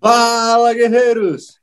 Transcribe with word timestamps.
Fala, 0.00 0.72
guerreiros! 0.72 1.60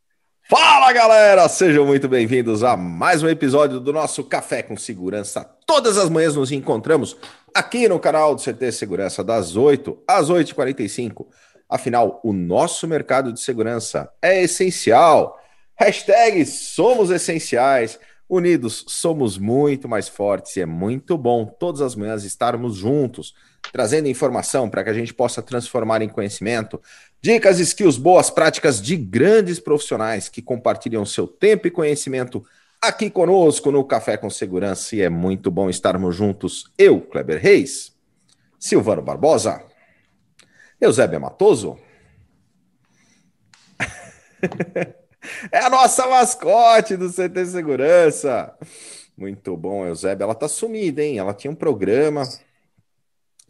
Fala, 0.47 0.93
galera! 0.93 1.49
Sejam 1.49 1.86
muito 1.86 2.07
bem-vindos 2.07 2.63
a 2.63 2.77
mais 2.77 3.23
um 3.23 3.27
episódio 3.27 3.79
do 3.79 3.91
nosso 3.91 4.23
Café 4.23 4.61
com 4.61 4.77
Segurança. 4.77 5.43
Todas 5.66 5.98
as 5.98 6.07
manhãs 6.07 6.35
nos 6.35 6.52
encontramos 6.52 7.17
aqui 7.52 7.88
no 7.88 7.99
canal 7.99 8.35
do 8.35 8.41
CT 8.41 8.71
Segurança, 8.71 9.23
das 9.23 9.55
8 9.55 10.04
às 10.07 10.30
8h45. 10.30 11.25
Afinal, 11.67 12.20
o 12.23 12.31
nosso 12.31 12.88
mercado 12.88 13.34
de 13.34 13.39
segurança 13.39 14.12
é 14.21 14.44
essencial. 14.44 15.39
Hashtag 15.80 16.45
somos 16.45 17.09
essenciais. 17.09 17.98
Unidos 18.32 18.85
somos 18.88 19.38
muito 19.38 19.90
mais 19.90 20.08
fortes 20.08 20.55
e 20.55 20.62
é 20.62 20.66
muito 20.66 21.17
bom 21.17 21.45
todas 21.45 21.81
as 21.81 21.95
manhãs 21.95 22.23
estarmos 22.23 22.77
juntos, 22.77 23.35
trazendo 23.73 24.07
informação 24.07 24.70
para 24.70 24.85
que 24.85 24.90
a 24.90 24.94
gente 24.94 25.13
possa 25.13 25.41
transformar 25.41 26.02
em 26.02 26.07
conhecimento, 26.07 26.81
dicas, 27.21 27.59
skills, 27.59 27.98
boas 27.98 28.30
práticas 28.30 28.81
de 28.81 28.95
grandes 28.95 29.59
profissionais 29.59 30.30
que 30.30 30.41
compartilham 30.41 31.05
seu 31.05 31.27
tempo 31.27 31.67
e 31.67 31.71
conhecimento 31.71 32.41
aqui 32.81 33.09
conosco 33.09 33.70
no 33.70 33.84
Café 33.84 34.16
com 34.16 34.30
Segurança 34.30 34.95
e 34.95 35.02
é 35.02 35.09
muito 35.09 35.52
bom 35.52 35.70
estarmos 35.70 36.16
juntos. 36.16 36.71
Eu, 36.77 37.02
Kleber 37.02 37.38
Reis, 37.38 37.93
Silvano 38.57 39.02
Barbosa, 39.02 39.62
Eusébio 40.79 41.20
Matoso. 41.20 41.77
É 45.52 45.59
a 45.59 45.70
nossa 45.70 46.08
mascote 46.08 46.95
do 46.98 47.12
CT 47.12 47.45
Segurança. 47.45 48.53
Muito 49.17 49.55
bom, 49.55 49.85
Eusébio. 49.85 50.23
Ela 50.23 50.35
tá 50.35 50.48
sumida, 50.48 51.04
hein? 51.04 51.18
Ela 51.18 51.34
tinha 51.34 51.51
um 51.51 51.55
programa. 51.55 52.24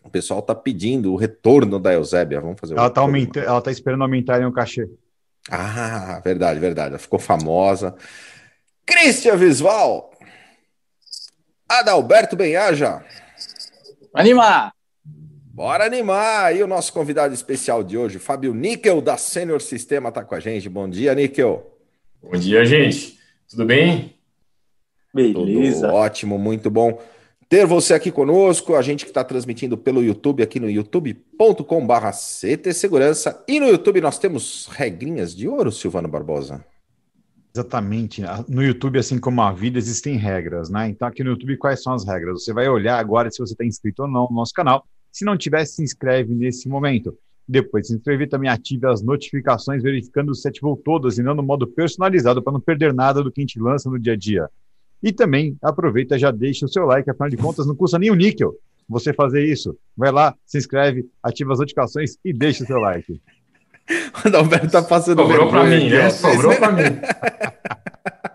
O 0.04 0.10
pessoal 0.10 0.42
tá 0.42 0.56
pedindo 0.56 1.14
o 1.14 1.16
retorno 1.16 1.80
da 1.80 1.94
Eusébia. 1.94 2.42
Vamos 2.42 2.60
fazer 2.60 2.78
ela 2.78 2.90
tá 2.90 3.02
aumentando, 3.02 3.46
Ela 3.46 3.62
tá 3.62 3.72
esperando 3.72 4.02
aumentarem 4.02 4.46
o 4.46 4.52
cachê. 4.52 4.90
Ah, 5.50 6.22
verdade, 6.24 6.60
verdade. 6.60 6.90
Ela 6.90 7.00
ficou 7.00 7.20
famosa. 7.20 7.96
Cristian 8.86 9.38
Visval. 9.38 10.12
Adalberto 11.70 12.36
Benhaja. 12.36 13.04
Animar! 14.14 14.74
Bora 15.06 15.86
animar! 15.86 16.54
E 16.56 16.62
o 16.64 16.68
nosso 16.68 16.92
convidado 16.92 17.34
especial 17.34 17.84
de 17.84 17.98
hoje, 17.98 18.20
Fábio 18.20 18.54
Níquel, 18.54 19.02
da 19.02 19.16
Senior 19.16 19.62
Sistema, 19.62 20.10
está 20.10 20.24
com 20.24 20.36
a 20.36 20.40
gente. 20.40 20.68
Bom 20.68 20.90
dia, 20.90 21.16
Níquel. 21.16 21.71
Bom 22.22 22.38
dia, 22.38 22.66
gente. 22.66 23.18
Tudo 23.50 23.66
bem? 23.66 24.16
Beleza. 25.14 25.88
Tudo 25.88 25.94
ótimo, 25.94 26.38
muito 26.38 26.70
bom 26.70 27.02
ter 27.52 27.66
você 27.66 27.94
aqui 27.94 28.10
conosco. 28.12 28.76
A 28.76 28.82
gente 28.82 29.04
que 29.04 29.12
está 29.12 29.26
transmitindo 29.26 29.78
pelo 29.78 30.02
YouTube, 30.02 30.42
aqui 30.42 30.58
no 30.58 30.70
youtube.com/barra 30.70 32.12
CT 32.14 32.74
Segurança. 32.74 33.44
E 33.46 33.60
no 33.60 33.68
YouTube 33.68 34.00
nós 34.00 34.18
temos 34.18 34.68
regrinhas 34.72 35.36
de 35.36 35.50
ouro, 35.50 35.70
Silvano 35.70 36.08
Barbosa. 36.08 36.64
Exatamente. 37.54 38.22
No 38.48 38.64
YouTube, 38.64 38.98
assim 38.98 39.20
como 39.20 39.42
a 39.42 39.52
vida, 39.52 39.78
existem 39.78 40.16
regras, 40.16 40.70
né? 40.70 40.88
Então, 40.88 41.06
aqui 41.06 41.26
no 41.26 41.32
YouTube, 41.32 41.58
quais 41.58 41.84
são 41.84 41.94
as 41.94 42.08
regras? 42.08 42.42
Você 42.42 42.54
vai 42.54 42.70
olhar 42.70 42.98
agora 42.98 43.30
se 43.30 43.40
você 43.40 43.54
está 43.54 43.66
inscrito 43.66 44.04
ou 44.04 44.08
não 44.08 44.28
no 44.30 44.36
nosso 44.38 44.54
canal 44.54 44.86
se 45.12 45.26
não 45.26 45.38
tiver, 45.38 45.66
se 45.66 45.84
inscreve 45.84 46.34
nesse 46.34 46.70
momento. 46.70 47.18
Depois 47.48 47.84
de 47.84 47.88
se 47.90 47.96
inscrever, 47.96 48.30
também 48.30 48.50
ative 48.50 48.88
as 48.88 49.02
notificações, 49.02 49.84
verificando 49.84 50.34
se 50.34 50.48
ativou 50.48 50.78
todas 50.78 51.18
e 51.18 51.24
não 51.24 51.36
no 51.36 51.44
modo 51.44 51.68
personalizado, 51.68 52.42
para 52.42 52.54
não 52.54 52.60
perder 52.62 52.94
nada 52.94 53.24
do 53.24 53.32
que 53.32 53.42
a 53.42 53.44
gente 53.44 53.60
lança 53.60 53.90
no 53.90 54.00
dia 54.00 54.14
a 54.14 54.16
dia. 54.18 54.50
E 55.04 55.12
também 55.12 55.58
aproveita, 55.62 56.18
já 56.18 56.32
deixa 56.32 56.66
o 56.66 56.70
seu 56.70 56.86
like, 56.86 57.10
afinal 57.10 57.30
de 57.30 57.38
contas, 57.38 57.66
não 57.66 57.76
custa 57.76 57.98
nem 57.98 58.12
um 58.12 58.16
níquel 58.16 58.56
você 58.88 59.14
fazer 59.14 59.44
isso. 59.46 59.76
Vai 59.96 60.12
lá, 60.12 60.36
se 60.46 60.58
inscreve, 60.58 61.06
ativa 61.24 61.54
as 61.54 61.60
notificações 61.60 62.18
e 62.24 62.34
deixa 62.34 62.64
o 62.64 62.68
seu 62.68 62.80
like. 62.80 63.22
O 64.24 64.28
Adalberto 64.28 64.70
tá 64.70 64.82
passando 64.82 65.22
Sobrou 65.22 65.50
para 65.50 65.66
mim, 65.66 65.90
né? 65.90 66.10
Sobrou 66.12 66.56
para 66.56 66.72
mim. 66.72 66.84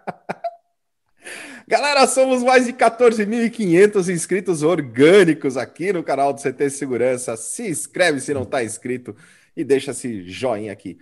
Galera, 1.68 2.06
somos 2.06 2.44
mais 2.44 2.66
de 2.66 2.72
14.500 2.72 4.08
inscritos 4.08 4.62
orgânicos 4.62 5.56
aqui 5.56 5.92
no 5.92 6.00
canal 6.00 6.32
do 6.32 6.40
CT 6.40 6.70
Segurança. 6.70 7.36
Se 7.36 7.68
inscreve 7.68 8.20
se 8.20 8.32
não 8.32 8.44
está 8.44 8.62
inscrito 8.62 9.16
e 9.56 9.64
deixa 9.64 9.90
esse 9.90 10.22
joinha 10.30 10.72
aqui. 10.72 10.96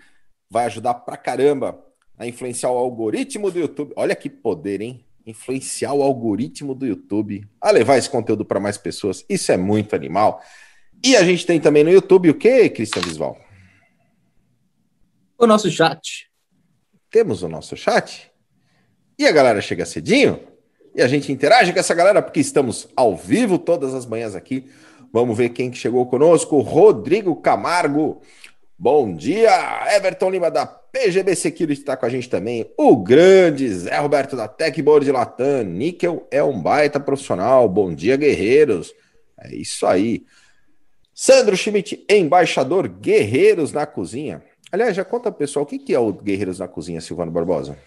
Vai 0.48 0.64
ajudar 0.64 0.94
pra 0.94 1.18
caramba 1.18 1.84
a 2.16 2.26
influenciar 2.26 2.70
o 2.70 2.78
algoritmo 2.78 3.50
do 3.50 3.58
YouTube. 3.58 3.92
Olha 3.94 4.16
que 4.16 4.30
poder, 4.30 4.80
hein? 4.80 5.04
Influenciar 5.26 5.92
o 5.92 6.02
algoritmo 6.02 6.74
do 6.74 6.86
YouTube 6.86 7.46
a 7.60 7.70
levar 7.70 7.98
esse 7.98 8.08
conteúdo 8.08 8.42
para 8.42 8.58
mais 8.58 8.78
pessoas. 8.78 9.22
Isso 9.28 9.52
é 9.52 9.58
muito 9.58 9.94
animal. 9.94 10.42
E 11.04 11.14
a 11.14 11.22
gente 11.22 11.44
tem 11.44 11.60
também 11.60 11.84
no 11.84 11.90
YouTube 11.90 12.30
o 12.30 12.34
que, 12.34 12.70
Cristian 12.70 13.02
Visval? 13.02 13.38
O 15.36 15.46
nosso 15.46 15.70
chat. 15.70 16.30
Temos 17.10 17.42
o 17.42 17.50
nosso 17.50 17.76
chat. 17.76 18.32
E 19.18 19.26
a 19.26 19.32
galera 19.32 19.60
chega 19.60 19.84
cedinho? 19.84 20.53
E 20.94 21.02
a 21.02 21.08
gente 21.08 21.32
interage 21.32 21.72
com 21.72 21.78
essa 21.78 21.94
galera, 21.94 22.22
porque 22.22 22.40
estamos 22.40 22.88
ao 22.94 23.16
vivo 23.16 23.58
todas 23.58 23.94
as 23.94 24.06
manhãs 24.06 24.34
aqui. 24.34 24.66
Vamos 25.12 25.36
ver 25.36 25.50
quem 25.50 25.70
que 25.70 25.76
chegou 25.76 26.06
conosco. 26.06 26.60
Rodrigo 26.60 27.36
Camargo. 27.36 28.20
Bom 28.78 29.14
dia. 29.14 29.50
Everton 29.94 30.30
Lima 30.30 30.50
da 30.50 30.66
PGB 30.66 31.34
Security 31.34 31.80
está 31.80 31.96
com 31.96 32.06
a 32.06 32.08
gente 32.08 32.28
também. 32.28 32.70
O 32.76 32.96
grande 32.96 33.68
Zé 33.72 33.96
Roberto 33.98 34.36
da 34.36 34.46
Techboard 34.46 35.10
Latam. 35.10 35.64
Níquel 35.64 36.26
é 36.30 36.42
um 36.42 36.60
baita 36.60 37.00
profissional. 37.00 37.68
Bom 37.68 37.94
dia, 37.94 38.16
guerreiros. 38.16 38.92
É 39.40 39.54
isso 39.54 39.86
aí. 39.86 40.24
Sandro 41.12 41.56
Schmidt, 41.56 42.04
embaixador 42.08 42.88
Guerreiros 42.88 43.72
na 43.72 43.86
Cozinha. 43.86 44.42
Aliás, 44.70 44.96
já 44.96 45.04
conta 45.04 45.30
pessoal 45.30 45.64
o 45.64 45.66
que 45.66 45.94
é 45.94 45.98
o 45.98 46.12
Guerreiros 46.12 46.58
na 46.58 46.66
Cozinha, 46.66 47.00
Silvano 47.00 47.30
Barbosa. 47.30 47.78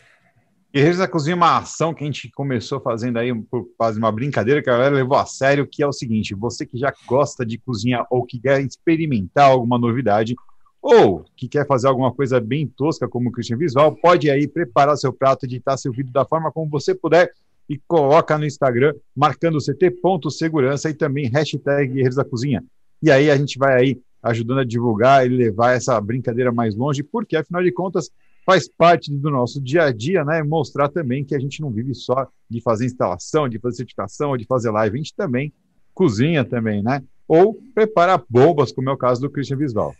Guerreiros 0.77 0.99
da 0.99 1.07
Cozinha 1.07 1.33
é 1.33 1.35
uma 1.35 1.57
ação 1.57 1.91
que 1.91 2.03
a 2.03 2.05
gente 2.05 2.29
começou 2.29 2.79
fazendo 2.79 3.17
aí 3.17 3.33
por 3.33 3.67
quase 3.75 3.97
uma 3.97 4.11
brincadeira 4.11 4.61
que 4.61 4.69
a 4.69 4.73
galera 4.73 4.93
levou 4.93 5.17
a 5.17 5.25
sério, 5.25 5.65
que 5.65 5.81
é 5.81 5.87
o 5.87 5.91
seguinte: 5.91 6.35
você 6.35 6.67
que 6.67 6.77
já 6.77 6.93
gosta 7.07 7.43
de 7.43 7.57
cozinhar 7.57 8.05
ou 8.11 8.23
que 8.23 8.39
quer 8.39 8.61
experimentar 8.61 9.49
alguma 9.49 9.79
novidade, 9.79 10.35
ou 10.79 11.25
que 11.35 11.47
quer 11.47 11.65
fazer 11.65 11.87
alguma 11.87 12.13
coisa 12.13 12.39
bem 12.39 12.67
tosca 12.67 13.07
como 13.07 13.29
o 13.29 13.31
Christian 13.31 13.57
Visual, 13.57 13.95
pode 13.95 14.29
aí 14.29 14.47
preparar 14.47 14.95
seu 14.97 15.11
prato, 15.11 15.47
editar 15.47 15.77
seu 15.77 15.91
vídeo 15.91 16.13
da 16.13 16.23
forma 16.25 16.51
como 16.51 16.69
você 16.69 16.93
puder 16.93 17.31
e 17.67 17.81
coloca 17.87 18.37
no 18.37 18.45
Instagram, 18.45 18.93
marcando 19.15 19.59
ct.segurança 19.59 20.91
e 20.91 20.93
também 20.93 21.27
hashtag 21.27 21.87
Guerreiros 21.87 22.17
da 22.17 22.23
Cozinha. 22.23 22.63
E 23.01 23.09
aí 23.09 23.31
a 23.31 23.35
gente 23.35 23.57
vai 23.57 23.81
aí 23.81 23.99
ajudando 24.21 24.59
a 24.59 24.63
divulgar 24.63 25.25
e 25.25 25.29
levar 25.29 25.71
essa 25.71 25.99
brincadeira 25.99 26.51
mais 26.51 26.75
longe, 26.75 27.01
porque 27.01 27.35
afinal 27.35 27.63
de 27.63 27.71
contas 27.71 28.11
faz 28.47 28.69
parte 28.69 29.13
do 29.13 29.29
nosso 29.29 29.61
dia 29.61 29.83
a 29.83 29.91
dia, 29.91 30.23
né? 30.23 30.41
Mostrar 30.41 30.87
também 30.87 31.25
que 31.25 31.35
a 31.35 31.39
gente 31.39 31.59
não 31.59 31.69
vive 31.69 31.93
só 31.93 32.29
de 32.49 32.61
fazer 32.61 32.85
instalação, 32.85 33.49
de 33.49 33.59
fazer 33.59 33.75
certificação, 33.75 34.29
ou 34.29 34.37
de 34.37 34.45
fazer 34.45 34.71
live, 34.71 34.95
a 34.95 34.97
gente 34.97 35.13
também 35.13 35.51
cozinha 35.93 36.45
também, 36.45 36.81
né? 36.81 37.03
Ou 37.27 37.59
prepara 37.75 38.23
bombas, 38.29 38.71
como 38.71 38.89
é 38.89 38.93
o 38.93 38.97
caso 38.97 39.19
do 39.19 39.29
Christian 39.29 39.57
Visval. 39.57 39.93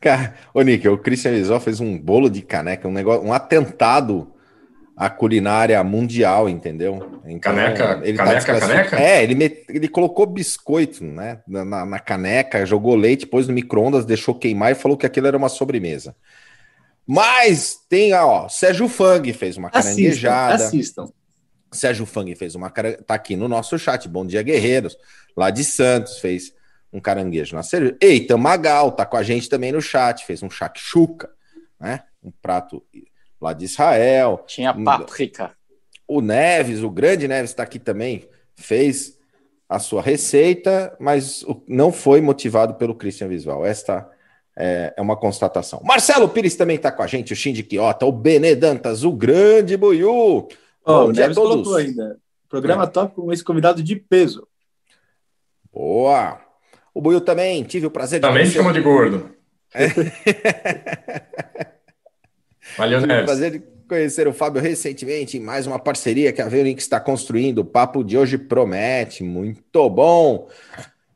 Cara, 0.00 0.34
ô 0.52 0.60
Nick, 0.62 0.88
o 0.88 0.98
Christian 0.98 1.30
Visval 1.30 1.60
fez 1.60 1.78
um 1.78 1.96
bolo 1.96 2.28
de 2.28 2.42
caneca, 2.42 2.88
um 2.88 2.92
negócio, 2.92 3.24
um 3.24 3.32
atentado 3.32 4.26
à 4.96 5.08
culinária 5.08 5.82
mundial, 5.84 6.48
entendeu? 6.48 7.20
Então, 7.26 7.54
caneca, 7.54 8.00
ele 8.02 8.18
tá 8.18 8.24
caneca, 8.24 8.54
tá 8.54 8.60
caneca? 8.60 9.00
É, 9.00 9.22
ele, 9.22 9.36
met... 9.36 9.64
ele 9.68 9.86
colocou 9.86 10.26
biscoito, 10.26 11.04
né, 11.04 11.40
na, 11.46 11.64
na 11.86 11.98
caneca, 12.00 12.66
jogou 12.66 12.96
leite, 12.96 13.24
pôs 13.24 13.46
no 13.46 13.54
micro-ondas, 13.54 14.04
deixou 14.04 14.34
queimar 14.34 14.72
e 14.72 14.74
falou 14.74 14.96
que 14.96 15.06
aquilo 15.06 15.28
era 15.28 15.36
uma 15.36 15.48
sobremesa. 15.48 16.16
Mas 17.06 17.78
tem, 17.88 18.12
ó, 18.14 18.48
Sérgio 18.48 18.88
Fang 18.88 19.32
fez 19.32 19.56
uma 19.56 19.70
caranguejada. 19.70 20.64
Assistam. 20.64 21.04
assistam. 21.04 21.16
Sérgio 21.72 22.06
Fang 22.06 22.34
fez 22.34 22.54
uma 22.54 22.70
cara... 22.70 23.00
tá 23.02 23.14
aqui 23.14 23.36
no 23.36 23.48
nosso 23.48 23.78
chat. 23.78 24.08
Bom 24.08 24.26
dia, 24.26 24.42
guerreiros. 24.42 24.96
Lá 25.36 25.50
de 25.50 25.62
Santos 25.62 26.18
fez 26.18 26.52
um 26.92 27.00
caranguejo 27.00 27.54
na 27.54 27.62
cerveja. 27.62 27.96
Eita, 28.00 28.36
Magal 28.36 28.90
tá 28.92 29.04
com 29.04 29.16
a 29.16 29.22
gente 29.22 29.48
também 29.48 29.70
no 29.70 29.80
chat, 29.80 30.24
fez 30.24 30.42
um 30.42 30.50
shakshuka, 30.50 31.30
né? 31.78 32.02
Um 32.22 32.32
prato 32.42 32.82
lá 33.40 33.52
de 33.52 33.66
Israel. 33.66 34.42
Tinha 34.46 34.74
páprica. 34.74 35.52
O 36.08 36.20
Neves, 36.20 36.82
o 36.82 36.90
grande 36.90 37.28
Neves 37.28 37.50
está 37.50 37.64
aqui 37.64 37.78
também, 37.78 38.28
fez 38.56 39.18
a 39.68 39.78
sua 39.78 40.00
receita, 40.00 40.96
mas 40.98 41.44
não 41.66 41.92
foi 41.92 42.20
motivado 42.20 42.74
pelo 42.74 42.94
Christian 42.94 43.28
Visual. 43.28 43.66
Esta 43.66 44.08
é, 44.56 44.94
é 44.96 45.02
uma 45.02 45.16
constatação. 45.16 45.80
Marcelo 45.84 46.28
Pires 46.28 46.56
também 46.56 46.76
está 46.76 46.90
com 46.90 47.02
a 47.02 47.06
gente, 47.06 47.32
o 47.32 47.36
Shinji 47.36 47.62
Quiota, 47.62 48.06
o 48.06 48.12
Benê 48.12 48.54
Dantas, 48.54 49.04
o 49.04 49.12
grande 49.12 49.76
Buiu. 49.76 50.48
Oh, 50.84 51.10
a 51.10 51.12
todos. 51.12 51.34
colocou 51.34 51.76
ainda. 51.76 52.18
Programa 52.48 52.84
é. 52.84 52.86
top 52.86 53.14
com 53.14 53.32
esse 53.32 53.44
convidado 53.44 53.82
de 53.82 53.96
peso. 53.96 54.46
Boa! 55.72 56.40
O 56.94 57.02
Buiu 57.02 57.20
também, 57.20 57.62
tive 57.64 57.86
o 57.86 57.90
prazer 57.90 58.20
de. 58.20 58.26
Também 58.26 58.46
chama 58.46 58.72
de 58.72 58.80
gordo. 58.80 59.30
É. 59.74 59.88
Valeu, 62.78 63.00
Neves. 63.00 63.24
prazer 63.24 63.50
de 63.52 63.62
conhecer 63.86 64.26
o 64.26 64.32
Fábio 64.32 64.60
recentemente 64.60 65.36
em 65.36 65.40
mais 65.40 65.66
uma 65.66 65.78
parceria 65.78 66.32
que 66.32 66.40
a 66.40 66.48
Veurink 66.48 66.80
está 66.80 66.98
construindo. 66.98 67.58
O 67.58 67.64
papo 67.64 68.02
de 68.02 68.16
hoje 68.16 68.38
promete, 68.38 69.22
muito 69.22 69.88
bom. 69.90 70.48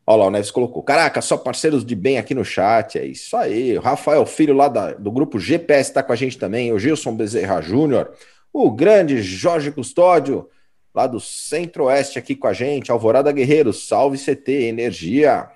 Olha 0.06 0.23
lá, 0.23 0.26
o 0.26 0.31
Neves 0.31 0.50
colocou. 0.50 0.82
Caraca, 0.82 1.20
só 1.20 1.37
parceiros 1.37 1.85
de 1.85 1.94
bem 1.94 2.19
aqui 2.19 2.35
no 2.35 2.44
chat. 2.44 2.99
É 2.99 3.05
isso 3.05 3.37
aí. 3.37 3.76
O 3.79 3.81
Rafael 3.81 4.25
Filho, 4.26 4.55
lá 4.55 4.69
da, 4.69 4.93
do 4.94 5.11
grupo 5.11 5.38
GPS, 5.38 5.91
está 5.91 6.02
com 6.02 6.12
a 6.12 6.17
gente 6.17 6.38
também. 6.38 6.73
O 6.73 6.79
Gilson 6.79 7.14
Bezerra 7.14 7.61
Júnior. 7.61 8.12
O 8.52 8.70
grande 8.70 9.23
Jorge 9.23 9.70
Custódio, 9.70 10.49
lá 10.94 11.06
do 11.06 11.20
Centro-Oeste, 11.20 12.19
aqui 12.19 12.35
com 12.35 12.49
a 12.49 12.52
gente. 12.52 12.91
Alvorada 12.91 13.31
Guerreiro, 13.31 13.73
salve 13.73 14.19
CT, 14.19 14.50
energia. 14.50 15.49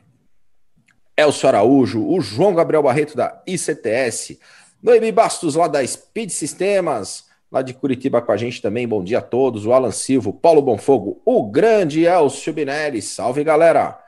Elcio 1.17 1.49
Araújo. 1.49 2.06
O 2.06 2.20
João 2.20 2.55
Gabriel 2.55 2.82
Barreto, 2.82 3.17
da 3.17 3.43
ICTS. 3.46 4.38
Noemi 4.82 5.11
Bastos, 5.11 5.56
lá 5.56 5.67
da 5.67 5.85
Speed 5.85 6.31
Sistemas 6.31 7.25
lá 7.55 7.62
de 7.62 7.73
Curitiba 7.73 8.20
com 8.20 8.32
a 8.32 8.37
gente 8.37 8.61
também. 8.61 8.87
Bom 8.87 9.05
dia 9.05 9.19
a 9.19 9.23
todos. 9.23 9.64
O 9.64 9.73
Alan 9.73 9.93
Silva, 9.93 10.32
Paulo 10.32 10.61
Bonfogo, 10.61 11.23
o 11.25 11.49
grande 11.49 12.05
Elcio 12.05 12.52
Binelli. 12.52 13.00
Salve, 13.00 13.44
galera. 13.44 14.03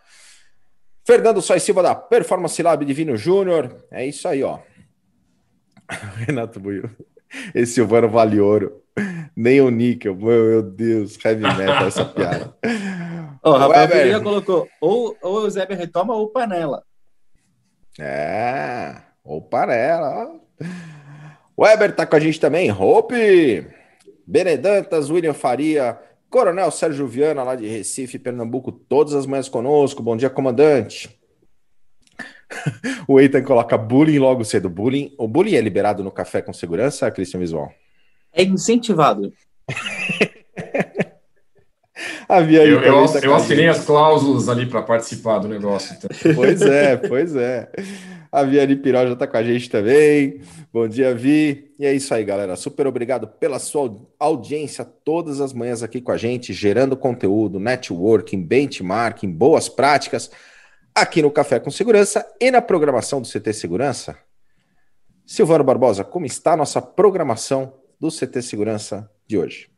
Fernando 1.07 1.41
Sois 1.41 1.63
Silva 1.63 1.85
da 1.85 1.95
Performance 1.95 2.61
Lab 2.61 2.85
Divino 2.85 3.17
Júnior. 3.17 3.85
É 3.93 4.05
isso 4.05 4.27
aí, 4.27 4.43
ó. 4.43 4.59
Renato 6.27 6.59
Buio. 6.59 6.91
Esse 7.55 7.75
Silvano 7.75 8.09
vale 8.09 8.41
ouro. 8.41 8.83
Nem 9.37 9.61
o 9.61 9.71
níquel. 9.71 10.17
Meu, 10.17 10.45
meu 10.47 10.63
Deus, 10.63 11.17
heavy 11.25 11.43
metal 11.43 11.87
essa 11.87 12.05
piada. 12.13 12.53
Ó, 13.41 13.53
oh, 13.53 13.57
Rafael 13.57 13.89
Pereira 13.89 14.21
colocou 14.21 14.69
ou, 14.81 15.17
ou 15.23 15.37
o 15.43 15.51
Zé 15.51 15.65
retoma 15.65 16.13
ou 16.15 16.29
panela. 16.29 16.83
É, 18.01 18.97
ou 19.23 19.41
panela. 19.41 20.29
O 21.57 21.63
Weber 21.63 21.95
tá 21.95 22.05
com 22.05 22.17
a 22.17 22.21
gente 22.21 22.41
também. 22.41 22.73
Hope, 22.73 23.67
Benedantas, 24.27 25.09
William 25.09 25.35
Faria, 25.35 25.99
Coronel 26.37 26.71
Sérgio 26.71 27.07
Viana, 27.07 27.43
lá 27.43 27.57
de 27.57 27.67
Recife, 27.67 28.19
Pernambuco, 28.19 28.71
todas 28.71 29.15
as 29.15 29.25
manhãs 29.25 29.49
conosco. 29.49 30.03
Bom 30.03 30.19
dia, 30.19 30.29
comandante. 30.29 31.09
o 33.09 33.19
Eitan 33.19 33.43
coloca 33.43 33.79
bullying 33.79 34.19
logo 34.19 34.45
cedo. 34.45 34.69
Bullying, 34.69 35.15
o 35.17 35.27
bullying 35.27 35.55
é 35.55 35.63
liberado 35.63 36.05
no 36.05 36.11
café 36.11 36.43
com 36.43 36.53
segurança, 36.53 37.11
Cristian 37.11 37.41
Visual? 37.41 37.73
É 38.35 38.43
incentivado. 38.43 39.33
A 42.29 42.41
eu, 42.43 42.83
eu, 42.83 43.07
eu 43.23 43.35
assinei 43.35 43.69
as 43.69 43.87
cláusulas 43.87 44.49
ali 44.51 44.67
para 44.67 44.83
participar 44.83 45.39
do 45.39 45.49
negócio. 45.49 45.97
Então. 45.97 46.35
Pois 46.35 46.61
é, 46.61 46.97
pois 46.97 47.35
é. 47.35 47.71
A 48.37 48.43
Viane 48.43 48.77
Piró 48.77 49.07
já 49.07 49.15
está 49.15 49.27
com 49.27 49.39
a 49.39 49.43
gente 49.43 49.71
também. 49.71 50.43
Bom 50.71 50.87
dia, 50.87 51.15
Vi. 51.15 51.73
E 51.79 51.87
é 51.87 51.95
isso 51.95 52.13
aí, 52.13 52.23
galera. 52.23 52.55
Super 52.55 52.87
obrigado 52.87 53.27
pela 53.27 53.59
sua 53.59 53.97
audiência 54.21 54.85
todas 54.85 55.41
as 55.41 55.55
manhãs 55.55 55.83
aqui 55.83 56.03
com 56.03 56.13
a 56.13 56.19
gente, 56.19 56.53
gerando 56.53 56.99
conteúdo, 56.99 57.59
networking, 57.59 58.43
benchmarking, 58.43 59.33
boas 59.33 59.71
práticas 59.71 60.31
aqui 60.95 61.23
no 61.23 61.31
Café 61.31 61.59
com 61.59 61.71
Segurança 61.71 62.27
e 62.39 62.51
na 62.51 62.61
programação 62.61 63.23
do 63.23 63.27
CT 63.27 63.55
Segurança. 63.55 64.19
Silvano 65.25 65.65
Barbosa, 65.65 66.05
como 66.05 66.27
está 66.27 66.53
a 66.53 66.57
nossa 66.59 66.83
programação 66.83 67.73
do 67.99 68.11
CT 68.11 68.43
Segurança 68.43 69.11
de 69.27 69.39
hoje? 69.39 69.71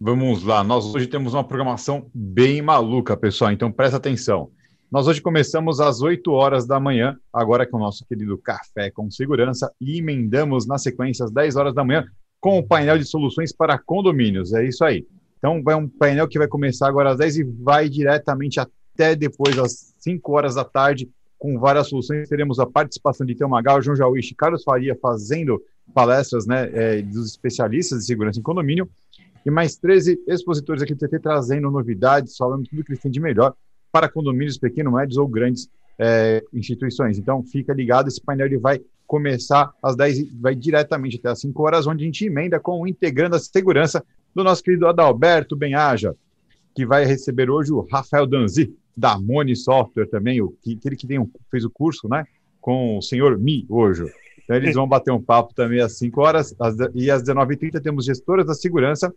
Vamos 0.00 0.42
lá, 0.42 0.64
nós 0.64 0.84
hoje 0.84 1.06
temos 1.06 1.32
uma 1.32 1.44
programação 1.44 2.10
bem 2.12 2.60
maluca, 2.60 3.16
pessoal, 3.16 3.52
então 3.52 3.70
presta 3.70 3.98
atenção. 3.98 4.50
Nós 4.90 5.06
hoje 5.06 5.20
começamos 5.20 5.80
às 5.80 6.00
8 6.00 6.32
horas 6.32 6.66
da 6.66 6.80
manhã, 6.80 7.18
agora 7.30 7.66
com 7.66 7.76
o 7.76 7.80
nosso 7.80 8.06
querido 8.06 8.38
Café 8.38 8.90
com 8.90 9.10
Segurança, 9.10 9.70
e 9.78 9.98
emendamos 9.98 10.66
na 10.66 10.78
sequência 10.78 11.26
às 11.26 11.30
10 11.30 11.56
horas 11.56 11.74
da 11.74 11.84
manhã 11.84 12.06
com 12.40 12.58
o 12.58 12.66
painel 12.66 12.96
de 12.96 13.04
soluções 13.04 13.52
para 13.52 13.76
condomínios. 13.78 14.54
É 14.54 14.66
isso 14.66 14.82
aí. 14.82 15.06
Então, 15.36 15.62
vai 15.62 15.74
um 15.74 15.86
painel 15.86 16.26
que 16.26 16.38
vai 16.38 16.48
começar 16.48 16.88
agora 16.88 17.10
às 17.10 17.18
10 17.18 17.36
e 17.36 17.44
vai 17.44 17.86
diretamente 17.86 18.58
até 18.58 19.14
depois, 19.14 19.58
às 19.58 19.94
5 19.98 20.32
horas 20.32 20.54
da 20.54 20.64
tarde, 20.64 21.06
com 21.38 21.58
várias 21.58 21.90
soluções. 21.90 22.26
Teremos 22.26 22.58
a 22.58 22.64
participação 22.64 23.26
de 23.26 23.34
Teu 23.34 23.46
Magal, 23.46 23.82
João 23.82 23.94
Jauichi, 23.94 24.34
Carlos 24.34 24.64
Faria 24.64 24.96
fazendo 25.02 25.62
palestras 25.92 26.46
né, 26.46 26.70
é, 26.72 27.02
dos 27.02 27.26
especialistas 27.26 27.98
de 27.98 28.06
segurança 28.06 28.40
em 28.40 28.42
condomínio, 28.42 28.88
e 29.44 29.50
mais 29.50 29.76
13 29.76 30.18
expositores 30.26 30.82
aqui 30.82 30.94
do 30.94 31.06
TT 31.06 31.18
trazendo 31.18 31.70
novidades, 31.70 32.34
falando 32.38 32.66
tudo 32.66 32.82
que 32.82 32.92
eles 32.92 33.02
têm 33.02 33.12
de 33.12 33.20
melhor 33.20 33.54
para 33.90 34.08
condomínios 34.08 34.58
pequenos, 34.58 34.92
médios 34.92 35.18
ou 35.18 35.26
grandes 35.26 35.68
é, 35.98 36.42
instituições. 36.52 37.18
Então, 37.18 37.42
fica 37.42 37.72
ligado, 37.72 38.08
esse 38.08 38.20
painel 38.20 38.46
ele 38.46 38.58
vai 38.58 38.80
começar 39.06 39.72
às 39.82 39.96
10 39.96 40.18
e 40.18 40.24
vai 40.38 40.54
diretamente 40.54 41.16
até 41.16 41.30
às 41.30 41.40
5 41.40 41.62
horas, 41.62 41.86
onde 41.86 42.04
a 42.04 42.06
gente 42.06 42.26
emenda 42.26 42.60
com 42.60 42.82
o 42.82 42.86
integrando 42.86 43.36
a 43.36 43.38
segurança 43.38 44.04
do 44.34 44.44
nosso 44.44 44.62
querido 44.62 44.86
Adalberto 44.86 45.56
Benhaja, 45.56 46.14
que 46.74 46.86
vai 46.86 47.04
receber 47.04 47.50
hoje 47.50 47.72
o 47.72 47.80
Rafael 47.90 48.26
Danzi, 48.26 48.72
da 48.96 49.18
Moni 49.18 49.56
Software 49.56 50.06
também, 50.06 50.42
o, 50.42 50.50
que, 50.62 50.74
aquele 50.74 50.96
que 50.96 51.06
tem 51.06 51.18
um, 51.18 51.30
fez 51.50 51.64
o 51.64 51.70
curso, 51.70 52.08
né, 52.08 52.24
com 52.60 52.98
o 52.98 53.02
senhor 53.02 53.38
Mi 53.38 53.64
hoje. 53.68 54.04
Então, 54.42 54.56
eles 54.56 54.74
vão 54.74 54.88
bater 54.88 55.12
um 55.12 55.22
papo 55.22 55.54
também 55.54 55.80
às 55.80 55.98
5 55.98 56.20
horas, 56.20 56.54
às, 56.58 56.76
e 56.94 57.10
às 57.10 57.22
19h30 57.22 57.80
temos 57.80 58.04
gestoras 58.04 58.46
da 58.46 58.54
segurança, 58.54 59.14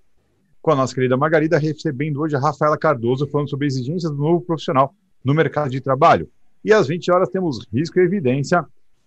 com 0.62 0.72
a 0.72 0.75
nossa 0.75 0.94
querida 0.94 1.18
Margarida, 1.18 1.58
recebendo 1.58 2.22
hoje 2.22 2.36
a 2.36 2.40
Rafaela 2.40 2.78
Cardoso, 2.78 3.28
falando 3.28 3.50
sobre 3.50 3.68
exigências 3.68 4.12
do 4.12 4.18
novo 4.18 4.42
profissional 4.42 4.94
no 5.24 5.34
mercado 5.34 5.69
de 5.69 5.81
trabalho. 5.81 6.30
E 6.63 6.72
às 6.72 6.88
20 6.88 7.12
horas 7.12 7.30
temos 7.30 7.66
Risco 7.74 8.00
e 8.00 8.04
Evidência. 8.04 8.63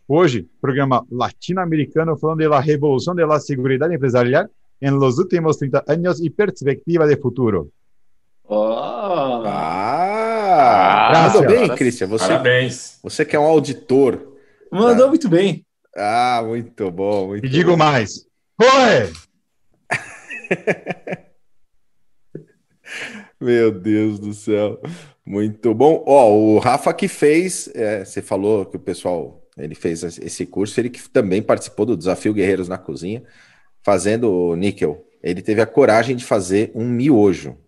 Hoje, 0.09 0.49
programa 0.61 1.06
latino-americano 1.11 2.17
falando 2.17 2.49
da 2.49 2.61
revolução 2.61 3.15
da 3.15 3.41
segurança 3.41 3.95
empresarial 3.95 4.49
em 4.83 4.91
los 4.91 5.19
últimos 5.19 5.56
30 5.56 5.85
anos 5.87 6.21
e 6.21 6.29
perspectiva 6.29 7.06
de 7.06 7.17
futuro. 7.17 7.71
Oh. 8.47 9.43
Ah, 9.47 11.31
mandou 11.33 11.47
bem, 11.47 11.75
Cristian. 11.75 12.09
Você, 12.09 12.29
Parabéns. 12.29 12.99
Você 13.03 13.25
que 13.25 13.35
é 13.35 13.41
um 13.41 13.45
auditor. 13.45 14.35
Mandou 14.71 15.05
tá? 15.05 15.09
muito 15.09 15.29
bem. 15.29 15.65
Ah, 15.97 16.43
muito 16.45 16.91
bom. 16.91 17.29
Muito 17.29 17.47
e 17.47 17.49
digo 17.49 17.71
bom. 17.71 17.77
mais. 17.79 18.27
Oi! 18.61 19.12
Meu 23.44 23.70
Deus 23.70 24.19
do 24.19 24.32
céu. 24.32 24.81
Muito 25.23 25.75
bom. 25.75 26.02
Ó, 26.06 26.32
o 26.35 26.58
Rafa 26.58 26.94
que 26.94 27.06
fez, 27.06 27.69
é, 27.75 28.02
você 28.02 28.23
falou 28.23 28.64
que 28.64 28.79
o 28.79 28.81
pessoal, 28.81 29.46
ele 29.58 29.75
fez 29.75 30.02
esse 30.02 30.46
curso, 30.46 30.81
ele 30.81 30.88
que 30.88 31.06
também 31.11 31.43
participou 31.43 31.85
do 31.85 31.94
Desafio 31.94 32.32
Guerreiros 32.32 32.69
na 32.69 32.79
Cozinha, 32.79 33.23
fazendo 33.82 34.32
o 34.32 34.56
níquel. 34.56 35.06
Ele 35.23 35.43
teve 35.43 35.61
a 35.61 35.67
coragem 35.67 36.17
de 36.17 36.25
fazer 36.25 36.73
um 36.75 36.88
miojo. 36.88 37.58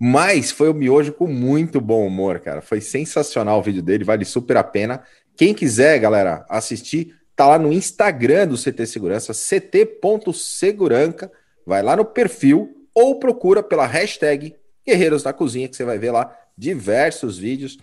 Mas 0.00 0.50
foi 0.50 0.70
um 0.70 0.74
miojo 0.74 1.12
com 1.12 1.26
muito 1.26 1.78
bom 1.78 2.06
humor, 2.06 2.40
cara. 2.40 2.62
Foi 2.62 2.80
sensacional 2.80 3.58
o 3.58 3.62
vídeo 3.62 3.82
dele, 3.82 4.02
vale 4.02 4.24
super 4.24 4.56
a 4.56 4.64
pena. 4.64 5.02
Quem 5.36 5.52
quiser, 5.52 5.98
galera, 5.98 6.46
assistir, 6.48 7.14
tá 7.34 7.46
lá 7.46 7.58
no 7.58 7.70
Instagram 7.70 8.48
do 8.48 8.56
CT 8.56 8.86
Segurança, 8.86 9.34
ct.seguranca. 9.34 11.30
Vai 11.66 11.82
lá 11.82 11.94
no 11.96 12.04
perfil 12.06 12.74
ou 12.94 13.18
procura 13.18 13.62
pela 13.62 13.84
hashtag 13.84 14.56
Guerreiros 14.86 15.22
da 15.22 15.32
Cozinha, 15.32 15.68
que 15.68 15.76
você 15.76 15.84
vai 15.84 15.98
ver 15.98 16.10
lá 16.10 16.36
diversos 16.56 17.38
vídeos 17.38 17.76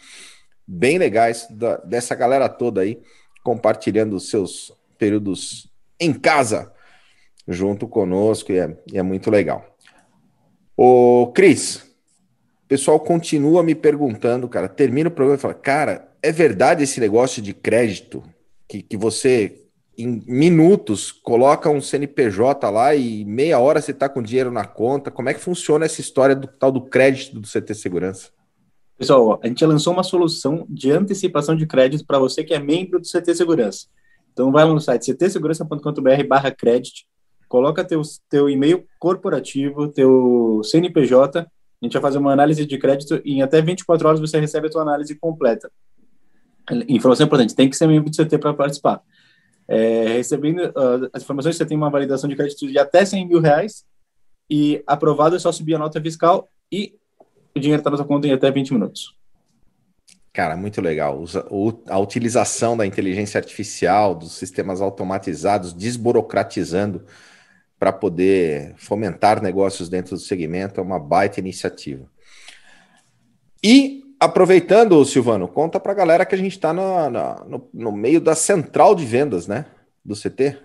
bem 0.65 0.97
legais 0.97 1.47
da, 1.49 1.77
dessa 1.77 2.15
galera 2.15 2.47
toda 2.47 2.81
aí, 2.81 3.01
compartilhando 3.43 4.19
seus 4.19 4.71
períodos 4.97 5.69
em 5.99 6.13
casa 6.13 6.71
junto 7.47 7.87
conosco, 7.87 8.51
e 8.51 8.59
é, 8.59 8.77
e 8.91 8.97
é 8.97 9.03
muito 9.03 9.29
legal. 9.29 9.77
Ô, 10.77 11.31
Cris, 11.35 11.75
o 12.63 12.67
pessoal 12.67 12.99
continua 12.99 13.61
me 13.61 13.75
perguntando, 13.75 14.47
cara, 14.47 14.69
termina 14.69 15.09
o 15.09 15.11
programa 15.11 15.37
e 15.37 15.41
fala, 15.41 15.53
cara, 15.53 16.09
é 16.21 16.31
verdade 16.31 16.83
esse 16.83 16.99
negócio 16.99 17.41
de 17.41 17.53
crédito 17.53 18.23
que, 18.67 18.81
que 18.81 18.95
você 18.95 19.62
em 19.97 20.23
minutos 20.25 21.11
coloca 21.11 21.69
um 21.69 21.81
CNPJ 21.81 22.69
lá 22.69 22.95
e 22.95 23.23
meia 23.25 23.59
hora 23.59 23.81
você 23.81 23.91
está 23.91 24.09
com 24.09 24.21
dinheiro 24.21 24.51
na 24.51 24.65
conta. 24.65 25.11
Como 25.11 25.29
é 25.29 25.33
que 25.33 25.39
funciona 25.39 25.85
essa 25.85 26.01
história 26.01 26.35
do 26.35 26.47
tal 26.47 26.71
do 26.71 26.81
crédito 26.81 27.39
do 27.39 27.47
CT 27.47 27.75
Segurança? 27.75 28.29
Pessoal, 28.97 29.39
a 29.43 29.47
gente 29.47 29.65
lançou 29.65 29.93
uma 29.93 30.03
solução 30.03 30.65
de 30.69 30.91
antecipação 30.91 31.55
de 31.55 31.65
crédito 31.65 32.05
para 32.05 32.19
você 32.19 32.43
que 32.43 32.53
é 32.53 32.59
membro 32.59 32.99
do 32.99 33.07
CT 33.07 33.35
Segurança. 33.35 33.87
Então 34.31 34.51
vai 34.51 34.65
lá 34.65 34.73
no 34.73 34.81
site 34.81 35.13
ctsegurança.com.br 35.13 36.27
barra 36.27 36.51
crédito, 36.51 37.01
coloca 37.47 37.83
teu, 37.83 38.01
teu 38.29 38.49
e-mail 38.49 38.85
corporativo, 38.99 39.87
teu 39.87 40.61
CNPJ, 40.63 41.39
a 41.39 41.45
gente 41.85 41.93
vai 41.93 42.01
fazer 42.01 42.17
uma 42.17 42.31
análise 42.31 42.65
de 42.65 42.77
crédito 42.77 43.21
e 43.25 43.33
em 43.33 43.41
até 43.41 43.61
24 43.61 44.07
horas 44.07 44.19
você 44.19 44.39
recebe 44.39 44.67
a 44.67 44.69
tua 44.71 44.81
análise 44.81 45.13
completa. 45.15 45.69
Informação 46.87 47.25
importante, 47.25 47.53
tem 47.53 47.69
que 47.69 47.75
ser 47.75 47.87
membro 47.87 48.09
do 48.09 48.15
CT 48.15 48.37
para 48.37 48.53
participar. 48.53 49.01
É, 49.67 50.17
recebendo 50.17 50.59
uh, 50.59 51.09
as 51.13 51.23
informações, 51.23 51.55
você 51.55 51.65
tem 51.65 51.77
uma 51.77 51.89
validação 51.89 52.29
de 52.29 52.35
crédito 52.35 52.67
de 52.67 52.77
até 52.77 53.05
100 53.05 53.27
mil 53.27 53.39
reais 53.39 53.85
e 54.49 54.83
aprovado 54.85 55.35
é 55.35 55.39
só 55.39 55.51
subir 55.51 55.75
a 55.75 55.79
nota 55.79 56.01
fiscal 56.01 56.49
e 56.71 56.95
o 57.55 57.59
dinheiro 57.59 57.79
está 57.79 57.89
na 57.89 57.97
sua 57.97 58.05
conta 58.05 58.27
em 58.27 58.33
até 58.33 58.51
20 58.51 58.73
minutos. 58.73 59.15
Cara, 60.33 60.57
muito 60.57 60.81
legal. 60.81 61.23
A 61.87 61.99
utilização 61.99 62.75
da 62.75 62.87
inteligência 62.87 63.37
artificial, 63.37 64.15
dos 64.15 64.33
sistemas 64.33 64.81
automatizados, 64.81 65.73
desburocratizando 65.73 67.05
para 67.77 67.93
poder 67.93 68.73
fomentar 68.77 69.41
negócios 69.43 69.89
dentro 69.89 70.15
do 70.15 70.21
segmento 70.21 70.79
é 70.79 70.83
uma 70.83 70.97
baita 70.99 71.39
iniciativa. 71.39 72.09
E 73.63 74.02
aproveitando, 74.23 75.03
Silvano, 75.05 75.47
conta 75.47 75.79
para 75.79 75.91
a 75.91 75.95
galera 75.95 76.25
que 76.25 76.35
a 76.35 76.37
gente 76.37 76.53
está 76.53 76.73
no, 76.73 77.69
no, 77.73 77.91
meio 77.91 78.19
da 78.19 78.35
central 78.35 78.95
de 78.95 79.05
vendas, 79.05 79.47
né? 79.47 79.65
Do 80.03 80.15
CT. 80.15 80.57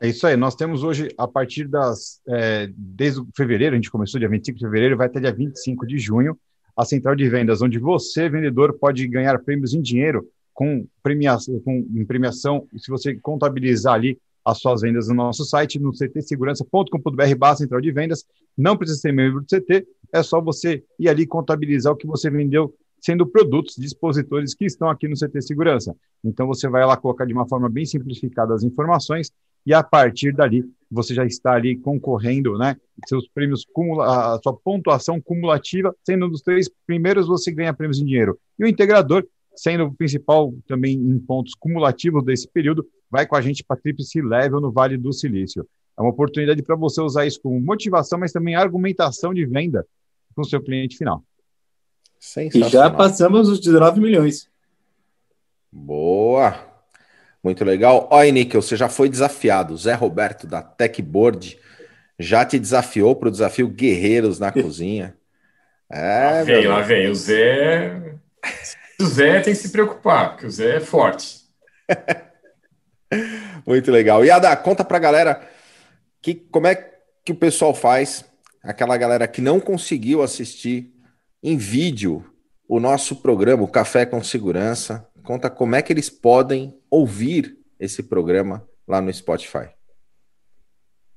É 0.00 0.08
isso 0.08 0.26
aí. 0.26 0.36
Nós 0.36 0.54
temos 0.54 0.82
hoje, 0.82 1.08
a 1.16 1.28
partir 1.28 1.68
das. 1.68 2.20
É, 2.28 2.68
desde 2.76 3.22
fevereiro, 3.36 3.74
a 3.74 3.76
gente 3.76 3.90
começou 3.90 4.18
dia 4.18 4.28
25 4.28 4.58
de 4.58 4.64
fevereiro, 4.64 4.96
vai 4.96 5.06
até 5.06 5.20
dia 5.20 5.32
25 5.32 5.86
de 5.86 5.98
junho, 5.98 6.36
a 6.76 6.84
central 6.84 7.14
de 7.14 7.28
vendas, 7.28 7.62
onde 7.62 7.78
você, 7.78 8.28
vendedor, 8.28 8.76
pode 8.78 9.06
ganhar 9.06 9.38
prêmios 9.38 9.74
em 9.74 9.80
dinheiro 9.80 10.26
com 10.52 10.86
premiação, 11.02 11.60
com 11.60 12.04
premiação 12.06 12.66
se 12.76 12.90
você 12.90 13.14
contabilizar 13.14 13.94
ali 13.94 14.18
as 14.44 14.58
suas 14.58 14.80
vendas 14.80 15.08
no 15.08 15.14
nosso 15.14 15.44
site, 15.44 15.78
no 15.78 15.92
ctsegurança.com.br 15.92 17.56
central 17.56 17.80
de 17.80 17.92
vendas. 17.92 18.24
Não 18.56 18.76
precisa 18.76 19.00
ser 19.00 19.12
membro 19.12 19.40
do 19.40 19.46
CT, 19.46 19.86
é 20.12 20.22
só 20.22 20.40
você 20.40 20.82
ir 20.98 21.08
ali 21.08 21.26
contabilizar 21.26 21.92
o 21.92 21.96
que 21.96 22.06
você 22.06 22.28
vendeu 22.28 22.74
sendo 23.02 23.26
produtos, 23.26 23.74
dispositores 23.76 24.54
que 24.54 24.64
estão 24.64 24.88
aqui 24.88 25.08
no 25.08 25.16
CT 25.16 25.42
Segurança. 25.42 25.94
Então 26.24 26.46
você 26.46 26.68
vai 26.68 26.86
lá 26.86 26.96
colocar 26.96 27.24
de 27.24 27.32
uma 27.32 27.48
forma 27.48 27.68
bem 27.68 27.84
simplificada 27.84 28.54
as 28.54 28.62
informações 28.62 29.32
e 29.66 29.74
a 29.74 29.82
partir 29.82 30.32
dali 30.32 30.64
você 30.88 31.12
já 31.12 31.26
está 31.26 31.52
ali 31.52 31.76
concorrendo, 31.76 32.56
né? 32.56 32.76
Seus 33.08 33.28
prêmios, 33.28 33.66
a 34.00 34.38
sua 34.42 34.54
pontuação 34.54 35.20
cumulativa, 35.20 35.94
sendo 36.04 36.26
um 36.26 36.30
dos 36.30 36.42
três 36.42 36.70
primeiros, 36.86 37.26
você 37.26 37.50
ganha 37.50 37.74
prêmios 37.74 37.98
em 37.98 38.04
dinheiro. 38.04 38.38
E 38.58 38.64
o 38.64 38.68
integrador, 38.68 39.26
sendo 39.56 39.84
o 39.84 39.94
principal 39.94 40.54
também 40.68 40.94
em 40.94 41.18
pontos 41.18 41.54
cumulativos 41.54 42.24
desse 42.24 42.48
período, 42.48 42.86
vai 43.10 43.26
com 43.26 43.34
a 43.34 43.40
gente 43.40 43.64
para 43.64 43.80
Tríplice 43.80 44.20
Level 44.20 44.60
no 44.60 44.70
Vale 44.70 44.96
do 44.96 45.12
Silício. 45.12 45.66
É 45.98 46.02
uma 46.02 46.10
oportunidade 46.10 46.62
para 46.62 46.76
você 46.76 47.00
usar 47.00 47.26
isso 47.26 47.40
como 47.42 47.60
motivação, 47.60 48.18
mas 48.18 48.32
também 48.32 48.54
argumentação 48.54 49.34
de 49.34 49.44
venda 49.44 49.86
com 50.34 50.42
o 50.42 50.44
seu 50.44 50.62
cliente 50.62 50.96
final. 50.96 51.22
E 52.54 52.68
já 52.68 52.88
passamos 52.88 53.48
os 53.48 53.58
19 53.58 54.00
milhões. 54.00 54.48
Boa! 55.70 56.54
Muito 57.42 57.64
legal. 57.64 58.08
Oi, 58.12 58.30
Níquel, 58.30 58.62
você 58.62 58.76
já 58.76 58.88
foi 58.88 59.08
desafiado. 59.08 59.76
Zé 59.76 59.94
Roberto, 59.94 60.46
da 60.46 60.62
Techboard, 60.62 61.58
já 62.16 62.44
te 62.44 62.60
desafiou 62.60 63.16
para 63.16 63.28
o 63.28 63.32
desafio 63.32 63.68
Guerreiros 63.68 64.38
na 64.38 64.52
Cozinha. 64.52 65.16
É, 65.90 66.38
lá 66.38 66.42
vem, 66.44 66.66
lá 66.68 66.80
vem. 66.80 67.08
O 67.08 67.14
Zé... 67.14 68.14
O 69.00 69.04
Zé 69.04 69.40
tem 69.40 69.52
que 69.52 69.58
se 69.58 69.70
preocupar, 69.72 70.30
porque 70.30 70.46
o 70.46 70.50
Zé 70.50 70.76
é 70.76 70.80
forte. 70.80 71.40
Muito 73.66 73.90
legal. 73.90 74.24
E 74.24 74.30
Ada, 74.30 74.54
conta 74.56 74.84
para 74.84 74.96
a 74.96 75.00
galera 75.00 75.48
que, 76.20 76.34
como 76.34 76.68
é 76.68 76.90
que 77.24 77.32
o 77.32 77.36
pessoal 77.36 77.74
faz, 77.74 78.24
aquela 78.62 78.96
galera 78.96 79.26
que 79.26 79.40
não 79.40 79.58
conseguiu 79.58 80.22
assistir 80.22 80.92
em 81.42 81.56
vídeo 81.56 82.24
o 82.68 82.78
nosso 82.78 83.16
programa, 83.16 83.62
o 83.62 83.68
Café 83.68 84.06
com 84.06 84.22
Segurança. 84.22 85.08
Conta 85.24 85.50
como 85.50 85.74
é 85.74 85.82
que 85.82 85.92
eles 85.92 86.08
podem 86.08 86.74
ouvir 86.90 87.58
esse 87.78 88.02
programa 88.02 88.66
lá 88.86 89.00
no 89.00 89.12
Spotify. 89.12 89.68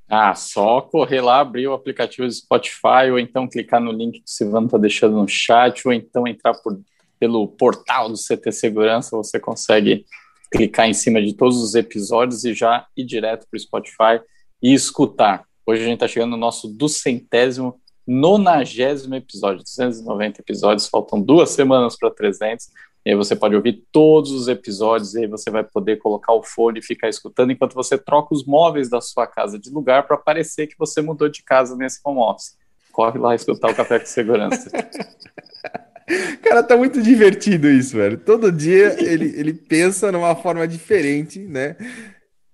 Ah, 0.08 0.36
só 0.36 0.82
correr 0.82 1.22
lá, 1.22 1.40
abrir 1.40 1.68
o 1.68 1.74
aplicativo 1.74 2.28
do 2.28 2.34
Spotify, 2.34 3.10
ou 3.12 3.20
então 3.20 3.48
clicar 3.48 3.82
no 3.82 3.92
link 3.92 4.20
que 4.20 4.28
o 4.28 4.30
Silvano 4.30 4.68
está 4.68 4.78
deixando 4.78 5.16
no 5.16 5.28
chat, 5.28 5.88
ou 5.88 5.94
então 5.94 6.28
entrar 6.28 6.54
por, 6.56 6.80
pelo 7.20 7.48
portal 7.48 8.10
do 8.10 8.16
CT 8.16 8.52
Segurança, 8.52 9.18
você 9.18 9.40
consegue 9.40 10.06
clicar 10.52 10.88
em 10.88 10.94
cima 10.94 11.22
de 11.22 11.34
todos 11.34 11.58
os 11.62 11.74
episódios 11.74 12.44
e 12.46 12.54
já 12.54 12.86
ir 12.96 13.04
direto 13.04 13.48
para 13.50 13.58
o 13.58 13.60
Spotify 13.60 14.22
e 14.62 14.74
escutar. 14.74 15.44
Hoje 15.66 15.82
a 15.82 15.86
gente 15.86 15.96
está 15.96 16.08
chegando 16.08 16.32
no 16.32 16.38
nosso 16.38 16.68
duzentésimo 16.68 17.80
nonagésimo 18.08 19.16
episódio, 19.16 19.64
290 19.64 20.42
episódios, 20.42 20.88
faltam 20.88 21.22
duas 21.22 21.50
semanas 21.50 21.98
para 21.98 22.12
300, 22.12 22.70
e 23.06 23.12
aí 23.12 23.16
você 23.16 23.36
pode 23.36 23.56
ouvir 23.56 23.84
todos 23.92 24.32
os 24.32 24.48
episódios, 24.48 25.14
e 25.14 25.22
aí 25.22 25.28
você 25.28 25.52
vai 25.52 25.64
poder 25.64 25.98
colocar 25.98 26.34
o 26.34 26.42
fone 26.42 26.80
e 26.80 26.82
ficar 26.82 27.08
escutando 27.08 27.52
enquanto 27.52 27.74
você 27.74 27.98
troca 27.98 28.34
os 28.34 28.46
móveis 28.46 28.90
da 28.90 29.00
sua 29.00 29.28
casa 29.28 29.60
de 29.60 29.70
lugar 29.70 30.08
para 30.08 30.18
parecer 30.18 30.68
que 30.68 30.78
você 30.78 31.02
mudou 31.02 31.30
de 31.30 31.44
casa 31.44 31.76
nesse 31.76 32.00
home 32.04 32.20
office. 32.20 32.58
Corre 32.92 33.20
lá 33.20 33.36
escutar 33.36 33.70
o 33.70 33.76
Café 33.76 34.00
com 34.00 34.06
Segurança. 34.06 34.72
Cara, 36.42 36.64
tá 36.64 36.78
muito 36.78 37.02
divertido 37.02 37.68
isso, 37.68 37.98
velho. 37.98 38.18
Todo 38.18 38.52
dia 38.52 38.96
ele, 39.04 39.34
ele 39.38 39.54
pensa 39.54 40.12
numa 40.12 40.36
forma 40.36 40.68
diferente, 40.68 41.40
né? 41.40 41.76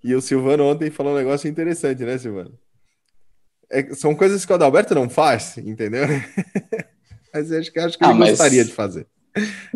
E 0.02 0.14
o 0.14 0.20
Silvano 0.20 0.64
ontem 0.64 0.90
falou 0.90 1.12
um 1.12 1.16
negócio 1.16 1.48
interessante, 1.48 2.02
né, 2.02 2.18
Silvano? 2.18 2.58
É, 3.72 3.94
são 3.94 4.14
coisas 4.14 4.44
que 4.44 4.52
o 4.52 4.54
Adalberto 4.54 4.94
não 4.94 5.08
faz, 5.08 5.56
entendeu? 5.56 6.04
mas 7.32 7.50
acho 7.50 7.72
que, 7.72 7.80
acho 7.80 7.98
que 7.98 8.04
ah, 8.04 8.10
ele 8.10 8.18
mas... 8.18 8.30
gostaria 8.30 8.64
de 8.64 8.70
fazer. 8.70 9.06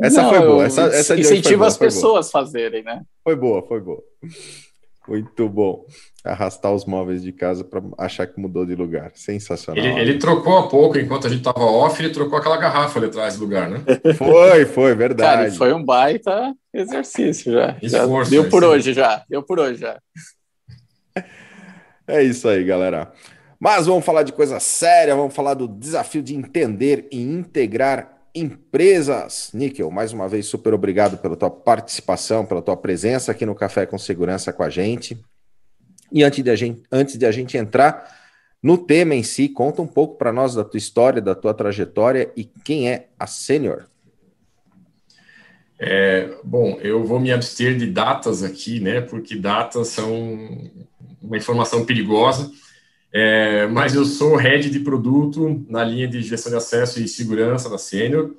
Essa 0.02 0.22
não, 0.22 0.28
foi 0.28 0.40
boa. 0.40 0.64
Essa, 0.66 0.82
essa 0.82 1.18
incentiva 1.18 1.56
boa, 1.56 1.68
as 1.68 1.78
pessoas 1.78 2.28
a 2.28 2.30
fazerem, 2.30 2.84
né? 2.84 3.00
Foi 3.24 3.34
boa, 3.34 3.66
foi 3.66 3.80
boa. 3.80 4.02
Muito 5.08 5.48
bom. 5.48 5.86
Arrastar 6.22 6.74
os 6.74 6.84
móveis 6.84 7.22
de 7.22 7.32
casa 7.32 7.64
para 7.64 7.80
achar 7.96 8.26
que 8.26 8.38
mudou 8.38 8.66
de 8.66 8.74
lugar. 8.74 9.12
Sensacional. 9.14 9.82
Ele, 9.82 10.00
ele, 10.00 10.18
trocou 10.18 10.58
há 10.58 10.68
pouco, 10.68 10.98
enquanto 10.98 11.26
a 11.26 11.30
gente 11.30 11.38
estava 11.38 11.60
off, 11.60 12.02
ele 12.02 12.12
trocou 12.12 12.38
aquela 12.38 12.58
garrafa 12.58 12.98
ali 12.98 13.06
atrás 13.06 13.36
do 13.36 13.44
lugar, 13.44 13.70
né? 13.70 13.82
Foi, 14.18 14.66
foi, 14.66 14.94
verdade. 14.94 15.36
Cara, 15.36 15.52
foi 15.52 15.72
um 15.72 15.82
baita 15.82 16.52
exercício 16.74 17.52
já. 17.52 17.76
Esforço, 17.80 18.30
já 18.30 18.40
deu 18.42 18.50
por 18.50 18.62
hoje 18.62 18.92
já. 18.92 19.24
Deu 19.30 19.42
por 19.42 19.58
hoje 19.58 19.80
já. 19.80 19.98
É 22.06 22.22
isso 22.22 22.48
aí, 22.48 22.62
galera. 22.62 23.12
Mas 23.58 23.86
vamos 23.86 24.04
falar 24.04 24.22
de 24.22 24.32
coisa 24.32 24.60
séria, 24.60 25.16
vamos 25.16 25.34
falar 25.34 25.54
do 25.54 25.66
desafio 25.66 26.22
de 26.22 26.34
entender 26.34 27.08
e 27.10 27.20
integrar 27.20 28.16
empresas. 28.34 29.50
Níquel, 29.54 29.90
mais 29.90 30.12
uma 30.12 30.28
vez, 30.28 30.46
super 30.46 30.75
obrigado 30.75 31.16
pela 31.16 31.36
tua 31.36 31.50
participação, 31.50 32.44
pela 32.44 32.60
tua 32.60 32.76
presença 32.76 33.32
aqui 33.32 33.46
no 33.46 33.54
Café 33.54 33.86
com 33.86 33.98
Segurança 33.98 34.52
com 34.52 34.62
a 34.62 34.68
gente. 34.68 35.18
E 36.12 36.22
antes 36.22 36.44
de 36.44 36.50
a 36.50 36.56
gente, 36.56 36.82
antes 36.92 37.16
de 37.16 37.25
a 37.25 37.32
gente 37.32 37.56
entrar 37.56 38.14
no 38.62 38.76
tema 38.76 39.14
em 39.14 39.22
si, 39.22 39.48
conta 39.48 39.80
um 39.80 39.86
pouco 39.86 40.16
para 40.16 40.32
nós 40.32 40.54
da 40.54 40.64
tua 40.64 40.78
história, 40.78 41.22
da 41.22 41.34
tua 41.34 41.54
trajetória 41.54 42.30
e 42.36 42.44
quem 42.44 42.90
é 42.90 43.08
a 43.18 43.26
Sênior. 43.26 43.86
É, 45.78 46.30
bom, 46.42 46.78
eu 46.80 47.04
vou 47.04 47.20
me 47.20 47.30
abster 47.30 47.76
de 47.76 47.86
datas 47.86 48.42
aqui, 48.42 48.80
né? 48.80 49.00
Porque 49.00 49.36
datas 49.36 49.88
são 49.88 50.70
uma 51.22 51.36
informação 51.36 51.84
perigosa. 51.84 52.50
É, 53.12 53.66
mas 53.68 53.94
eu 53.94 54.04
sou 54.04 54.36
head 54.36 54.68
de 54.68 54.80
produto 54.80 55.64
na 55.68 55.82
linha 55.84 56.06
de 56.06 56.22
gestão 56.22 56.50
de 56.50 56.58
acesso 56.58 57.00
e 57.00 57.08
segurança 57.08 57.68
da 57.68 57.78
Sênior. 57.78 58.34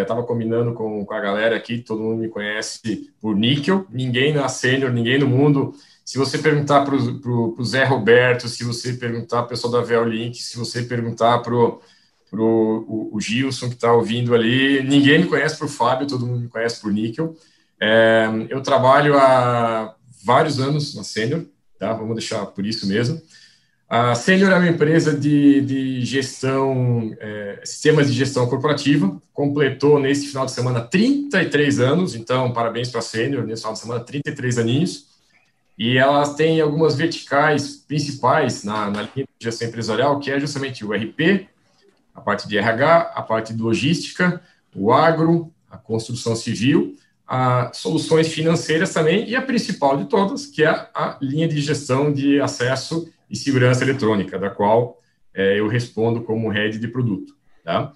Estava 0.00 0.22
é, 0.22 0.24
combinando 0.24 0.72
com, 0.72 1.04
com 1.04 1.14
a 1.14 1.20
galera 1.20 1.54
aqui, 1.54 1.78
todo 1.78 2.02
mundo 2.02 2.20
me 2.20 2.28
conhece 2.28 3.10
por 3.20 3.36
níquel. 3.36 3.86
Ninguém 3.90 4.32
na 4.32 4.48
Sênior, 4.48 4.92
ninguém 4.92 5.18
no 5.18 5.26
mundo. 5.26 5.74
Se 6.08 6.16
você 6.16 6.38
perguntar 6.38 6.86
para 6.86 6.94
o 6.94 7.64
Zé 7.64 7.84
Roberto, 7.84 8.48
se 8.48 8.64
você 8.64 8.94
perguntar 8.94 9.38
para 9.42 9.46
o 9.46 9.48
pessoal 9.48 9.74
da 9.74 9.82
Veolink, 9.82 10.38
se 10.38 10.56
você 10.56 10.82
perguntar 10.82 11.40
para 11.40 11.54
o 11.54 13.18
Gilson 13.20 13.68
que 13.68 13.74
está 13.74 13.92
ouvindo 13.92 14.34
ali, 14.34 14.82
ninguém 14.82 15.18
me 15.18 15.26
conhece 15.26 15.58
por 15.58 15.68
Fábio, 15.68 16.06
todo 16.06 16.26
mundo 16.26 16.40
me 16.40 16.48
conhece 16.48 16.80
por 16.80 16.90
níquel. 16.90 17.36
É, 17.78 18.26
eu 18.48 18.62
trabalho 18.62 19.18
há 19.18 19.94
vários 20.24 20.58
anos 20.58 20.94
na 20.94 21.04
Sênior, 21.04 21.44
tá? 21.78 21.92
Vamos 21.92 22.16
deixar 22.16 22.46
por 22.46 22.64
isso 22.64 22.86
mesmo. 22.86 23.20
A 23.88 24.14
Senior 24.14 24.52
é 24.52 24.56
uma 24.56 24.68
empresa 24.68 25.18
de, 25.18 25.62
de 25.62 26.04
gestão, 26.04 27.16
é, 27.18 27.62
sistemas 27.64 28.06
de 28.06 28.12
gestão 28.12 28.46
corporativa, 28.46 29.16
completou 29.32 29.98
nesse 29.98 30.26
final 30.26 30.44
de 30.44 30.52
semana 30.52 30.82
33 30.82 31.80
anos, 31.80 32.14
então 32.14 32.52
parabéns 32.52 32.90
para 32.90 32.98
a 32.98 33.02
Senior, 33.02 33.46
nesse 33.46 33.62
final 33.62 33.72
de 33.72 33.78
semana 33.78 34.00
33 34.04 34.58
aninhos, 34.58 35.06
e 35.78 35.96
ela 35.96 36.34
tem 36.34 36.60
algumas 36.60 36.96
verticais 36.96 37.76
principais 37.76 38.62
na, 38.62 38.90
na 38.90 39.02
linha 39.02 39.26
de 39.38 39.44
gestão 39.44 39.66
empresarial, 39.66 40.20
que 40.20 40.30
é 40.30 40.38
justamente 40.38 40.84
o 40.84 40.92
RP, 40.92 41.48
a 42.14 42.20
parte 42.20 42.46
de 42.46 42.58
RH, 42.58 43.12
a 43.14 43.22
parte 43.22 43.54
de 43.54 43.62
logística, 43.62 44.42
o 44.76 44.92
agro, 44.92 45.50
a 45.70 45.78
construção 45.78 46.36
civil, 46.36 46.94
a 47.26 47.70
soluções 47.72 48.28
financeiras 48.28 48.92
também, 48.92 49.26
e 49.26 49.34
a 49.34 49.40
principal 49.40 49.96
de 49.96 50.04
todas, 50.10 50.44
que 50.44 50.62
é 50.62 50.68
a 50.68 51.16
linha 51.22 51.48
de 51.48 51.58
gestão 51.62 52.12
de 52.12 52.38
acesso 52.38 53.10
e 53.30 53.36
segurança 53.36 53.84
eletrônica, 53.84 54.38
da 54.38 54.50
qual 54.50 55.00
é, 55.34 55.58
eu 55.60 55.68
respondo 55.68 56.22
como 56.22 56.48
head 56.48 56.78
de 56.78 56.88
produto. 56.88 57.36
Tá? 57.64 57.92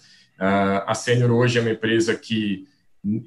a 0.87 0.95
Senior 0.95 1.31
hoje 1.31 1.57
é 1.57 1.63
uma 1.63 1.71
empresa 1.71 2.17
que, 2.17 2.67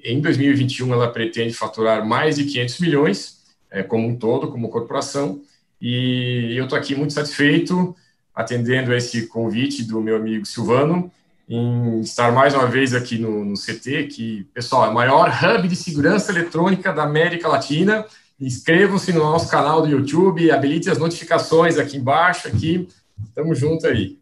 em 0.03 0.19
2021, 0.19 0.91
ela 0.91 1.09
pretende 1.09 1.53
faturar 1.53 2.05
mais 2.05 2.35
de 2.35 2.43
500 2.43 2.79
milhões, 2.79 3.38
é, 3.71 3.81
como 3.81 4.07
um 4.07 4.17
todo, 4.17 4.51
como 4.51 4.69
corporação, 4.69 5.41
e 5.81 6.53
eu 6.55 6.65
estou 6.65 6.77
aqui 6.77 6.93
muito 6.93 7.13
satisfeito, 7.13 7.95
atendendo 8.33 8.93
esse 8.93 9.27
convite 9.27 9.83
do 9.83 10.01
meu 10.01 10.17
amigo 10.17 10.45
Silvano, 10.45 11.12
em 11.47 12.01
estar 12.01 12.31
mais 12.31 12.53
uma 12.53 12.65
vez 12.65 12.93
aqui 12.93 13.17
no, 13.17 13.45
no 13.45 13.53
CT, 13.53 14.07
que, 14.07 14.47
pessoal, 14.53 14.85
é 14.85 14.89
o 14.89 14.93
maior 14.93 15.29
hub 15.29 15.67
de 15.67 15.75
segurança 15.75 16.31
eletrônica 16.31 16.91
da 16.91 17.03
América 17.03 17.47
Latina, 17.47 18.05
Inscrevam-se 18.39 19.13
no 19.13 19.20
nosso 19.20 19.50
canal 19.50 19.82
do 19.82 19.88
YouTube, 19.88 20.51
habilite 20.51 20.89
as 20.89 20.98
notificações 20.98 21.77
aqui 21.77 21.98
embaixo, 21.98 22.48
aqui. 22.48 22.88
Tamo 23.34 23.56
junto 23.56 23.88
aí. 23.88 24.20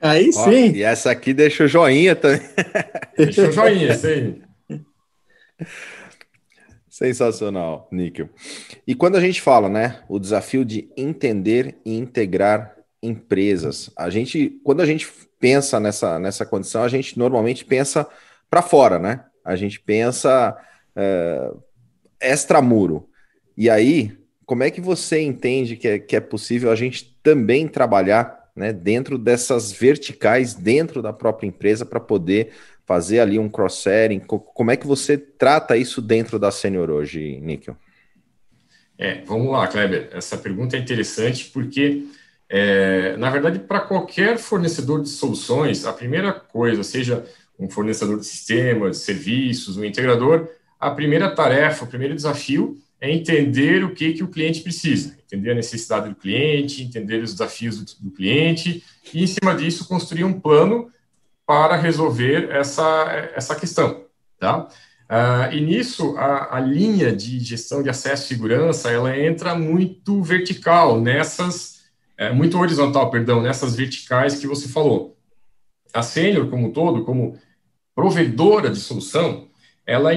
Aí 0.00 0.30
Ó, 0.34 0.44
sim. 0.44 0.72
E 0.72 0.82
essa 0.82 1.12
aqui 1.12 1.32
deixa 1.32 1.64
o 1.64 1.68
joinha 1.68 2.16
também. 2.16 2.40
Deixa 3.16 3.48
o 3.48 3.52
joinha, 3.52 3.92
isso 3.92 4.06
aí. 4.06 4.42
Sensacional, 6.88 7.88
Níquel. 7.92 8.28
E 8.86 8.94
quando 8.94 9.16
a 9.16 9.20
gente 9.20 9.40
fala, 9.40 9.68
né, 9.68 10.02
o 10.08 10.18
desafio 10.18 10.64
de 10.64 10.90
entender 10.96 11.76
e 11.84 11.96
integrar 11.96 12.76
empresas, 13.02 13.90
a 13.96 14.10
gente, 14.10 14.60
quando 14.64 14.80
a 14.80 14.86
gente 14.86 15.08
pensa 15.38 15.78
nessa, 15.78 16.18
nessa 16.18 16.44
condição, 16.44 16.82
a 16.82 16.88
gente 16.88 17.18
normalmente 17.18 17.64
pensa 17.64 18.08
para 18.50 18.62
fora, 18.62 18.98
né? 18.98 19.24
A 19.44 19.56
gente 19.56 19.80
pensa 19.80 20.56
é, 20.96 21.50
extramuro. 22.20 23.08
E 23.62 23.70
aí, 23.70 24.10
como 24.44 24.64
é 24.64 24.72
que 24.72 24.80
você 24.80 25.20
entende 25.20 25.76
que 25.76 25.86
é, 25.86 25.96
que 25.96 26.16
é 26.16 26.20
possível 26.20 26.68
a 26.68 26.74
gente 26.74 27.16
também 27.22 27.68
trabalhar 27.68 28.50
né, 28.56 28.72
dentro 28.72 29.16
dessas 29.16 29.70
verticais, 29.70 30.52
dentro 30.52 31.00
da 31.00 31.12
própria 31.12 31.46
empresa, 31.46 31.86
para 31.86 32.00
poder 32.00 32.50
fazer 32.84 33.20
ali 33.20 33.38
um 33.38 33.48
cross-selling? 33.48 34.18
Como 34.18 34.68
é 34.72 34.76
que 34.76 34.84
você 34.84 35.16
trata 35.16 35.76
isso 35.76 36.02
dentro 36.02 36.40
da 36.40 36.50
Senior 36.50 36.90
hoje, 36.90 37.38
Níquel? 37.40 37.76
É, 38.98 39.22
vamos 39.24 39.52
lá, 39.52 39.68
Kleber. 39.68 40.08
Essa 40.12 40.36
pergunta 40.36 40.76
é 40.76 40.80
interessante 40.80 41.48
porque, 41.54 42.06
é, 42.48 43.16
na 43.16 43.30
verdade, 43.30 43.60
para 43.60 43.78
qualquer 43.78 44.38
fornecedor 44.38 45.02
de 45.02 45.08
soluções, 45.08 45.86
a 45.86 45.92
primeira 45.92 46.32
coisa, 46.32 46.82
seja 46.82 47.24
um 47.56 47.70
fornecedor 47.70 48.18
de 48.18 48.26
sistemas, 48.26 48.98
de 48.98 49.04
serviços, 49.04 49.76
um 49.76 49.84
integrador, 49.84 50.48
a 50.82 50.90
primeira 50.90 51.30
tarefa, 51.30 51.84
o 51.84 51.86
primeiro 51.86 52.12
desafio 52.12 52.76
é 53.00 53.08
entender 53.08 53.84
o 53.84 53.94
que, 53.94 54.14
que 54.14 54.24
o 54.24 54.28
cliente 54.28 54.62
precisa, 54.62 55.16
entender 55.24 55.52
a 55.52 55.54
necessidade 55.54 56.08
do 56.08 56.16
cliente, 56.16 56.82
entender 56.82 57.22
os 57.22 57.30
desafios 57.30 57.78
do, 57.78 58.08
do 58.08 58.10
cliente 58.10 58.82
e, 59.14 59.22
em 59.22 59.26
cima 59.28 59.54
disso, 59.54 59.86
construir 59.86 60.24
um 60.24 60.40
plano 60.40 60.90
para 61.46 61.76
resolver 61.76 62.50
essa, 62.50 63.30
essa 63.32 63.54
questão, 63.54 64.06
tá? 64.40 64.66
Uh, 65.08 65.52
e 65.52 65.60
nisso, 65.60 66.16
a, 66.16 66.56
a, 66.56 66.60
linha 66.60 67.14
de 67.14 67.38
gestão 67.38 67.80
de 67.80 67.88
acesso 67.88 68.24
e 68.24 68.28
segurança, 68.28 68.90
ela 68.90 69.16
entra 69.16 69.54
muito 69.54 70.20
vertical, 70.20 71.00
nessas, 71.00 71.82
é, 72.16 72.32
muito 72.32 72.58
horizontal, 72.58 73.08
perdão, 73.08 73.40
nessas 73.40 73.76
verticais 73.76 74.36
que 74.36 74.48
você 74.48 74.66
falou. 74.66 75.16
A 75.94 76.02
Sênior, 76.02 76.48
como 76.50 76.68
um 76.68 76.72
todo, 76.72 77.04
como 77.04 77.38
provedora 77.94 78.68
de 78.68 78.80
solução, 78.80 79.48
ela 79.86 80.12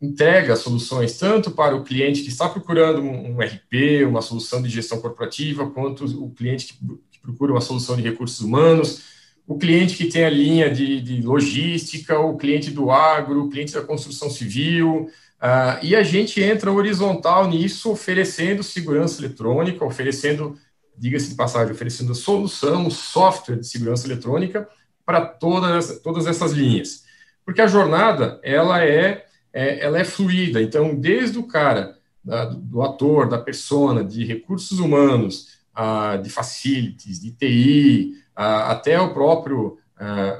entrega 0.00 0.56
soluções 0.56 1.18
tanto 1.18 1.50
para 1.50 1.76
o 1.76 1.84
cliente 1.84 2.22
que 2.22 2.28
está 2.28 2.48
procurando 2.48 3.02
um, 3.02 3.36
RP, 3.38 4.04
uma 4.06 4.22
solução 4.22 4.62
de 4.62 4.68
gestão 4.68 5.00
corporativa, 5.00 5.68
quanto 5.70 6.04
o 6.04 6.30
cliente 6.30 6.72
que, 6.72 6.78
que 7.10 7.20
procura 7.20 7.52
uma 7.52 7.60
solução 7.60 7.96
de 7.96 8.02
recursos 8.02 8.40
humanos, 8.40 9.02
o 9.46 9.58
cliente 9.58 9.96
que 9.96 10.06
tem 10.06 10.24
a 10.24 10.30
linha 10.30 10.70
de, 10.70 11.00
de 11.00 11.20
logística, 11.22 12.18
o 12.18 12.36
cliente 12.36 12.70
do 12.70 12.90
agro, 12.90 13.44
o 13.44 13.50
cliente 13.50 13.74
da 13.74 13.82
construção 13.82 14.30
civil, 14.30 15.10
uh, 15.42 15.82
e 15.82 15.94
a 15.94 16.02
gente 16.02 16.40
entra 16.40 16.72
horizontal 16.72 17.48
nisso, 17.48 17.90
oferecendo 17.90 18.62
segurança 18.62 19.20
eletrônica, 19.20 19.84
oferecendo, 19.84 20.56
diga-se 20.96 21.30
de 21.30 21.34
passagem, 21.34 21.72
oferecendo 21.72 22.14
solução, 22.14 22.88
software 22.88 23.56
de 23.56 23.66
segurança 23.66 24.06
eletrônica 24.06 24.68
para 25.04 25.20
todas, 25.26 26.00
todas 26.00 26.26
essas 26.26 26.52
linhas. 26.52 27.02
Porque 27.44 27.60
a 27.60 27.66
jornada, 27.66 28.40
ela 28.44 28.84
é, 28.84 29.26
é 29.52 29.84
ela 29.84 29.98
é 29.98 30.04
fluida, 30.04 30.62
então, 30.62 30.94
desde 30.94 31.38
o 31.38 31.44
cara, 31.44 31.96
da, 32.22 32.44
do 32.44 32.82
ator, 32.82 33.28
da 33.28 33.38
persona, 33.38 34.04
de 34.04 34.24
recursos 34.24 34.78
humanos, 34.78 35.58
uh, 35.76 36.20
de 36.22 36.28
facilities, 36.30 37.20
de 37.20 37.32
TI, 37.32 38.14
até 38.34 39.00
o 39.00 39.12
próprio 39.12 39.76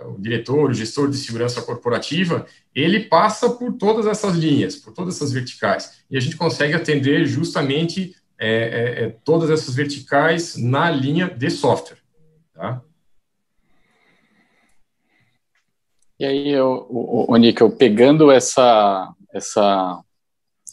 o 0.07 0.19
diretor, 0.19 0.71
o 0.71 0.73
gestor 0.73 1.11
de 1.11 1.19
segurança 1.19 1.61
corporativa, 1.61 2.47
ele 2.75 3.00
passa 3.00 3.50
por 3.50 3.75
todas 3.75 4.06
essas 4.06 4.34
linhas, 4.34 4.75
por 4.75 4.95
todas 4.95 5.17
essas 5.17 5.32
verticais, 5.32 6.02
e 6.11 6.17
a 6.17 6.21
gente 6.21 6.34
consegue 6.34 6.73
atender 6.73 7.26
justamente 7.26 8.17
é, 8.39 8.49
é, 8.49 9.04
é, 9.04 9.17
todas 9.23 9.50
essas 9.50 9.75
verticais 9.75 10.56
na 10.56 10.91
linha 10.91 11.28
de 11.28 11.50
software. 11.50 11.99
Tá? 12.54 12.80
E 16.21 16.25
aí, 16.26 16.61
o, 16.61 16.87
o, 16.91 17.35
o 17.35 17.71
pegando 17.71 18.30
essa, 18.30 19.11
essa 19.33 20.04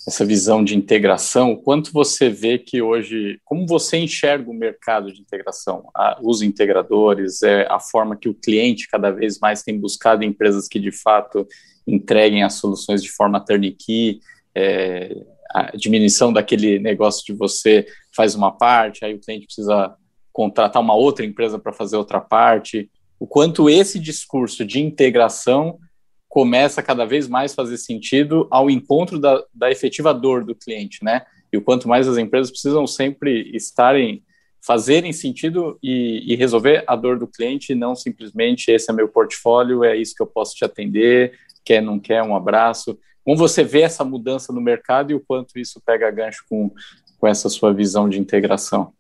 essa 0.08 0.26
visão 0.26 0.64
de 0.64 0.74
integração, 0.76 1.54
quanto 1.54 1.92
você 1.92 2.30
vê 2.30 2.58
que 2.58 2.82
hoje, 2.82 3.40
como 3.44 3.68
você 3.68 3.98
enxerga 3.98 4.50
o 4.50 4.54
mercado 4.54 5.12
de 5.12 5.20
integração, 5.20 5.90
a, 5.94 6.18
os 6.22 6.42
integradores, 6.42 7.44
é 7.44 7.68
a 7.70 7.78
forma 7.78 8.16
que 8.16 8.30
o 8.30 8.34
cliente 8.34 8.88
cada 8.88 9.12
vez 9.12 9.38
mais 9.40 9.64
tem 9.64 9.78
buscado 9.78 10.24
empresas 10.24 10.68
que 10.68 10.80
de 10.80 10.94
fato 10.94 11.46
entreguem 11.86 12.44
as 12.44 12.54
soluções 12.54 13.04
de 13.04 13.10
forma 13.10 13.44
turnkey, 13.44 14.22
é, 14.56 15.14
a 15.54 15.76
diminuição 15.76 16.32
daquele 16.32 16.80
negócio 16.80 17.26
de 17.26 17.34
você 17.34 17.86
faz 18.16 18.34
uma 18.34 18.52
parte, 18.52 19.04
aí 19.04 19.14
o 19.14 19.20
cliente 19.20 19.46
precisa 19.46 19.94
contratar 20.32 20.82
uma 20.82 20.96
outra 20.96 21.26
empresa 21.26 21.60
para 21.60 21.74
fazer 21.74 21.98
outra 21.98 22.22
parte, 22.22 22.90
o 23.20 23.26
quanto 23.26 23.70
esse 23.70 24.00
discurso 24.00 24.66
de 24.66 24.80
integração 24.80 25.80
começa 26.28 26.84
cada 26.84 27.06
vez 27.06 27.28
mais 27.28 27.56
fazer 27.56 27.78
sentido 27.78 28.48
ao 28.52 28.70
encontro 28.70 29.18
da, 29.18 29.44
da 29.54 29.72
efetiva 29.72 30.14
dor 30.14 30.44
do 30.44 30.54
cliente, 30.54 31.04
né? 31.04 31.24
E 31.52 31.58
o 31.58 31.62
quanto 31.62 31.88
mais 31.88 32.08
as 32.08 32.18
empresas 32.18 32.52
precisam 32.52 32.86
sempre 32.86 33.50
estarem, 33.56 34.24
fazerem 34.62 35.14
sentido 35.14 35.80
e, 35.82 36.32
e 36.32 36.36
resolver 36.36 36.84
a 36.86 36.96
dor 36.96 37.18
do 37.18 37.28
cliente, 37.28 37.74
não 37.74 37.96
simplesmente 37.96 38.70
esse 38.70 38.92
é 38.92 38.94
meu 38.94 39.08
portfólio, 39.08 39.84
é 39.84 39.96
isso 39.96 40.14
que 40.14 40.22
eu 40.22 40.28
posso 40.28 40.56
te 40.56 40.66
atender, 40.66 41.34
quer, 41.64 41.82
não 41.82 42.00
quer, 42.00 42.22
um 42.22 42.36
abraço. 42.36 43.00
Como 43.24 43.38
você 43.38 43.64
vê 43.64 43.82
essa 43.82 44.04
mudança 44.04 44.54
no 44.54 44.62
mercado 44.62 45.12
e 45.12 45.16
o 45.16 45.20
quanto 45.20 45.58
isso 45.58 45.82
pega 45.86 46.12
gancho 46.12 46.44
com, 46.50 46.72
com 47.18 47.28
essa 47.28 47.50
sua 47.50 47.74
visão 47.74 48.08
de 48.08 48.20
integração? 48.20 48.94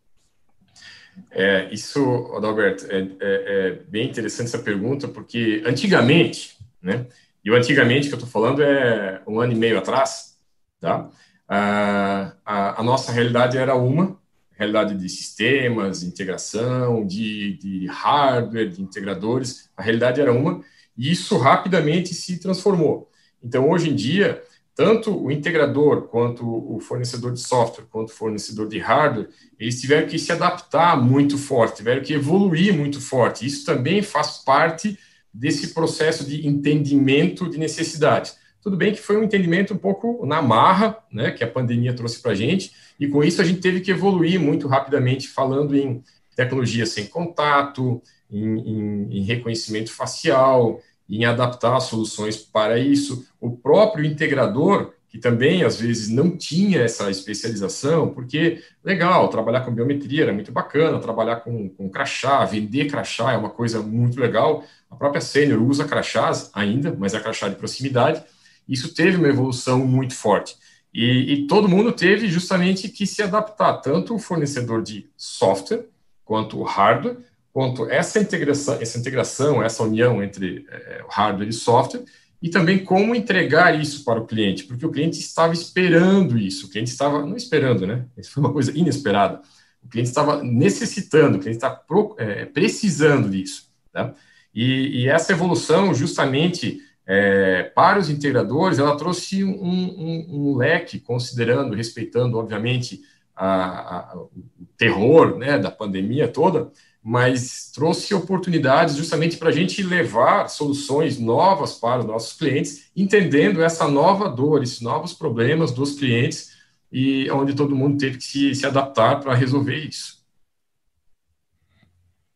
É, 1.32 1.68
isso, 1.72 2.32
Adalberto, 2.36 2.86
é, 2.90 3.00
é, 3.00 3.08
é 3.20 3.72
bem 3.88 4.10
interessante 4.10 4.48
essa 4.48 4.60
pergunta, 4.60 5.08
porque 5.08 5.62
antigamente, 5.66 6.58
né? 6.82 7.06
E 7.44 7.52
o 7.52 7.56
antigamente 7.56 8.08
que 8.08 8.14
eu 8.14 8.18
estou 8.18 8.30
falando 8.30 8.62
é 8.62 9.22
um 9.26 9.40
ano 9.40 9.54
e 9.54 9.56
meio 9.56 9.78
atrás, 9.78 10.38
tá? 10.80 11.10
A, 11.48 12.34
a, 12.46 12.82
a, 12.82 12.84
nossa 12.84 13.12
realidade 13.12 13.58
era 13.58 13.74
uma, 13.76 14.20
realidade 14.52 14.96
de 14.96 15.08
sistemas, 15.08 16.02
de 16.02 16.08
integração, 16.08 17.06
de, 17.06 17.58
de 17.58 17.86
hardware, 17.88 18.70
de 18.70 18.82
integradores, 18.82 19.70
a 19.78 19.82
realidade 19.82 20.20
era 20.20 20.34
uma, 20.34 20.62
e 20.98 21.12
isso 21.12 21.38
rapidamente 21.38 22.14
se 22.14 22.40
transformou. 22.40 23.10
Então, 23.42 23.70
hoje 23.70 23.90
em 23.90 23.96
dia, 23.96 24.42
tanto 24.78 25.12
o 25.20 25.32
integrador 25.32 26.04
quanto 26.04 26.46
o 26.46 26.80
fornecedor 26.80 27.34
de 27.34 27.40
software, 27.40 27.86
quanto 27.90 28.10
o 28.10 28.14
fornecedor 28.14 28.68
de 28.68 28.78
hardware, 28.78 29.28
eles 29.60 29.82
tiveram 29.82 30.08
que 30.08 30.20
se 30.20 30.32
adaptar 30.32 30.96
muito 31.02 31.36
forte, 31.36 31.78
tiveram 31.78 32.04
que 32.04 32.14
evoluir 32.14 32.72
muito 32.72 33.02
forte. 33.02 33.44
Isso 33.44 33.66
também 33.66 34.04
faz 34.04 34.38
parte 34.38 34.96
desse 35.34 35.74
processo 35.74 36.24
de 36.24 36.48
entendimento 36.48 37.50
de 37.50 37.58
necessidades. 37.58 38.38
Tudo 38.62 38.78
bem 38.78 38.94
que 38.94 39.02
foi 39.02 39.18
um 39.18 39.24
entendimento 39.24 39.74
um 39.74 39.78
pouco 39.78 40.24
na 40.28 40.44
marra, 40.44 40.96
né, 41.12 41.32
que 41.32 41.44
a 41.44 41.50
pandemia 41.50 41.96
trouxe 41.96 42.22
para 42.22 42.34
a 42.34 42.36
gente, 42.36 42.72
e 43.00 43.08
com 43.08 43.24
isso 43.24 43.42
a 43.42 43.46
gente 43.46 43.62
teve 43.62 43.82
que 43.82 43.90
evoluir 43.90 44.40
muito 44.40 44.68
rapidamente, 44.68 45.28
falando 45.28 45.76
em 45.76 46.04
tecnologia 46.36 46.86
sem 46.86 47.08
contato, 47.08 48.00
em, 48.30 48.60
em, 48.60 49.18
em 49.18 49.24
reconhecimento 49.24 49.92
facial, 49.92 50.80
em 51.10 51.26
adaptar 51.26 51.80
soluções 51.80 52.38
para 52.38 52.80
isso. 52.80 53.28
O 53.40 53.52
próprio 53.52 54.06
integrador 54.06 54.94
que 55.10 55.18
também 55.18 55.64
às 55.64 55.80
vezes 55.80 56.10
não 56.10 56.36
tinha 56.36 56.82
essa 56.82 57.10
especialização, 57.10 58.10
porque 58.10 58.62
legal, 58.84 59.30
trabalhar 59.30 59.62
com 59.62 59.74
biometria 59.74 60.24
era 60.24 60.34
muito 60.34 60.52
bacana, 60.52 61.00
trabalhar 61.00 61.38
com, 61.38 61.70
com 61.70 61.90
crachá, 61.90 62.44
vender 62.46 62.86
crachá 62.86 63.32
é 63.32 63.38
uma 63.38 63.50
coisa 63.50 63.82
muito 63.82 64.20
legal. 64.20 64.64
A 64.92 64.96
própria 64.96 65.22
Sênior 65.22 65.62
usa 65.62 65.86
crachás 65.86 66.52
ainda, 66.54 66.96
mas 66.98 67.14
é 67.14 67.20
crachá 67.20 67.48
de 67.48 67.56
proximidade. 67.56 68.24
Isso 68.68 68.94
teve 68.94 69.18
uma 69.18 69.30
evolução 69.30 69.80
muito 69.88 70.14
forte. 70.14 70.56
E, 70.94 71.34
e 71.34 71.48
todo 71.48 71.70
mundo 71.70 71.92
teve 71.92 72.28
justamente 72.28 72.90
que 72.90 73.08
se 73.08 73.24
adaptar, 73.24 73.78
tanto 73.78 74.14
o 74.14 74.20
fornecedor 74.20 74.82
de 74.82 75.10
software, 75.16 75.86
quanto 76.26 76.60
o 76.60 76.64
hardware, 76.64 77.18
quanto 77.52 77.90
essa 77.90 78.20
integração, 78.20 78.78
essa 78.80 78.98
integração, 78.98 79.64
essa 79.64 79.84
união 79.84 80.22
entre 80.22 80.66
é, 80.70 81.04
hardware 81.10 81.50
e 81.50 81.54
software, 81.54 82.04
e 82.42 82.50
também 82.50 82.84
como 82.84 83.16
entregar 83.16 83.80
isso 83.80 84.04
para 84.04 84.20
o 84.20 84.28
cliente, 84.28 84.64
porque 84.64 84.86
o 84.86 84.92
cliente 84.92 85.20
estava 85.20 85.54
esperando 85.54 86.38
isso, 86.38 86.68
o 86.68 86.70
cliente 86.70 86.92
estava, 86.92 87.26
não 87.26 87.36
esperando, 87.36 87.88
né? 87.88 88.06
Isso 88.16 88.32
foi 88.32 88.44
uma 88.44 88.54
coisa 88.54 88.78
inesperada. 88.78 89.42
O 89.84 89.90
cliente 89.90 90.10
estava 90.10 90.44
necessitando, 90.44 91.38
o 91.38 91.40
cliente 91.40 91.58
está 91.58 91.82
é, 92.18 92.46
precisando 92.46 93.30
disso. 93.30 93.72
Tá? 93.92 94.14
E, 94.54 95.04
e, 95.04 95.08
essa 95.08 95.32
evolução, 95.32 95.94
justamente 95.94 96.80
é, 97.06 97.64
para 97.64 97.98
os 97.98 98.10
integradores, 98.10 98.80
ela 98.80 98.98
trouxe 98.98 99.44
um, 99.44 99.50
um, 99.50 100.28
um 100.30 100.58
leque, 100.58 101.00
considerando, 101.00 101.76
respeitando, 101.76 102.38
obviamente, 102.38 103.02
a, 103.36 103.98
a, 103.98 104.18
o 104.18 104.30
terror 104.76 105.38
né, 105.38 105.58
da 105.58 105.72
pandemia 105.72 106.28
toda, 106.28 106.72
mas 107.08 107.72
trouxe 107.74 108.14
oportunidades 108.14 108.98
justamente 108.98 109.38
para 109.38 109.48
a 109.48 109.52
gente 109.54 109.82
levar 109.82 110.50
soluções 110.50 111.18
novas 111.18 111.72
para 111.76 112.02
os 112.02 112.06
nossos 112.06 112.38
clientes, 112.38 112.92
entendendo 112.94 113.64
essa 113.64 113.88
nova 113.88 114.28
dor, 114.28 114.62
esses 114.62 114.82
novos 114.82 115.14
problemas 115.14 115.72
dos 115.72 115.98
clientes, 115.98 116.58
e 116.92 117.32
onde 117.32 117.56
todo 117.56 117.74
mundo 117.74 117.98
teve 117.98 118.18
que 118.18 118.26
se, 118.26 118.56
se 118.56 118.66
adaptar 118.66 119.22
para 119.22 119.34
resolver 119.34 119.78
isso. 119.78 120.22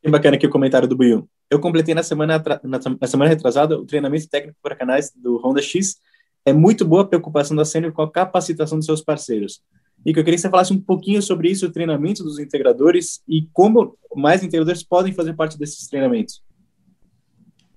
Que 0.01 0.10
bacana 0.10 0.38
aqui 0.38 0.47
o 0.47 0.49
comentário 0.49 0.88
do 0.88 0.95
Buiu. 0.95 1.27
Eu 1.49 1.60
completei 1.60 1.93
na 1.93 2.01
semana, 2.01 2.41
na, 2.63 2.79
na 3.01 3.07
semana 3.07 3.29
retrasada 3.29 3.77
o 3.77 3.86
treinamento 3.86 4.29
técnico 4.29 4.57
para 4.63 4.73
canais 4.73 5.12
do 5.13 5.36
Honda 5.45 5.62
X. 5.62 5.97
É 6.45 6.53
muito 6.53 6.86
boa 6.86 7.01
a 7.01 7.07
preocupação 7.07 7.57
da 7.57 7.65
Sênior 7.65 7.91
com 7.91 8.03
a 8.03 8.10
capacitação 8.10 8.77
dos 8.77 8.86
seus 8.86 9.01
parceiros. 9.01 9.62
Que 10.03 10.09
eu 10.11 10.23
queria 10.23 10.33
que 10.33 10.41
você 10.41 10.49
falasse 10.49 10.73
um 10.73 10.79
pouquinho 10.79 11.21
sobre 11.21 11.49
isso, 11.49 11.65
o 11.65 11.71
treinamento 11.71 12.23
dos 12.23 12.39
integradores 12.39 13.21
e 13.27 13.47
como 13.53 13.97
mais 14.15 14.43
integradores 14.43 14.83
podem 14.83 15.13
fazer 15.13 15.33
parte 15.33 15.57
desses 15.57 15.87
treinamentos. 15.87 16.41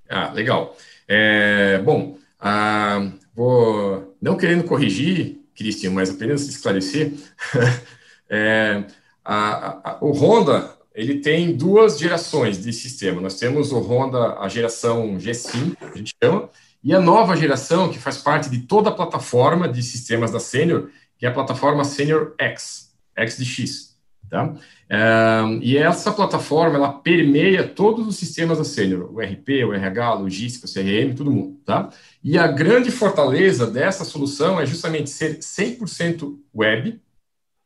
Ah, 0.08 0.32
legal. 0.32 0.76
É, 1.06 1.78
bom, 1.84 2.16
ah, 2.40 3.12
vou 3.34 4.16
não 4.20 4.36
querendo 4.36 4.64
corrigir, 4.64 5.40
Cristian, 5.54 5.90
mas 5.90 6.10
apenas 6.10 6.48
esclarecer. 6.48 7.12
é, 8.28 8.84
a, 9.24 9.90
a, 9.90 9.98
o 10.00 10.12
Honda 10.12 10.74
ele 10.94 11.18
tem 11.20 11.56
duas 11.56 11.98
gerações 11.98 12.62
de 12.62 12.72
sistema. 12.72 13.20
Nós 13.20 13.38
temos 13.38 13.72
o 13.72 13.80
Honda, 13.80 14.38
a 14.38 14.48
geração 14.48 15.16
G5, 15.16 15.76
a 15.80 15.96
gente 15.96 16.14
chama, 16.22 16.48
e 16.84 16.94
a 16.94 17.00
nova 17.00 17.36
geração, 17.36 17.90
que 17.90 17.98
faz 17.98 18.18
parte 18.18 18.48
de 18.48 18.60
toda 18.60 18.90
a 18.90 18.94
plataforma 18.94 19.68
de 19.68 19.82
sistemas 19.82 20.30
da 20.30 20.38
Senior, 20.38 20.90
que 21.24 21.28
é 21.28 21.30
a 21.30 21.32
plataforma 21.32 21.84
Senior 21.84 22.34
X, 22.38 22.94
X 23.16 23.38
de 23.38 23.46
X. 23.46 23.94
Tá? 24.28 24.54
e 25.62 25.78
essa 25.78 26.12
plataforma, 26.12 26.76
ela 26.76 26.92
permeia 26.92 27.66
todos 27.66 28.06
os 28.06 28.16
sistemas 28.16 28.58
da 28.58 28.64
Senior, 28.64 29.10
o 29.10 29.20
RP, 29.20 29.64
o 29.64 29.72
RH, 29.72 30.04
a 30.04 30.14
logística, 30.14 30.66
o 30.66 30.70
CRM, 30.70 31.14
todo 31.16 31.30
mundo. 31.30 31.58
Tá? 31.64 31.88
E 32.22 32.36
a 32.36 32.46
grande 32.46 32.90
fortaleza 32.90 33.66
dessa 33.66 34.04
solução 34.04 34.60
é 34.60 34.66
justamente 34.66 35.08
ser 35.08 35.38
100% 35.38 36.36
web, 36.54 37.00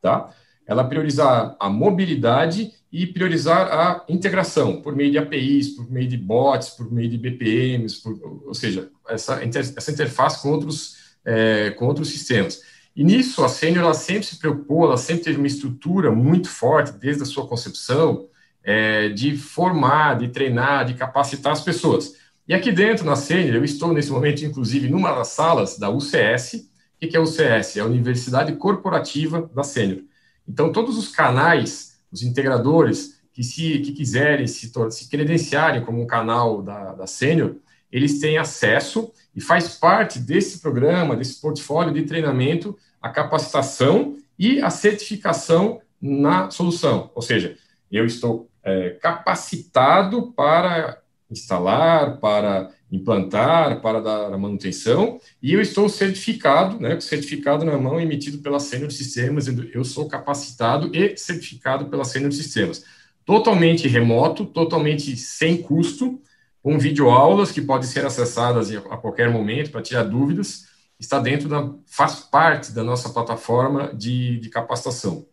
tá? 0.00 0.32
ela 0.64 0.84
priorizar 0.84 1.56
a 1.58 1.68
mobilidade 1.68 2.72
e 2.92 3.08
priorizar 3.08 3.72
a 3.72 4.04
integração 4.08 4.80
por 4.80 4.94
meio 4.94 5.10
de 5.10 5.18
APIs, 5.18 5.70
por 5.70 5.90
meio 5.90 6.06
de 6.06 6.16
bots, 6.16 6.70
por 6.70 6.92
meio 6.92 7.08
de 7.08 7.18
BPMs, 7.18 8.00
por, 8.00 8.44
ou 8.46 8.54
seja, 8.54 8.88
essa, 9.08 9.42
essa 9.42 9.90
interface 9.90 10.40
com 10.40 10.50
outros, 10.50 10.96
é, 11.24 11.70
com 11.70 11.86
outros 11.86 12.10
sistemas. 12.10 12.62
E 12.98 13.04
nisso, 13.04 13.44
a 13.44 13.48
Senior 13.48 13.84
ela 13.84 13.94
sempre 13.94 14.26
se 14.26 14.40
preocupou, 14.40 14.84
ela 14.84 14.96
sempre 14.96 15.22
teve 15.22 15.38
uma 15.38 15.46
estrutura 15.46 16.11
muito 16.11 16.48
forte, 16.48 16.90
desde 16.90 17.22
a 17.22 17.26
sua 17.26 17.46
concepção, 17.46 18.26
é, 18.61 19.08
de 19.11 19.37
formar, 19.37 20.18
de 20.18 20.26
treinar, 20.26 20.84
de 20.84 20.94
capacitar 20.94 21.52
as 21.52 21.61
pessoas. 21.61 22.16
E 22.48 22.52
aqui 22.52 22.72
dentro, 22.72 23.06
na 23.06 23.14
Senior, 23.14 23.54
eu 23.54 23.64
estou 23.64 23.92
nesse 23.92 24.11
momento, 24.11 24.44
inclusive, 24.44 24.90
numa 24.90 25.12
das 25.12 25.28
salas 25.28 25.78
da 25.78 25.88
UCS. 25.88 26.68
O 27.00 27.06
que 27.06 27.16
é 27.16 27.20
a 27.20 27.22
UCS? 27.22 27.76
É 27.76 27.80
a 27.82 27.84
Universidade 27.84 28.56
Corporativa 28.56 29.48
da 29.54 29.62
Senior. 29.62 30.00
Então, 30.48 30.72
todos 30.72 30.98
os 30.98 31.06
canais, 31.06 32.00
os 32.11 32.24
integradores 32.24 33.20
que, 33.32 33.44
se, 33.44 33.78
que 33.78 33.92
quiserem 33.92 34.48
se, 34.48 34.72
se 34.90 35.08
credenciarem 35.08 35.84
como 35.84 36.02
um 36.02 36.06
canal 36.06 36.62
da, 36.62 36.94
da 36.94 37.06
Senior, 37.06 37.54
eles 37.92 38.18
têm 38.18 38.38
acesso 38.38 39.12
e 39.37 39.40
faz 39.40 39.76
parte 39.76 40.18
desse 40.18 40.58
programa, 40.58 41.14
desse 41.14 41.40
portfólio 41.40 41.94
de 41.94 42.02
treinamento, 42.02 42.76
a 43.00 43.08
capacitação 43.08 44.16
e 44.38 44.61
a 44.61 44.70
certificação 44.70 45.80
na 46.00 46.50
solução. 46.50 47.11
Ou 47.14 47.22
seja, 47.22 47.56
eu 47.90 48.06
estou 48.06 48.48
é, 48.62 48.90
capacitado 48.90 50.32
para 50.32 51.00
instalar, 51.30 52.18
para 52.18 52.70
implantar, 52.90 53.82
para 53.82 54.00
dar 54.00 54.32
a 54.32 54.38
manutenção, 54.38 55.20
e 55.42 55.52
eu 55.52 55.61
estou 55.61 55.88
certificado, 55.88 56.80
né, 56.80 56.98
certificado 57.00 57.64
na 57.64 57.76
mão 57.76 58.00
emitido 58.00 58.38
pela 58.38 58.58
Senior 58.58 58.90
Sistemas, 58.90 59.46
eu 59.46 59.84
sou 59.84 60.08
capacitado 60.08 60.90
e 60.96 61.16
certificado 61.16 61.87
pela 61.87 62.04
Senior 62.04 62.32
Sistemas. 62.32 62.84
Totalmente 63.26 63.87
remoto, 63.87 64.46
totalmente 64.46 65.14
sem 65.18 65.61
custo, 65.61 66.18
com 66.62 66.78
videoaulas 66.78 67.52
que 67.52 67.61
podem 67.61 67.87
ser 67.87 68.06
acessadas 68.06 68.74
a 68.74 68.96
qualquer 68.96 69.30
momento 69.30 69.70
para 69.70 69.82
tirar 69.82 70.04
dúvidas, 70.04 70.67
está 70.98 71.18
dentro 71.18 71.48
da, 71.48 71.72
faz 71.87 72.20
parte 72.20 72.72
da 72.72 72.82
nossa 72.82 73.11
plataforma 73.11 73.94
de, 73.94 74.38
de 74.38 74.48
capacitação. 74.50 75.26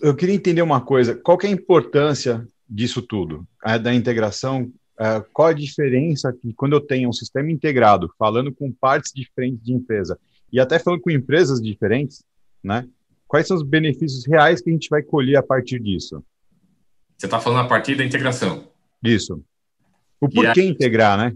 eu 0.00 0.14
queria 0.14 0.34
entender 0.34 0.62
uma 0.62 0.80
coisa, 0.80 1.14
qual 1.14 1.36
é 1.42 1.46
a 1.46 1.50
importância 1.50 2.46
disso 2.68 3.02
tudo, 3.02 3.46
da 3.82 3.92
integração, 3.92 4.72
qual 5.32 5.48
a 5.48 5.52
diferença 5.52 6.32
que 6.32 6.52
quando 6.54 6.74
eu 6.74 6.80
tenho 6.80 7.08
um 7.08 7.12
sistema 7.12 7.50
integrado, 7.50 8.12
falando 8.16 8.52
com 8.54 8.70
partes 8.70 9.12
diferentes 9.12 9.60
de 9.62 9.72
empresa, 9.72 10.18
e 10.52 10.60
até 10.60 10.78
falando 10.78 11.00
com 11.00 11.10
empresas 11.10 11.60
diferentes, 11.60 12.22
né, 12.62 12.86
quais 13.26 13.48
são 13.48 13.56
os 13.56 13.62
benefícios 13.62 14.24
reais 14.24 14.60
que 14.60 14.70
a 14.70 14.72
gente 14.72 14.88
vai 14.88 15.02
colher 15.02 15.36
a 15.36 15.42
partir 15.42 15.80
disso? 15.80 16.22
Você 17.16 17.26
está 17.26 17.40
falando 17.40 17.64
a 17.64 17.68
partir 17.68 17.96
da 17.96 18.04
integração. 18.04 18.68
Isso. 19.02 19.42
O 20.22 20.28
porquê 20.28 20.62
integrar, 20.62 21.18
né? 21.18 21.34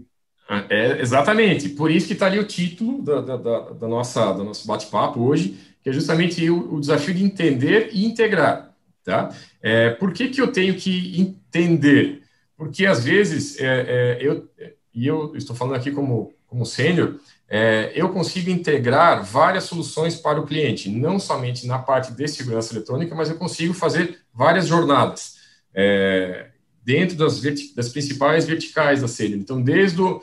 É, 0.69 1.01
exatamente. 1.01 1.67
Por 1.69 1.91
isso 1.91 2.07
que 2.07 2.13
está 2.13 2.27
ali 2.27 2.39
o 2.39 2.47
título 2.47 3.01
da, 3.01 3.19
da, 3.19 3.35
da, 3.35 3.59
da, 3.71 3.87
nossa, 3.87 4.31
do 4.31 4.45
nosso 4.45 4.65
bate-papo 4.65 5.19
hoje, 5.19 5.57
que 5.83 5.89
é 5.89 5.93
justamente 5.93 6.49
o, 6.49 6.75
o, 6.75 6.79
desafio 6.79 7.13
de 7.13 7.21
entender 7.21 7.89
e 7.91 8.05
integrar. 8.05 8.73
Tá? 9.03 9.29
É, 9.61 9.89
por 9.89 10.13
que, 10.13 10.29
que 10.29 10.39
eu 10.39 10.47
tenho 10.51 10.75
que 10.75 11.19
entender? 11.19 12.23
Porque, 12.55 12.85
às 12.85 13.03
vezes, 13.03 13.59
é, 13.59 13.65
é 13.65 14.17
eu, 14.21 14.47
e 14.93 15.05
eu 15.05 15.35
estou 15.35 15.53
falando 15.53 15.75
aqui 15.75 15.91
como, 15.91 16.33
como 16.47 16.65
sênior, 16.65 17.19
é, 17.49 17.91
eu 17.93 18.09
consigo 18.09 18.49
integrar 18.49 19.23
várias 19.23 19.65
soluções 19.65 20.15
para 20.15 20.39
o 20.39 20.45
cliente, 20.45 20.89
não 20.89 21.19
somente 21.19 21.67
na 21.67 21.77
parte 21.77 22.13
de 22.13 22.27
segurança 22.27 22.73
eletrônica, 22.73 23.13
mas 23.13 23.29
eu 23.29 23.35
consigo 23.35 23.73
fazer 23.73 24.19
várias 24.33 24.67
jornadas. 24.67 25.35
É, 25.73 26.46
dentro 26.87 27.17
das, 27.17 27.41
das 27.75 27.89
principais 27.89 28.45
verticais 28.45 29.01
da 29.01 29.09
sede. 29.09 29.35
Então, 29.35 29.61
desde 29.61 30.01
o, 30.01 30.21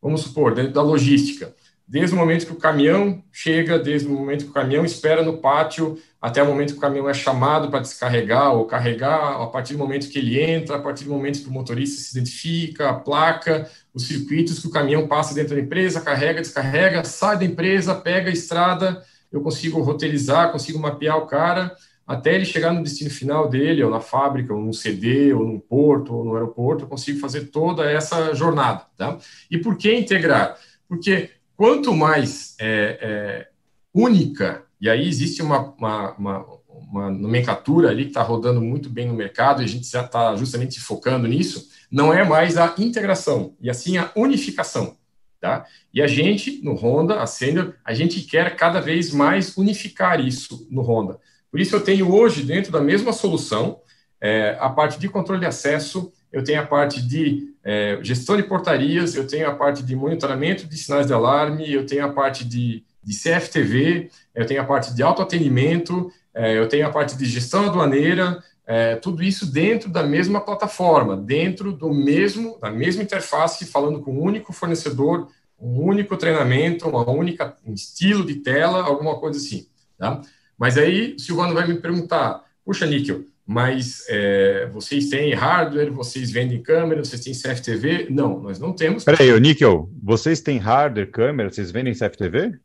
vamos 0.00 0.20
supor, 0.20 0.54
dentro 0.54 0.72
da 0.72 0.80
logística, 0.80 1.52
desde 1.88 2.14
o 2.14 2.18
momento 2.18 2.46
que 2.46 2.52
o 2.52 2.56
caminhão 2.56 3.20
chega, 3.32 3.80
desde 3.80 4.06
o 4.06 4.12
momento 4.12 4.44
que 4.44 4.50
o 4.52 4.54
caminhão 4.54 4.84
espera 4.84 5.24
no 5.24 5.38
pátio, 5.38 5.98
até 6.22 6.40
o 6.40 6.46
momento 6.46 6.70
que 6.70 6.78
o 6.78 6.80
caminhão 6.80 7.10
é 7.10 7.12
chamado 7.12 7.68
para 7.68 7.80
descarregar 7.80 8.54
ou 8.54 8.64
carregar, 8.64 9.42
a 9.42 9.46
partir 9.48 9.72
do 9.72 9.80
momento 9.80 10.08
que 10.08 10.20
ele 10.20 10.40
entra, 10.40 10.76
a 10.76 10.78
partir 10.78 11.02
do 11.02 11.10
momento 11.10 11.42
que 11.42 11.48
o 11.48 11.52
motorista 11.52 12.00
se 12.00 12.16
identifica, 12.16 12.90
a 12.90 12.94
placa, 12.94 13.68
os 13.92 14.06
circuitos 14.06 14.60
que 14.60 14.68
o 14.68 14.70
caminhão 14.70 15.08
passa 15.08 15.34
dentro 15.34 15.56
da 15.56 15.60
empresa, 15.60 16.00
carrega, 16.00 16.40
descarrega, 16.40 17.02
sai 17.02 17.36
da 17.36 17.44
empresa, 17.44 17.92
pega 17.92 18.30
a 18.30 18.32
estrada, 18.32 19.02
eu 19.32 19.40
consigo 19.40 19.82
roteirizar, 19.82 20.52
consigo 20.52 20.78
mapear 20.78 21.18
o 21.18 21.26
cara, 21.26 21.74
até 22.06 22.34
ele 22.34 22.44
chegar 22.44 22.72
no 22.72 22.82
destino 22.82 23.10
final 23.10 23.48
dele, 23.48 23.82
ou 23.82 23.90
na 23.90 24.00
fábrica, 24.00 24.52
ou 24.52 24.60
num 24.60 24.72
CD, 24.72 25.32
ou 25.32 25.44
num 25.44 25.58
porto, 25.58 26.14
ou 26.14 26.24
no 26.24 26.34
aeroporto, 26.34 26.84
eu 26.84 26.88
consigo 26.88 27.18
fazer 27.18 27.46
toda 27.46 27.90
essa 27.90 28.34
jornada. 28.34 28.84
Tá? 28.96 29.18
E 29.50 29.56
por 29.56 29.76
que 29.76 29.94
integrar? 29.94 30.58
Porque 30.86 31.30
quanto 31.56 31.94
mais 31.94 32.54
é, 32.60 32.98
é, 33.00 33.48
única, 33.92 34.64
e 34.80 34.88
aí 34.88 35.08
existe 35.08 35.40
uma, 35.40 35.74
uma, 35.78 36.12
uma, 36.12 36.46
uma 36.68 37.10
nomenclatura 37.10 37.88
ali 37.88 38.04
que 38.04 38.10
está 38.10 38.22
rodando 38.22 38.60
muito 38.60 38.90
bem 38.90 39.06
no 39.06 39.14
mercado, 39.14 39.62
e 39.62 39.64
a 39.64 39.68
gente 39.68 39.90
já 39.90 40.04
está 40.04 40.36
justamente 40.36 40.78
focando 40.80 41.26
nisso, 41.26 41.70
não 41.90 42.12
é 42.12 42.22
mais 42.22 42.58
a 42.58 42.74
integração, 42.76 43.56
e 43.60 43.70
assim 43.70 43.96
a 43.96 44.10
unificação. 44.14 44.96
Tá? 45.40 45.66
E 45.92 46.00
a 46.00 46.06
gente, 46.06 46.62
no 46.62 46.74
Honda, 46.74 47.20
a 47.20 47.26
Senior, 47.26 47.74
a 47.84 47.92
gente 47.92 48.22
quer 48.22 48.56
cada 48.56 48.80
vez 48.80 49.12
mais 49.12 49.56
unificar 49.58 50.18
isso 50.18 50.66
no 50.70 50.80
Honda. 50.80 51.20
Por 51.54 51.60
isso, 51.60 51.76
eu 51.76 51.80
tenho 51.80 52.12
hoje, 52.12 52.42
dentro 52.42 52.72
da 52.72 52.80
mesma 52.80 53.12
solução, 53.12 53.78
é, 54.20 54.56
a 54.58 54.68
parte 54.68 54.98
de 54.98 55.08
controle 55.08 55.38
de 55.38 55.46
acesso, 55.46 56.12
eu 56.32 56.42
tenho 56.42 56.60
a 56.60 56.66
parte 56.66 57.00
de 57.00 57.54
é, 57.62 57.96
gestão 58.02 58.36
de 58.36 58.42
portarias, 58.42 59.14
eu 59.14 59.24
tenho 59.24 59.48
a 59.48 59.54
parte 59.54 59.80
de 59.80 59.94
monitoramento 59.94 60.66
de 60.66 60.76
sinais 60.76 61.06
de 61.06 61.12
alarme, 61.12 61.72
eu 61.72 61.86
tenho 61.86 62.04
a 62.06 62.12
parte 62.12 62.44
de, 62.44 62.82
de 63.00 63.16
CFTV, 63.16 64.10
eu 64.34 64.44
tenho 64.44 64.62
a 64.62 64.64
parte 64.64 64.92
de 64.92 65.00
autoatendimento, 65.00 66.10
é, 66.34 66.58
eu 66.58 66.68
tenho 66.68 66.88
a 66.88 66.90
parte 66.90 67.16
de 67.16 67.24
gestão 67.24 67.66
aduaneira, 67.66 68.42
é, 68.66 68.96
tudo 68.96 69.22
isso 69.22 69.46
dentro 69.46 69.88
da 69.88 70.02
mesma 70.02 70.40
plataforma, 70.40 71.16
dentro 71.16 71.70
do 71.70 71.94
mesmo, 71.94 72.58
da 72.58 72.68
mesma 72.68 73.04
interface, 73.04 73.64
falando 73.64 74.00
com 74.00 74.10
um 74.10 74.20
único 74.20 74.52
fornecedor, 74.52 75.28
um 75.56 75.80
único 75.80 76.16
treinamento, 76.16 76.88
uma 76.88 77.08
única 77.08 77.56
um 77.64 77.72
estilo 77.72 78.26
de 78.26 78.40
tela, 78.40 78.82
alguma 78.82 79.20
coisa 79.20 79.38
assim. 79.38 79.68
Tá? 79.96 80.20
Mas 80.58 80.78
aí 80.78 81.14
o 81.14 81.18
Silvano 81.18 81.54
vai 81.54 81.66
me 81.66 81.78
perguntar, 81.80 82.44
puxa, 82.64 82.86
Níquel, 82.86 83.24
mas 83.46 84.04
é, 84.08 84.66
vocês 84.72 85.08
têm 85.08 85.34
hardware, 85.34 85.92
vocês 85.92 86.30
vendem 86.30 86.62
câmera, 86.62 87.04
vocês 87.04 87.22
têm 87.22 87.34
CFTV? 87.34 88.08
Não, 88.10 88.40
nós 88.40 88.58
não 88.58 88.72
temos. 88.72 89.04
Peraí, 89.04 89.38
Níquel, 89.38 89.90
vocês 90.02 90.40
têm 90.40 90.58
hardware, 90.58 91.10
câmera, 91.10 91.50
vocês 91.50 91.70
vendem 91.70 91.92
CFTV? 91.92 92.58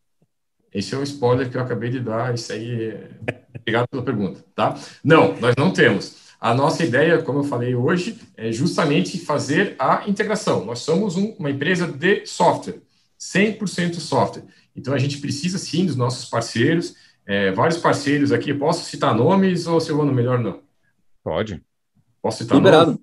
Esse 0.73 0.93
é 0.93 0.97
o 0.97 1.03
spoiler 1.03 1.49
que 1.49 1.57
eu 1.57 1.61
acabei 1.61 1.89
de 1.89 1.99
dar. 1.99 2.33
Isso 2.33 2.53
aí. 2.53 2.95
Obrigado 3.59 3.87
pela 3.89 4.03
pergunta, 4.03 4.43
tá? 4.55 4.79
Não, 5.03 5.35
nós 5.39 5.55
não 5.57 5.71
temos. 5.71 6.29
A 6.39 6.53
nossa 6.53 6.85
ideia, 6.85 7.21
como 7.21 7.39
eu 7.39 7.43
falei 7.43 7.75
hoje, 7.75 8.17
é 8.37 8.51
justamente 8.51 9.17
fazer 9.19 9.75
a 9.77 10.07
integração. 10.07 10.63
Nós 10.63 10.79
somos 10.79 11.17
um, 11.17 11.31
uma 11.37 11.51
empresa 11.51 11.85
de 11.85 12.25
software, 12.25 12.81
100% 13.19 13.95
software. 13.95 14.43
Então, 14.73 14.93
a 14.93 14.97
gente 14.97 15.17
precisa, 15.17 15.57
sim, 15.57 15.85
dos 15.85 15.97
nossos 15.97 16.29
parceiros. 16.29 16.95
É, 17.29 17.51
vários 17.51 17.77
parceiros 17.77 18.31
aqui. 18.31 18.51
Posso 18.55 18.89
citar 18.89 19.13
nomes 19.13 19.67
ou, 19.67 19.79
Silvano, 19.79 20.11
melhor 20.11 20.39
não? 20.39 20.63
Pode. 21.23 21.63
Posso 22.19 22.39
citar 22.39 22.57
Liberado. 22.57 22.85
nomes? 22.87 23.01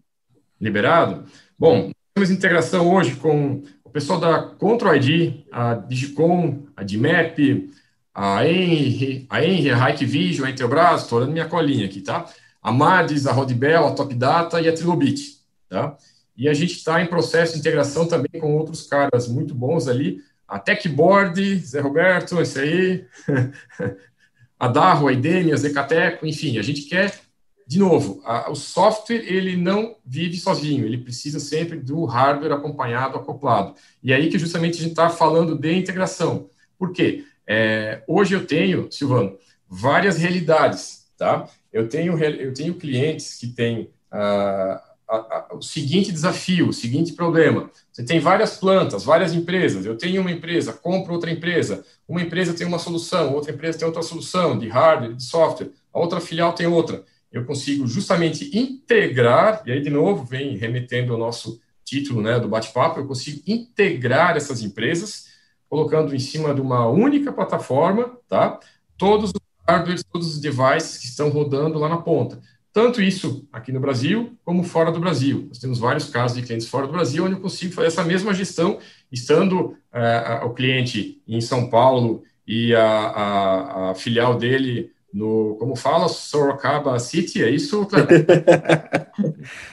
Liberado? 0.60 1.24
Bom, 1.56 1.92
temos 2.12 2.28
integração 2.28 2.92
hoje 2.92 3.14
com 3.14 3.62
o 3.84 3.88
pessoal 3.88 4.18
da 4.18 4.42
Control 4.42 4.96
ID, 4.96 5.44
a 5.52 5.74
Digicom, 5.74 6.66
a 6.76 6.82
DMAP, 6.82 7.70
a 8.12 8.44
Enri, 8.44 9.26
a 9.30 9.44
Enri, 9.44 9.70
a 9.70 9.90
Hikvision, 9.90 10.44
a 10.44 10.50
Intelbras, 10.50 11.02
estou 11.02 11.18
olhando 11.18 11.32
minha 11.32 11.48
colinha 11.48 11.86
aqui, 11.86 12.00
tá? 12.00 12.28
A 12.60 12.72
Madis, 12.72 13.28
a 13.28 13.32
Rodbell, 13.32 13.86
a 13.86 13.94
Top 13.94 14.12
Data 14.12 14.60
e 14.60 14.68
a 14.68 14.74
Trilobit, 14.74 15.40
tá? 15.68 15.96
E 16.36 16.48
a 16.48 16.52
gente 16.52 16.72
está 16.72 17.00
em 17.00 17.06
processo 17.06 17.52
de 17.52 17.60
integração 17.60 18.08
também 18.08 18.40
com 18.40 18.56
outros 18.56 18.88
caras 18.88 19.28
muito 19.28 19.54
bons 19.54 19.86
ali, 19.86 20.20
a 20.48 20.58
Techboard, 20.58 21.58
Zé 21.58 21.80
Roberto, 21.80 22.40
esse 22.40 22.58
aí, 22.58 23.06
a 24.58 24.68
Darro, 24.68 25.08
a 25.08 25.12
IDEMI, 25.12 25.52
a 25.52 25.56
Zecateco, 25.56 26.26
enfim, 26.26 26.58
a 26.58 26.62
gente 26.62 26.82
quer, 26.82 27.20
de 27.66 27.78
novo, 27.78 28.22
a, 28.24 28.50
o 28.50 28.54
software, 28.54 29.24
ele 29.26 29.56
não 29.56 29.96
vive 30.04 30.36
sozinho, 30.36 30.84
ele 30.84 30.98
precisa 30.98 31.38
sempre 31.40 31.78
do 31.78 32.04
hardware 32.04 32.52
acompanhado, 32.52 33.16
acoplado. 33.16 33.74
E 34.02 34.12
é 34.12 34.16
aí 34.16 34.28
que 34.28 34.38
justamente 34.38 34.78
a 34.78 34.82
gente 34.82 34.90
está 34.90 35.10
falando 35.10 35.56
de 35.56 35.72
integração. 35.72 36.48
Por 36.78 36.92
quê? 36.92 37.24
É, 37.46 38.02
hoje 38.06 38.34
eu 38.34 38.46
tenho, 38.46 38.90
Silvano, 38.90 39.36
várias 39.68 40.16
realidades, 40.16 41.06
tá? 41.16 41.48
Eu 41.72 41.88
tenho, 41.88 42.18
eu 42.18 42.54
tenho 42.54 42.74
clientes 42.74 43.38
que 43.38 43.48
têm 43.48 43.90
ah, 44.10 44.82
a, 45.08 45.16
a, 45.16 45.54
o 45.54 45.62
seguinte 45.62 46.10
desafio, 46.10 46.68
o 46.68 46.72
seguinte 46.72 47.12
problema. 47.12 47.70
Você 47.92 48.04
tem 48.04 48.18
várias 48.18 48.56
plantas, 48.56 49.04
várias 49.04 49.32
empresas. 49.32 49.86
Eu 49.86 49.96
tenho 49.96 50.20
uma 50.20 50.30
empresa, 50.30 50.72
compro 50.72 51.14
outra 51.14 51.30
empresa. 51.30 51.84
Uma 52.08 52.22
empresa 52.22 52.54
tem 52.54 52.66
uma 52.66 52.78
solução, 52.78 53.32
outra 53.32 53.52
empresa 53.52 53.78
tem 53.78 53.86
outra 53.86 54.02
solução 54.02 54.58
de 54.58 54.68
hardware, 54.68 55.14
de 55.14 55.22
software. 55.22 55.70
A 55.92 55.98
outra 55.98 56.20
filial 56.20 56.52
tem 56.52 56.66
outra. 56.66 57.04
Eu 57.32 57.44
consigo 57.44 57.86
justamente 57.86 58.56
integrar, 58.56 59.62
e 59.66 59.72
aí 59.72 59.80
de 59.80 59.90
novo 59.90 60.24
vem 60.24 60.56
remetendo 60.56 61.12
ao 61.12 61.18
nosso 61.18 61.60
título 61.84 62.20
né, 62.20 62.40
do 62.40 62.48
bate-papo, 62.48 62.98
eu 62.98 63.06
consigo 63.06 63.42
integrar 63.46 64.36
essas 64.36 64.60
empresas, 64.60 65.26
colocando 65.68 66.14
em 66.14 66.18
cima 66.18 66.52
de 66.52 66.60
uma 66.60 66.86
única 66.88 67.32
plataforma, 67.32 68.18
tá? 68.28 68.58
Todos 68.96 69.30
os 69.30 69.40
hardwares, 69.66 70.02
todos 70.04 70.28
os 70.28 70.40
devices 70.40 70.98
que 70.98 71.06
estão 71.06 71.28
rodando 71.28 71.78
lá 71.78 71.88
na 71.88 71.98
ponta. 71.98 72.40
Tanto 72.76 73.00
isso 73.00 73.48
aqui 73.50 73.72
no 73.72 73.80
Brasil, 73.80 74.36
como 74.44 74.62
fora 74.62 74.92
do 74.92 75.00
Brasil. 75.00 75.46
Nós 75.48 75.56
temos 75.56 75.78
vários 75.78 76.10
casos 76.10 76.36
de 76.36 76.42
clientes 76.42 76.68
fora 76.68 76.86
do 76.86 76.92
Brasil, 76.92 77.24
onde 77.24 77.32
eu 77.32 77.40
consigo 77.40 77.72
fazer 77.72 77.86
essa 77.86 78.04
mesma 78.04 78.34
gestão, 78.34 78.78
estando 79.10 79.68
uh, 79.94 80.44
o 80.44 80.52
cliente 80.52 81.22
em 81.26 81.40
São 81.40 81.70
Paulo 81.70 82.22
e 82.46 82.74
a, 82.74 82.84
a, 82.86 83.90
a, 83.92 83.94
filial 83.94 84.36
dele 84.36 84.92
no, 85.10 85.56
como 85.58 85.74
fala, 85.74 86.06
Sorocaba 86.10 86.98
City, 86.98 87.42
é 87.42 87.48
isso, 87.48 87.88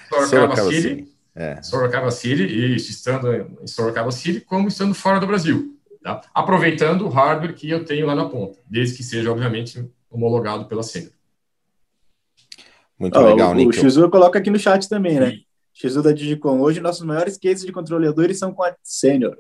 Sorocaba, 0.10 0.30
Sorocaba 0.30 0.72
City. 0.72 0.82
City. 0.82 1.08
É. 1.36 1.62
Sorocaba 1.62 2.10
City, 2.10 2.74
isso, 2.74 2.90
estando 2.90 3.34
em 3.62 3.68
Sorocaba 3.68 4.14
City, 4.14 4.40
como 4.40 4.70
estando 4.70 4.94
fora 4.94 5.20
do 5.20 5.28
Brasil. 5.28 5.78
Tá? 6.02 6.22
Aproveitando 6.34 7.02
o 7.02 7.10
hardware 7.10 7.54
que 7.54 7.70
eu 7.70 7.84
tenho 7.84 8.08
lá 8.08 8.16
na 8.16 8.30
ponta, 8.30 8.60
desde 8.66 8.96
que 8.96 9.04
seja, 9.04 9.30
obviamente, 9.30 9.86
homologado 10.10 10.68
pela 10.70 10.84
Sender. 10.84 11.12
Muito 13.00 13.18
oh, 13.18 13.26
legal, 13.26 13.52
o, 13.52 13.54
Nick. 13.54 13.70
O 13.70 13.74
Shizu 13.74 14.10
coloca 14.10 14.40
aqui 14.40 14.50
no 14.50 14.60
chat 14.60 14.88
também, 14.88 15.20
né? 15.20 15.40
Shizu 15.74 16.02
da 16.04 16.12
Digicom. 16.12 16.60
Hoje, 16.60 16.80
nossos 16.80 17.04
maiores 17.06 17.38
cases 17.38 17.66
de 17.66 17.72
controladores 17.72 18.38
são 18.38 18.54
com 18.54 18.64
a 18.64 18.76
Senior. 18.84 19.38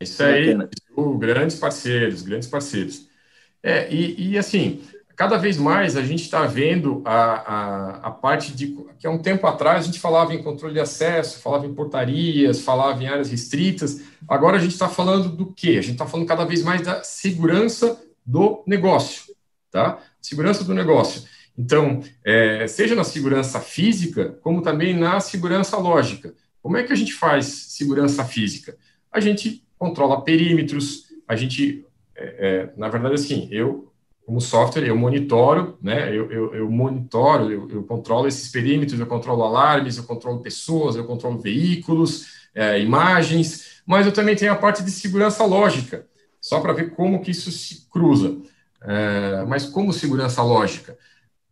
Isso 0.00 0.22
aí, 0.22 0.56
grandes 1.18 1.58
parceiros, 1.58 2.22
grandes 2.22 2.48
parceiros. 2.48 3.08
É, 3.60 3.92
e, 3.92 4.30
e 4.30 4.38
assim, 4.38 4.80
cada 5.16 5.36
vez 5.36 5.58
mais 5.58 5.96
a 5.96 6.02
gente 6.02 6.22
está 6.22 6.46
vendo 6.46 7.02
a, 7.04 7.12
a, 7.12 7.90
a, 8.06 8.10
parte 8.12 8.52
de 8.52 8.76
que 8.96 9.04
há 9.04 9.10
um 9.10 9.18
tempo 9.18 9.44
atrás 9.48 9.82
a 9.82 9.86
gente 9.86 9.98
falava 9.98 10.32
em 10.32 10.40
controle 10.40 10.74
de 10.74 10.80
acesso, 10.80 11.40
falava 11.40 11.66
em 11.66 11.74
portarias, 11.74 12.60
falava 12.60 13.02
em 13.02 13.08
áreas 13.08 13.28
restritas. 13.28 14.00
Agora 14.28 14.56
a 14.56 14.60
gente 14.60 14.72
está 14.72 14.88
falando 14.88 15.28
do 15.28 15.52
quê? 15.52 15.70
A 15.70 15.82
gente 15.82 15.92
está 15.92 16.06
falando 16.06 16.28
cada 16.28 16.44
vez 16.44 16.62
mais 16.62 16.82
da 16.82 17.02
segurança 17.02 18.00
do 18.24 18.62
negócio, 18.64 19.34
tá? 19.72 19.98
Segurança 20.22 20.62
do 20.62 20.72
negócio. 20.72 21.24
Então, 21.58 22.00
é, 22.24 22.68
seja 22.68 22.94
na 22.94 23.02
segurança 23.02 23.58
física, 23.58 24.38
como 24.42 24.62
também 24.62 24.96
na 24.96 25.18
segurança 25.18 25.76
lógica. 25.76 26.32
Como 26.62 26.76
é 26.76 26.84
que 26.84 26.92
a 26.92 26.96
gente 26.96 27.12
faz 27.12 27.46
segurança 27.46 28.24
física? 28.24 28.76
A 29.10 29.18
gente 29.18 29.66
controla 29.76 30.22
perímetros, 30.22 31.06
a 31.26 31.34
gente, 31.34 31.84
é, 32.14 32.24
é, 32.24 32.78
na 32.78 32.88
verdade, 32.88 33.16
assim, 33.16 33.48
eu, 33.50 33.92
como 34.24 34.40
software, 34.40 34.86
eu 34.86 34.96
monitoro, 34.96 35.76
né, 35.82 36.14
eu, 36.14 36.30
eu, 36.30 36.54
eu 36.54 36.70
monitoro, 36.70 37.50
eu, 37.50 37.68
eu, 37.70 37.82
controlo 37.82 38.28
esses 38.28 38.50
perímetros, 38.52 39.00
eu 39.00 39.06
controlo 39.06 39.42
alarmes, 39.42 39.96
eu 39.96 40.04
controlo 40.04 40.40
pessoas, 40.40 40.94
eu 40.94 41.04
controlo 41.04 41.40
veículos, 41.40 42.26
é, 42.54 42.80
imagens, 42.80 43.82
mas 43.84 44.06
eu 44.06 44.12
também 44.12 44.36
tenho 44.36 44.52
a 44.52 44.56
parte 44.56 44.82
de 44.84 44.90
segurança 44.90 45.44
lógica, 45.44 46.06
só 46.40 46.60
para 46.60 46.72
ver 46.72 46.90
como 46.90 47.20
que 47.20 47.32
isso 47.32 47.50
se 47.50 47.88
cruza. 47.90 48.36
É, 48.82 49.44
mas 49.48 49.66
como 49.66 49.92
segurança 49.92 50.40
lógica? 50.42 50.96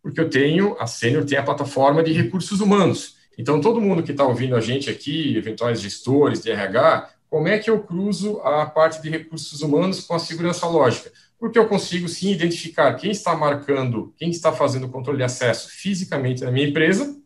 Porque 0.07 0.21
eu 0.21 0.31
tenho, 0.31 0.77
a 0.79 0.87
Sênior 0.87 1.25
tem 1.25 1.37
a 1.37 1.43
plataforma 1.43 2.01
de 2.01 2.13
recursos 2.13 2.61
humanos. 2.61 3.17
Então, 3.37 3.61
todo 3.61 3.81
mundo 3.81 4.05
que 4.05 4.13
está 4.13 4.25
ouvindo 4.25 4.55
a 4.55 4.61
gente 4.61 4.89
aqui, 4.89 5.37
eventuais 5.37 5.81
gestores 5.81 6.41
de 6.41 6.49
RH, 6.49 7.11
como 7.29 7.49
é 7.49 7.59
que 7.59 7.69
eu 7.69 7.83
cruzo 7.83 8.41
a 8.43 8.65
parte 8.67 9.03
de 9.03 9.11
recursos 9.11 9.63
humanos 9.63 10.03
com 10.03 10.15
a 10.15 10.21
segurança 10.21 10.65
lógica? 10.69 11.11
Porque 11.41 11.59
eu 11.59 11.67
consigo 11.67 12.09
sim 12.09 12.31
identificar 12.31 12.95
quem 12.95 13.11
está 13.11 13.35
marcando, 13.35 14.15
quem 14.17 14.31
está 14.31 14.53
fazendo 14.53 14.87
o 14.87 14.91
controle 14.91 15.19
de 15.19 15.25
acesso 15.25 15.71
fisicamente 15.71 16.45
na 16.45 16.53
minha 16.53 16.69
empresa, 16.69 17.17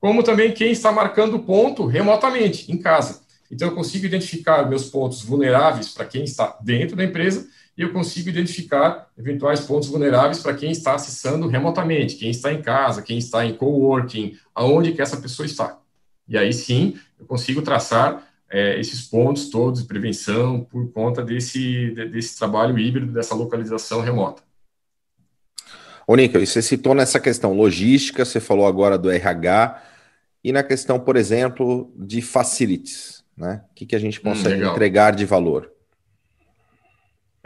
como 0.00 0.22
também 0.22 0.52
quem 0.52 0.70
está 0.70 0.92
marcando 0.92 1.34
o 1.34 1.42
ponto 1.42 1.86
remotamente, 1.86 2.70
em 2.70 2.78
casa. 2.78 3.20
Então, 3.50 3.66
eu 3.66 3.74
consigo 3.74 4.06
identificar 4.06 4.68
meus 4.68 4.84
pontos 4.84 5.22
vulneráveis 5.24 5.88
para 5.88 6.04
quem 6.04 6.22
está 6.22 6.56
dentro 6.62 6.94
da 6.94 7.02
empresa 7.02 7.48
e 7.78 7.82
eu 7.82 7.92
consigo 7.92 8.28
identificar 8.28 9.08
eventuais 9.16 9.60
pontos 9.60 9.88
vulneráveis 9.88 10.40
para 10.40 10.52
quem 10.52 10.72
está 10.72 10.96
acessando 10.96 11.46
remotamente, 11.46 12.16
quem 12.16 12.28
está 12.28 12.52
em 12.52 12.60
casa, 12.60 13.02
quem 13.02 13.18
está 13.18 13.46
em 13.46 13.54
coworking, 13.54 14.36
aonde 14.52 14.90
que 14.90 15.00
essa 15.00 15.16
pessoa 15.16 15.46
está. 15.46 15.78
E 16.28 16.36
aí 16.36 16.52
sim, 16.52 16.98
eu 17.20 17.24
consigo 17.24 17.62
traçar 17.62 18.28
é, 18.50 18.80
esses 18.80 19.02
pontos 19.02 19.48
todos 19.48 19.82
de 19.82 19.86
prevenção 19.86 20.64
por 20.64 20.90
conta 20.90 21.22
desse, 21.22 21.92
desse 22.10 22.36
trabalho 22.36 22.76
híbrido, 22.76 23.12
dessa 23.12 23.36
localização 23.36 24.00
remota. 24.00 24.42
Ô, 26.04 26.16
Nico, 26.16 26.36
você 26.44 26.60
citou 26.60 26.96
nessa 26.96 27.20
questão 27.20 27.52
logística, 27.52 28.24
você 28.24 28.40
falou 28.40 28.66
agora 28.66 28.98
do 28.98 29.08
RH, 29.08 29.80
e 30.42 30.50
na 30.50 30.64
questão, 30.64 30.98
por 30.98 31.16
exemplo, 31.16 31.92
de 31.96 32.22
facilities, 32.22 33.22
né? 33.36 33.62
O 33.70 33.74
que, 33.74 33.86
que 33.86 33.94
a 33.94 34.00
gente 34.00 34.18
hum, 34.18 34.22
consegue 34.24 34.64
entregar 34.64 35.14
de 35.14 35.24
valor? 35.24 35.77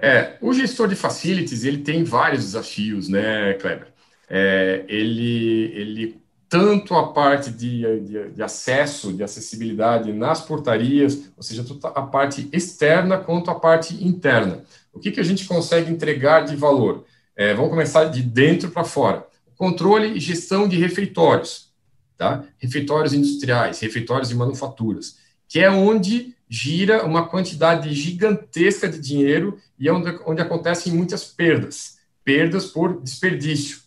É, 0.03 0.37
o 0.41 0.53
gestor 0.53 0.89
de 0.89 0.97
facilities 0.97 1.63
ele 1.63 1.79
tem 1.79 2.03
vários 2.03 2.45
desafios, 2.47 3.09
né, 3.09 3.55
Kleber? 3.55 3.87
É, 4.29 4.85
ele, 4.89 5.73
ele 5.77 6.23
tanto 6.49 6.97
a 6.97 7.13
parte 7.13 7.53
de, 7.53 8.01
de, 8.01 8.31
de, 8.31 8.43
acesso, 8.43 9.13
de 9.13 9.23
acessibilidade 9.23 10.13
nas 10.13 10.41
portarias, 10.41 11.31
ou 11.37 11.43
seja, 11.43 11.65
a 11.95 12.03
parte 12.03 12.49
externa 12.53 13.17
quanto 13.17 13.49
a 13.51 13.55
parte 13.55 14.05
interna. 14.05 14.65
O 14.93 14.99
que, 14.99 15.13
que 15.13 15.21
a 15.21 15.25
gente 15.25 15.47
consegue 15.47 15.91
entregar 15.91 16.45
de 16.45 16.57
valor? 16.57 17.05
É, 17.37 17.55
vamos 17.55 17.71
começar 17.71 18.05
de 18.07 18.23
dentro 18.23 18.71
para 18.71 18.83
fora. 18.85 19.25
Controle 19.57 20.09
e 20.17 20.21
gestão 20.21 20.67
de 20.67 20.77
refeitórios, 20.79 21.71
tá? 22.19 22.45
Refeitórios 22.59 23.15
industriais, 23.15 23.79
refeitórios 23.79 24.29
de 24.31 24.35
manufaturas, 24.35 25.19
que 25.49 25.61
é 25.61 25.71
onde 25.71 26.35
gira 26.53 27.03
uma 27.07 27.27
quantidade 27.27 27.91
gigantesca 27.95 28.87
de 28.87 29.01
dinheiro 29.01 29.59
e 29.79 29.89
é 29.89 29.93
onde, 29.93 30.19
onde 30.27 30.43
acontecem 30.43 30.93
muitas 30.93 31.25
perdas. 31.25 31.97
Perdas 32.23 32.67
por 32.67 33.01
desperdício, 33.01 33.79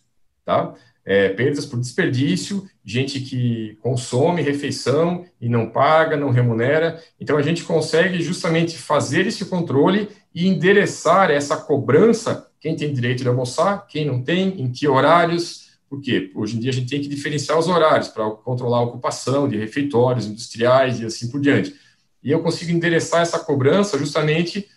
tá? 0.44 0.74
É, 1.04 1.28
perdas 1.28 1.64
por 1.64 1.78
desperdício, 1.78 2.68
gente 2.84 3.20
que 3.20 3.78
consome 3.80 4.42
refeição 4.42 5.24
e 5.40 5.48
não 5.48 5.70
paga, 5.70 6.16
não 6.16 6.30
remunera. 6.30 7.00
Então, 7.20 7.36
a 7.36 7.42
gente 7.42 7.62
consegue 7.62 8.20
justamente 8.20 8.76
fazer 8.76 9.28
esse 9.28 9.44
controle 9.44 10.08
e 10.34 10.48
endereçar 10.48 11.30
essa 11.30 11.56
cobrança, 11.56 12.50
quem 12.60 12.74
tem 12.74 12.92
direito 12.92 13.22
de 13.22 13.28
almoçar, 13.28 13.86
quem 13.86 14.04
não 14.04 14.20
tem, 14.24 14.60
em 14.60 14.72
que 14.72 14.88
horários, 14.88 15.78
porque 15.88 16.32
hoje 16.34 16.56
em 16.56 16.60
dia 16.60 16.70
a 16.70 16.74
gente 16.74 16.90
tem 16.90 17.00
que 17.00 17.08
diferenciar 17.08 17.56
os 17.56 17.68
horários 17.68 18.08
para 18.08 18.28
controlar 18.28 18.78
a 18.78 18.82
ocupação 18.82 19.48
de 19.48 19.56
refeitórios 19.56 20.26
industriais 20.26 20.98
e 20.98 21.06
assim 21.06 21.30
por 21.30 21.40
diante 21.40 21.85
e 22.26 22.32
eu 22.32 22.42
consigo 22.42 22.72
endereçar 22.72 23.22
essa 23.22 23.38
cobrança 23.38 23.96
justamente 23.96 24.68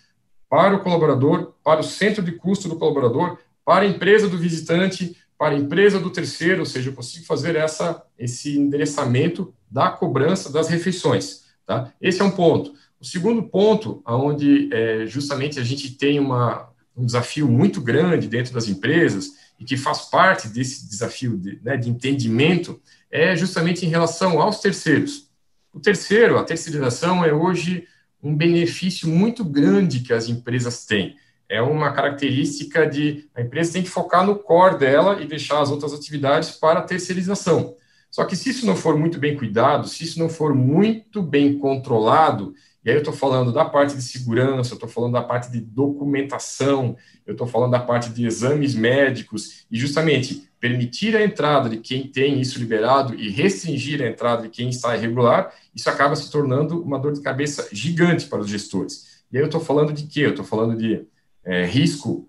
para 0.48 0.76
o 0.76 0.78
colaborador, 0.78 1.54
para 1.64 1.80
o 1.80 1.82
centro 1.82 2.22
de 2.22 2.30
custo 2.30 2.68
do 2.68 2.76
colaborador, 2.76 3.38
para 3.64 3.84
a 3.84 3.88
empresa 3.88 4.28
do 4.28 4.38
visitante, 4.38 5.16
para 5.36 5.56
a 5.56 5.58
empresa 5.58 5.98
do 5.98 6.10
terceiro, 6.10 6.60
ou 6.60 6.66
seja, 6.66 6.90
eu 6.90 6.94
consigo 6.94 7.26
fazer 7.26 7.56
essa, 7.56 8.04
esse 8.16 8.56
endereçamento 8.56 9.52
da 9.68 9.90
cobrança 9.90 10.52
das 10.52 10.68
refeições. 10.68 11.46
Tá? 11.66 11.92
Esse 12.00 12.22
é 12.22 12.24
um 12.24 12.30
ponto. 12.30 12.72
O 13.00 13.04
segundo 13.04 13.42
ponto, 13.42 14.00
onde 14.06 14.72
é, 14.72 15.04
justamente 15.06 15.58
a 15.58 15.64
gente 15.64 15.90
tem 15.96 16.20
uma, 16.20 16.70
um 16.96 17.04
desafio 17.04 17.48
muito 17.48 17.80
grande 17.80 18.28
dentro 18.28 18.54
das 18.54 18.68
empresas 18.68 19.32
e 19.58 19.64
que 19.64 19.76
faz 19.76 20.02
parte 20.02 20.46
desse 20.46 20.88
desafio 20.88 21.36
de, 21.36 21.58
né, 21.64 21.76
de 21.76 21.90
entendimento, 21.90 22.80
é 23.10 23.34
justamente 23.34 23.84
em 23.84 23.88
relação 23.88 24.40
aos 24.40 24.60
terceiros. 24.60 25.29
O 25.72 25.80
terceiro, 25.80 26.38
a 26.38 26.44
terceirização, 26.44 27.24
é 27.24 27.32
hoje 27.32 27.86
um 28.22 28.34
benefício 28.36 29.08
muito 29.08 29.44
grande 29.44 30.00
que 30.00 30.12
as 30.12 30.28
empresas 30.28 30.84
têm 30.84 31.16
é 31.50 31.60
uma 31.60 31.92
característica 31.92 32.86
de 32.86 33.28
a 33.34 33.42
empresa 33.42 33.72
tem 33.72 33.82
que 33.82 33.90
focar 33.90 34.24
no 34.24 34.36
core 34.36 34.78
dela 34.78 35.20
e 35.20 35.26
deixar 35.26 35.60
as 35.60 35.68
outras 35.68 35.92
atividades 35.92 36.52
para 36.52 36.78
a 36.78 36.82
terceirização. 36.82 37.74
Só 38.08 38.24
que 38.24 38.36
se 38.36 38.50
isso 38.50 38.64
não 38.64 38.76
for 38.76 38.96
muito 38.96 39.18
bem 39.18 39.36
cuidado, 39.36 39.88
se 39.88 40.04
isso 40.04 40.18
não 40.18 40.28
for 40.28 40.54
muito 40.54 41.20
bem 41.20 41.58
controlado, 41.58 42.54
e 42.84 42.88
aí 42.88 42.96
eu 42.96 43.00
estou 43.00 43.12
falando 43.12 43.52
da 43.52 43.64
parte 43.64 43.94
de 43.94 44.02
segurança, 44.02 44.72
eu 44.72 44.74
estou 44.74 44.88
falando 44.88 45.12
da 45.12 45.22
parte 45.22 45.50
de 45.50 45.60
documentação, 45.60 46.96
eu 47.26 47.32
estou 47.32 47.46
falando 47.46 47.72
da 47.72 47.80
parte 47.80 48.10
de 48.10 48.26
exames 48.26 48.74
médicos, 48.74 49.66
e 49.70 49.78
justamente 49.78 50.48
permitir 50.58 51.16
a 51.16 51.22
entrada 51.22 51.68
de 51.68 51.78
quem 51.78 52.06
tem 52.06 52.40
isso 52.40 52.58
liberado 52.58 53.14
e 53.14 53.30
restringir 53.30 54.02
a 54.02 54.08
entrada 54.08 54.42
de 54.42 54.48
quem 54.48 54.68
está 54.68 54.96
irregular, 54.96 55.54
isso 55.74 55.88
acaba 55.88 56.16
se 56.16 56.30
tornando 56.30 56.82
uma 56.82 56.98
dor 56.98 57.12
de 57.12 57.20
cabeça 57.20 57.68
gigante 57.72 58.26
para 58.26 58.40
os 58.40 58.48
gestores. 58.48 59.24
E 59.30 59.36
aí 59.36 59.42
eu 59.42 59.46
estou 59.46 59.60
falando 59.60 59.92
de 59.92 60.04
quê? 60.04 60.20
Eu 60.20 60.30
estou 60.30 60.44
falando 60.44 60.76
de 60.76 61.06
é, 61.44 61.64
risco 61.64 62.28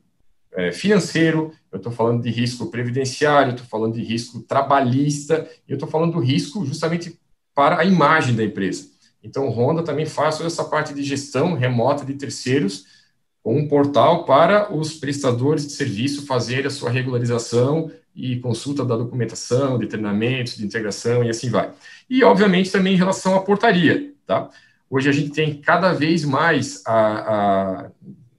é, 0.53 0.71
financeiro, 0.71 1.53
eu 1.71 1.77
estou 1.77 1.91
falando 1.91 2.21
de 2.21 2.29
risco 2.29 2.69
previdenciário, 2.69 3.51
estou 3.51 3.65
falando 3.65 3.93
de 3.93 4.03
risco 4.03 4.41
trabalhista, 4.41 5.49
eu 5.67 5.75
estou 5.75 5.89
falando 5.89 6.13
do 6.13 6.19
risco 6.19 6.65
justamente 6.65 7.17
para 7.55 7.79
a 7.79 7.85
imagem 7.85 8.35
da 8.35 8.43
empresa. 8.43 8.90
Então, 9.23 9.49
Honda 9.49 9.83
também 9.83 10.05
faz 10.05 10.37
toda 10.37 10.47
essa 10.47 10.63
parte 10.63 10.93
de 10.93 11.03
gestão 11.03 11.53
remota 11.53 12.05
de 12.05 12.13
terceiros, 12.13 12.85
com 13.43 13.57
um 13.57 13.67
portal 13.67 14.25
para 14.25 14.73
os 14.73 14.93
prestadores 14.93 15.65
de 15.65 15.73
serviço 15.73 16.25
fazerem 16.25 16.67
a 16.67 16.69
sua 16.69 16.89
regularização 16.89 17.91
e 18.15 18.37
consulta 18.37 18.85
da 18.85 18.95
documentação, 18.95 19.79
de 19.79 19.87
treinamentos, 19.87 20.57
de 20.57 20.65
integração 20.65 21.23
e 21.23 21.29
assim 21.29 21.49
vai. 21.49 21.71
E, 22.09 22.23
obviamente, 22.23 22.71
também 22.71 22.93
em 22.93 22.97
relação 22.97 23.35
à 23.35 23.41
portaria, 23.41 24.13
tá? 24.27 24.49
Hoje 24.89 25.09
a 25.09 25.11
gente 25.11 25.31
tem 25.31 25.55
cada 25.55 25.93
vez 25.93 26.25
mais 26.25 26.83
a, 26.85 27.85
a 27.85 27.91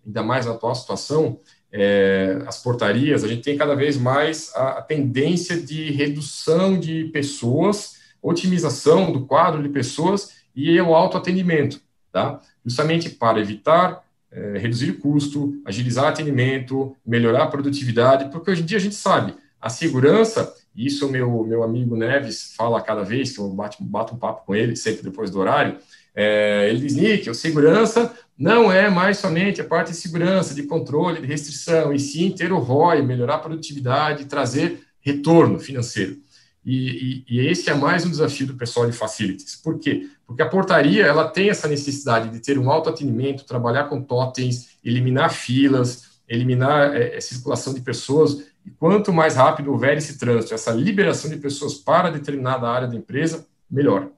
ainda 0.06 0.22
mais 0.22 0.46
na 0.46 0.52
atual 0.52 0.74
situação, 0.74 1.40
é, 1.70 2.42
as 2.46 2.62
portarias, 2.62 3.24
a 3.24 3.28
gente 3.28 3.42
tem 3.42 3.56
cada 3.56 3.74
vez 3.74 3.96
mais 3.96 4.52
a, 4.54 4.78
a, 4.78 4.82
tendência 4.82 5.56
de 5.56 5.90
redução 5.90 6.78
de 6.78 7.04
pessoas, 7.06 7.96
otimização 8.20 9.10
do 9.10 9.24
quadro 9.24 9.62
de 9.62 9.70
pessoas 9.70 10.41
e 10.54 10.80
o 10.80 10.94
autoatendimento, 10.94 11.80
tá? 12.12 12.40
Justamente 12.64 13.10
para 13.10 13.40
evitar 13.40 14.02
é, 14.32 14.58
reduzir 14.58 14.90
o 14.90 14.98
custo, 14.98 15.60
agilizar 15.64 16.04
o 16.04 16.08
atendimento, 16.08 16.96
melhorar 17.04 17.44
a 17.44 17.46
produtividade, 17.46 18.30
porque 18.30 18.50
hoje 18.50 18.62
em 18.62 18.66
dia 18.66 18.78
a 18.78 18.80
gente 18.80 18.94
sabe, 18.94 19.34
a 19.60 19.68
segurança, 19.68 20.54
e 20.74 20.86
isso 20.86 21.06
o 21.06 21.10
meu, 21.10 21.44
meu 21.44 21.62
amigo 21.62 21.96
Neves 21.96 22.54
fala 22.56 22.80
cada 22.80 23.02
vez 23.02 23.32
que 23.32 23.38
eu 23.38 23.48
bato, 23.50 23.82
bato 23.84 24.14
um 24.14 24.18
papo 24.18 24.46
com 24.46 24.54
ele, 24.54 24.74
sempre 24.74 25.02
depois 25.02 25.30
do 25.30 25.38
horário, 25.38 25.76
é, 26.14 26.68
ele 26.70 26.80
diz, 26.80 26.94
Nick, 26.94 27.28
a 27.28 27.34
segurança 27.34 28.12
não 28.36 28.72
é 28.72 28.90
mais 28.90 29.18
somente 29.18 29.60
a 29.60 29.64
parte 29.64 29.92
de 29.92 29.96
segurança, 29.96 30.54
de 30.54 30.64
controle, 30.64 31.20
de 31.20 31.26
restrição, 31.26 31.92
e 31.92 31.98
sim 31.98 32.30
ter 32.30 32.52
o 32.52 32.58
ROI, 32.58 33.02
melhorar 33.02 33.36
a 33.36 33.38
produtividade, 33.38 34.24
trazer 34.24 34.80
retorno 35.00 35.58
financeiro. 35.58 36.16
E, 36.64 37.24
e, 37.28 37.36
e, 37.36 37.46
esse 37.48 37.68
é 37.70 37.74
mais 37.74 38.06
um 38.06 38.10
desafio 38.10 38.46
do 38.46 38.54
pessoal 38.54 38.86
de 38.86 38.96
facilities. 38.96 39.56
Por 39.56 39.80
quê? 39.80 40.08
Porque 40.24 40.42
a 40.42 40.48
portaria 40.48 41.04
ela 41.04 41.28
tem 41.28 41.50
essa 41.50 41.66
necessidade 41.66 42.28
de 42.28 42.38
ter 42.40 42.56
um 42.56 42.70
autoatendimento, 42.70 43.44
trabalhar 43.44 43.84
com 43.84 44.00
totens, 44.00 44.78
eliminar 44.84 45.32
filas, 45.32 46.20
eliminar 46.28 46.94
é, 46.94 47.20
circulação 47.20 47.74
de 47.74 47.80
pessoas. 47.80 48.46
E 48.64 48.70
quanto 48.70 49.12
mais 49.12 49.34
rápido 49.34 49.72
houver 49.72 49.96
esse 49.96 50.18
trânsito, 50.18 50.54
essa 50.54 50.70
liberação 50.70 51.28
de 51.28 51.36
pessoas 51.36 51.74
para 51.74 52.10
determinada 52.10 52.68
área 52.68 52.86
da 52.86 52.94
empresa, 52.94 53.44
melhor. 53.68 54.08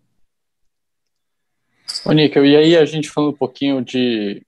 Ô, 2.05 2.13
e 2.13 2.57
aí 2.57 2.77
a 2.77 2.85
gente 2.85 3.09
falando 3.09 3.33
um 3.33 3.39
pouquinho 3.39 3.83
de 3.83 4.45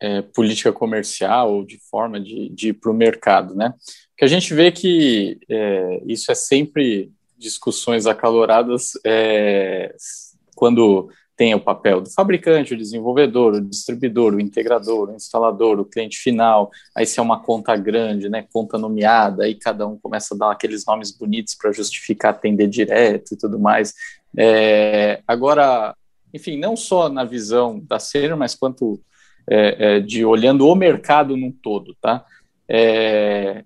é, 0.00 0.20
política 0.20 0.72
comercial, 0.72 1.64
de 1.64 1.78
forma 1.78 2.20
de, 2.20 2.50
de 2.50 2.68
ir 2.68 2.72
para 2.74 2.90
o 2.90 2.94
mercado, 2.94 3.54
né? 3.54 3.72
Que 4.16 4.24
a 4.24 4.28
gente 4.28 4.52
vê 4.52 4.70
que 4.70 5.38
é, 5.48 6.02
isso 6.06 6.30
é 6.30 6.34
sempre 6.34 7.10
discussões 7.38 8.06
acaloradas 8.06 8.92
é, 9.04 9.94
quando 10.54 11.08
tem 11.36 11.54
o 11.54 11.60
papel 11.60 12.00
do 12.00 12.10
fabricante, 12.10 12.74
o 12.74 12.76
desenvolvedor, 12.76 13.54
o 13.54 13.60
distribuidor, 13.60 14.34
o 14.34 14.40
integrador, 14.40 15.08
o 15.08 15.14
instalador, 15.14 15.78
o 15.78 15.84
cliente 15.84 16.18
final, 16.18 16.68
aí 16.96 17.06
se 17.06 17.20
é 17.20 17.22
uma 17.22 17.40
conta 17.40 17.76
grande, 17.76 18.28
né, 18.28 18.44
conta 18.52 18.76
nomeada, 18.76 19.44
aí 19.44 19.54
cada 19.54 19.86
um 19.86 19.96
começa 19.96 20.34
a 20.34 20.38
dar 20.38 20.50
aqueles 20.50 20.84
nomes 20.84 21.16
bonitos 21.16 21.54
para 21.54 21.70
justificar 21.70 22.32
atender 22.32 22.66
direto 22.66 23.34
e 23.34 23.36
tudo 23.36 23.56
mais. 23.56 23.94
É, 24.36 25.22
agora, 25.28 25.94
enfim, 26.34 26.58
não 26.58 26.76
só 26.76 27.08
na 27.08 27.24
visão 27.24 27.78
da 27.86 28.00
Sênior, 28.00 28.36
mas 28.36 28.56
quanto 28.56 29.00
é, 29.48 29.96
é, 29.96 30.00
de 30.00 30.24
olhando 30.24 30.66
o 30.66 30.74
mercado 30.74 31.36
num 31.36 31.52
todo, 31.52 31.96
tá? 32.00 32.24
É, 32.68 33.64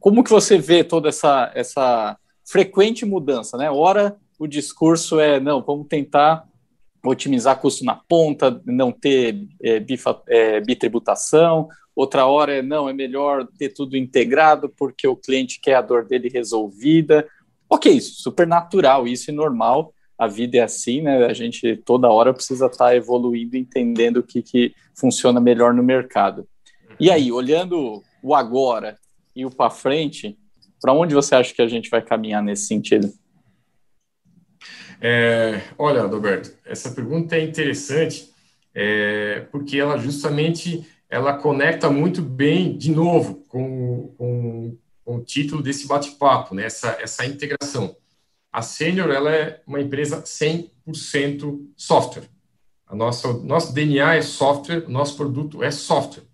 como 0.00 0.24
que 0.24 0.30
você 0.30 0.56
vê 0.56 0.82
toda 0.82 1.10
essa, 1.10 1.52
essa 1.54 2.18
frequente 2.44 3.04
mudança, 3.04 3.56
né? 3.56 3.70
Ora, 3.70 4.16
o 4.38 4.46
discurso 4.46 5.18
é, 5.18 5.40
não, 5.40 5.62
vamos 5.62 5.86
tentar 5.88 6.46
otimizar 7.04 7.60
custo 7.60 7.84
na 7.84 7.94
ponta, 7.94 8.60
não 8.64 8.90
ter 8.90 9.46
é, 9.62 9.78
bifa, 9.78 10.22
é, 10.26 10.60
bitributação, 10.60 11.68
outra 11.94 12.26
hora 12.26 12.56
é, 12.56 12.62
não, 12.62 12.88
é 12.88 12.92
melhor 12.92 13.46
ter 13.58 13.68
tudo 13.70 13.96
integrado 13.96 14.68
porque 14.68 15.06
o 15.06 15.16
cliente 15.16 15.60
quer 15.60 15.74
a 15.74 15.82
dor 15.82 16.06
dele 16.06 16.28
resolvida. 16.28 17.26
Ok, 17.68 18.00
super 18.00 18.46
natural, 18.46 19.06
isso 19.06 19.30
é 19.30 19.34
normal, 19.34 19.92
a 20.18 20.26
vida 20.26 20.58
é 20.58 20.60
assim, 20.60 21.02
né? 21.02 21.26
A 21.26 21.32
gente 21.32 21.76
toda 21.84 22.08
hora 22.08 22.32
precisa 22.32 22.66
estar 22.66 22.86
tá 22.86 22.96
evoluindo, 22.96 23.56
entendendo 23.56 24.18
o 24.18 24.22
que, 24.22 24.42
que 24.42 24.74
funciona 24.94 25.40
melhor 25.40 25.74
no 25.74 25.82
mercado. 25.82 26.46
E 26.98 27.10
aí, 27.10 27.32
olhando 27.32 28.02
o 28.22 28.34
agora 28.34 28.96
e 29.34 29.44
o 29.44 29.50
para 29.50 29.70
frente, 29.70 30.38
para 30.80 30.92
onde 30.92 31.14
você 31.14 31.34
acha 31.34 31.54
que 31.54 31.62
a 31.62 31.68
gente 31.68 31.90
vai 31.90 32.02
caminhar 32.02 32.42
nesse 32.42 32.66
sentido? 32.66 33.12
É, 35.00 35.60
olha, 35.76 36.02
Roberto, 36.02 36.56
essa 36.64 36.90
pergunta 36.90 37.36
é 37.36 37.42
interessante 37.42 38.30
é, 38.74 39.46
porque 39.52 39.78
ela 39.78 39.98
justamente 39.98 40.86
ela 41.08 41.34
conecta 41.34 41.88
muito 41.88 42.20
bem, 42.20 42.76
de 42.76 42.90
novo, 42.90 43.44
com, 43.48 44.12
com, 44.18 44.76
com 45.04 45.16
o 45.16 45.22
título 45.22 45.62
desse 45.62 45.86
bate-papo, 45.86 46.54
né? 46.54 46.64
essa, 46.64 46.98
essa 47.00 47.24
integração. 47.24 47.96
A 48.52 48.62
Senior 48.62 49.10
ela 49.10 49.30
é 49.30 49.62
uma 49.66 49.80
empresa 49.80 50.22
100% 50.22 51.66
software. 51.76 52.28
A 52.86 52.96
nossa, 52.96 53.32
nosso 53.32 53.72
DNA 53.72 54.16
é 54.16 54.22
software, 54.22 54.88
nosso 54.88 55.16
produto 55.16 55.62
é 55.62 55.70
software. 55.70 56.24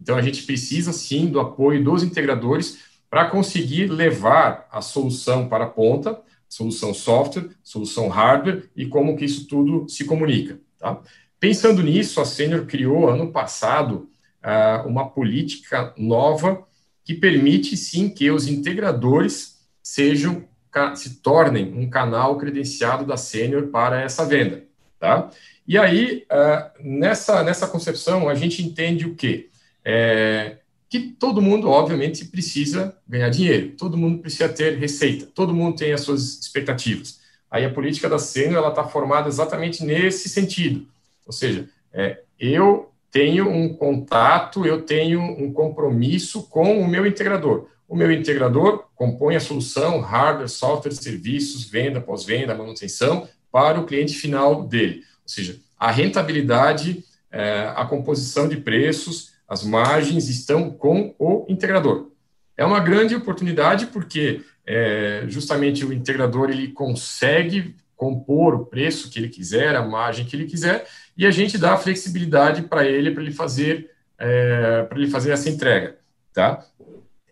Então 0.00 0.16
a 0.16 0.22
gente 0.22 0.42
precisa 0.44 0.92
sim 0.92 1.26
do 1.26 1.40
apoio 1.40 1.82
dos 1.84 2.02
integradores 2.02 2.78
para 3.10 3.28
conseguir 3.28 3.88
levar 3.88 4.68
a 4.70 4.80
solução 4.80 5.48
para 5.48 5.64
a 5.64 5.68
ponta, 5.68 6.20
solução 6.48 6.94
software, 6.94 7.50
solução 7.62 8.08
hardware 8.08 8.70
e 8.76 8.86
como 8.86 9.16
que 9.16 9.24
isso 9.24 9.48
tudo 9.48 9.88
se 9.88 10.04
comunica. 10.04 10.60
Tá? 10.78 11.00
Pensando 11.40 11.82
nisso, 11.82 12.20
a 12.20 12.24
Senior 12.24 12.66
criou 12.66 13.08
ano 13.08 13.32
passado 13.32 14.08
uh, 14.44 14.86
uma 14.88 15.10
política 15.10 15.92
nova 15.98 16.64
que 17.04 17.14
permite 17.14 17.76
sim 17.76 18.08
que 18.08 18.30
os 18.30 18.46
integradores 18.46 19.58
sejam 19.82 20.48
se 20.94 21.20
tornem 21.20 21.74
um 21.74 21.90
canal 21.90 22.38
credenciado 22.38 23.04
da 23.04 23.16
Sênior 23.16 23.68
para 23.68 24.00
essa 24.00 24.24
venda, 24.24 24.62
tá? 25.00 25.28
E 25.66 25.76
aí, 25.76 26.26
uh, 26.30 26.70
nessa, 26.80 27.42
nessa 27.42 27.66
concepção, 27.66 28.28
a 28.28 28.36
gente 28.36 28.62
entende 28.62 29.04
o 29.04 29.16
quê? 29.16 29.50
É, 29.84 30.58
que 30.90 30.98
todo 30.98 31.40
mundo, 31.40 31.68
obviamente, 31.68 32.24
precisa 32.24 32.96
ganhar 33.08 33.30
dinheiro, 33.30 33.70
todo 33.78 33.96
mundo 33.96 34.18
precisa 34.18 34.48
ter 34.48 34.76
receita, 34.76 35.26
todo 35.32 35.54
mundo 35.54 35.76
tem 35.76 35.92
as 35.92 36.00
suas 36.00 36.40
expectativas. 36.40 37.20
Aí 37.48 37.64
a 37.64 37.72
política 37.72 38.08
da 38.08 38.18
Sênior, 38.18 38.56
ela 38.56 38.70
está 38.70 38.84
formada 38.84 39.28
exatamente 39.28 39.84
nesse 39.84 40.28
sentido, 40.28 40.86
ou 41.24 41.32
seja, 41.32 41.68
é, 41.92 42.20
eu 42.38 42.90
tenho 43.10 43.48
um 43.48 43.72
contato, 43.72 44.66
eu 44.66 44.82
tenho 44.82 45.20
um 45.20 45.52
compromisso 45.52 46.44
com 46.48 46.80
o 46.80 46.88
meu 46.88 47.06
integrador. 47.06 47.68
O 47.88 47.96
meu 47.96 48.10
integrador 48.10 48.84
compõe 48.94 49.34
a 49.34 49.40
solução, 49.40 50.00
hardware, 50.00 50.48
software, 50.48 50.92
serviços, 50.92 51.64
venda, 51.64 52.00
pós-venda, 52.00 52.54
manutenção, 52.54 53.28
para 53.50 53.80
o 53.80 53.84
cliente 53.84 54.14
final 54.14 54.62
dele. 54.62 55.02
Ou 55.22 55.28
seja, 55.28 55.58
a 55.78 55.90
rentabilidade, 55.90 57.04
é, 57.32 57.72
a 57.74 57.84
composição 57.84 58.48
de 58.48 58.56
preços, 58.56 59.32
as 59.50 59.64
margens 59.64 60.28
estão 60.28 60.70
com 60.70 61.12
o 61.18 61.44
integrador. 61.48 62.12
É 62.56 62.64
uma 62.64 62.78
grande 62.78 63.16
oportunidade 63.16 63.86
porque 63.86 64.42
é, 64.64 65.24
justamente 65.26 65.84
o 65.84 65.92
integrador 65.92 66.50
ele 66.50 66.68
consegue 66.68 67.74
compor 67.96 68.54
o 68.54 68.64
preço 68.64 69.10
que 69.10 69.18
ele 69.18 69.28
quiser, 69.28 69.74
a 69.74 69.82
margem 69.82 70.24
que 70.24 70.36
ele 70.36 70.44
quiser, 70.44 70.86
e 71.16 71.26
a 71.26 71.32
gente 71.32 71.58
dá 71.58 71.72
a 71.72 71.76
flexibilidade 71.76 72.62
para 72.62 72.86
ele 72.86 73.10
para 73.10 73.22
ele 73.24 73.32
fazer 73.32 73.90
é, 74.16 74.84
para 74.84 74.98
ele 74.98 75.10
fazer 75.10 75.32
essa 75.32 75.50
entrega, 75.50 75.98
tá? 76.32 76.64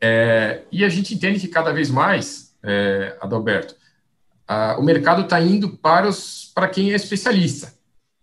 É, 0.00 0.62
e 0.72 0.84
a 0.84 0.88
gente 0.88 1.14
entende 1.14 1.38
que 1.38 1.48
cada 1.48 1.72
vez 1.72 1.88
mais, 1.88 2.56
é, 2.62 3.16
Adalberto, 3.20 3.76
a, 4.46 4.76
o 4.78 4.82
mercado 4.82 5.22
está 5.22 5.40
indo 5.40 5.76
para 5.76 6.08
os 6.08 6.50
para 6.52 6.66
quem 6.66 6.92
é 6.92 6.96
especialista, 6.96 7.72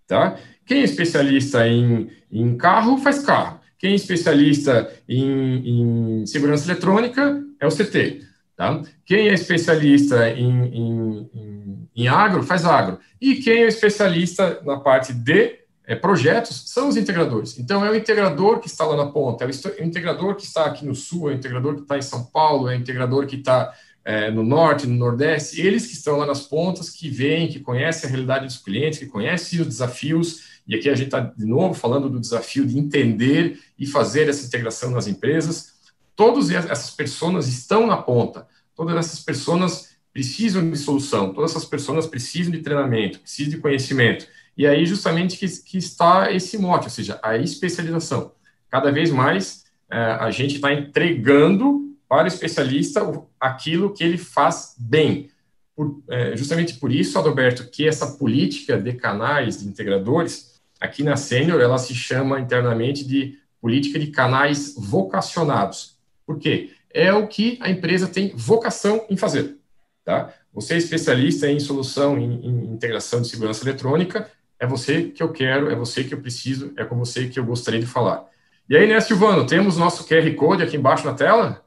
tá? 0.06 0.38
Quem 0.66 0.82
é 0.82 0.84
especialista 0.84 1.66
em, 1.66 2.12
em 2.30 2.58
carro 2.58 2.98
faz 2.98 3.20
carro. 3.20 3.55
Quem 3.78 3.92
é 3.92 3.96
especialista 3.96 4.92
em, 5.08 6.22
em 6.22 6.26
segurança 6.26 6.70
eletrônica 6.70 7.44
é 7.60 7.68
o 7.68 7.72
CT. 7.72 8.22
Tá? 8.56 8.82
Quem 9.06 9.28
é 9.28 9.34
especialista 9.34 10.30
em, 10.30 10.50
em, 10.50 11.30
em, 11.34 11.90
em, 11.96 12.08
agro 12.08 12.42
faz 12.42 12.66
agro. 12.66 13.00
E 13.20 13.36
quem 13.36 13.64
é 13.64 13.68
especialista 13.68 14.62
na 14.64 14.78
parte 14.78 15.14
de 15.14 15.60
é, 15.88 15.96
projetos 15.96 16.64
são 16.68 16.88
os 16.88 16.98
integradores. 16.98 17.60
Então, 17.60 17.86
é 17.86 17.92
o 17.92 17.96
integrador 17.96 18.60
que 18.60 18.68
está 18.68 18.86
lá 18.86 18.96
na 18.96 19.12
ponta, 19.12 19.44
é 19.44 19.48
o 19.48 19.84
integrador 19.84 20.36
que 20.36 20.44
está 20.44 20.66
aqui 20.66 20.86
no 20.86 20.96
sul, 20.96 21.30
é 21.30 21.34
o 21.34 21.36
integrador 21.36 21.76
que 21.76 21.82
está 21.82 21.98
em 21.98 22.02
São 22.02 22.24
Paulo, 22.24 22.70
é 22.70 22.76
o 22.76 22.80
integrador 22.80 23.28
que 23.28 23.36
está 23.36 23.74
é, 24.06 24.32
no 24.32 24.44
norte, 24.44 24.88
no 24.88 24.96
nordeste, 24.96 25.60
eles 25.60 25.88
que 25.88 25.94
estão 25.94 26.18
lá 26.18 26.26
nas 26.26 26.42
pontas, 26.42 26.90
que 26.90 27.10
veem, 27.10 27.48
que 27.48 27.60
conhecem 27.60 28.08
a 28.08 28.12
realidade 28.12 28.46
dos 28.46 28.58
clientes, 28.58 29.00
que 29.00 29.08
conhecem 29.08 29.60
os 29.60 29.68
desafios. 29.68 30.55
E 30.68 30.76
aqui 30.76 30.90
a 30.90 30.96
gente 30.96 31.08
está, 31.08 31.20
de 31.20 31.46
novo, 31.46 31.74
falando 31.74 32.10
do 32.10 32.20
desafio 32.20 32.66
de 32.66 32.78
entender 32.78 33.60
e 33.78 33.86
fazer 33.86 34.28
essa 34.30 34.46
integração 34.46 34.92
nas 34.92 35.08
empresas 35.08 35.76
Todas 36.16 36.50
essas 36.50 36.92
pessoas 36.92 37.48
estão 37.48 37.86
na 37.86 37.98
ponta, 37.98 38.48
todas 38.74 38.96
essas 38.96 39.20
pessoas 39.20 39.96
precisam 40.14 40.70
de 40.70 40.78
solução, 40.78 41.34
todas 41.34 41.52
essas 41.52 41.66
pessoas 41.66 42.08
precisam 42.08 42.54
de 42.54 42.60
treinamento, 42.60 43.20
precisam 43.20 43.52
de 43.52 43.58
conhecimento. 43.58 44.26
E 44.58 44.66
aí, 44.66 44.86
justamente, 44.86 45.38
que, 45.38 45.46
que 45.64 45.78
está 45.78 46.32
esse 46.32 46.58
mote, 46.58 46.86
ou 46.86 46.90
seja, 46.90 47.20
a 47.22 47.38
especialização. 47.38 48.32
Cada 48.70 48.92
vez 48.92 49.12
mais 49.12 49.66
é, 49.92 49.98
a 49.98 50.32
gente 50.32 50.56
está 50.56 50.74
entregando 50.74 51.94
para 52.08 52.24
o 52.24 52.28
especialista 52.28 53.02
aquilo 53.38 53.94
que 53.94 54.04
ele 54.04 54.18
faz 54.18 54.74
bem. 54.80 55.30
Por, 55.76 56.02
é, 56.10 56.38
justamente 56.38 56.76
por 56.76 56.94
isso, 56.94 57.20
Adalberto, 57.20 57.70
que 57.70 57.86
essa 57.86 58.14
política 58.14 58.80
de 58.80 58.94
canais 58.94 59.60
de 59.60 59.68
integradores, 59.68 60.55
aqui 60.80 61.04
na 61.04 61.16
Sênior, 61.16 61.62
ela 61.62 61.78
se 61.78 61.94
chama 61.94 62.40
internamente 62.40 63.06
de 63.06 63.38
política 63.62 63.98
de 63.98 64.08
canais 64.08 64.76
vocacionados. 64.78 65.98
Por 66.26 66.38
quê? 66.38 66.72
É 66.94 67.12
o 67.14 67.28
que 67.28 67.58
a 67.62 67.70
empresa 67.70 68.08
tem 68.08 68.32
vocação 68.36 69.06
em 69.10 69.18
fazer. 69.18 69.58
Tá? 70.04 70.34
Você 70.54 70.76
é 70.76 70.78
especialista 70.78 71.50
em 71.50 71.60
solução, 71.60 72.18
em, 72.18 72.46
em 72.46 72.74
integração 72.74 73.22
de 73.22 73.28
segurança 73.28 73.64
eletrônica, 73.68 74.30
é 74.60 74.66
você 74.66 75.04
que 75.04 75.22
eu 75.22 75.32
quero, 75.32 75.70
é 75.70 75.76
você 75.76 76.04
que 76.04 76.14
eu 76.14 76.22
preciso, 76.22 76.72
é 76.78 76.86
com 76.86 76.98
você 76.98 77.28
que 77.28 77.40
eu 77.40 77.46
gostaria 77.46 77.80
de 77.80 77.86
falar. 77.86 78.26
E 78.70 78.76
aí, 78.76 78.88
né, 78.88 79.00
Silvano, 79.00 79.46
temos 79.46 79.78
nosso 79.78 80.08
QR 80.08 80.34
Code 80.36 80.64
aqui 80.64 80.78
embaixo 80.78 81.06
na 81.06 81.14
tela? 81.14 81.62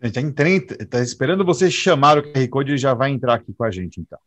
Está 0.00 1.00
esperando 1.00 1.44
você 1.44 1.70
chamar 1.70 2.18
o 2.18 2.22
QR 2.22 2.48
Code 2.48 2.72
e 2.74 2.78
já 2.78 2.94
vai 2.94 3.10
entrar 3.10 3.34
aqui 3.34 3.52
com 3.52 3.64
a 3.64 3.70
gente, 3.70 4.00
então. 4.00 4.18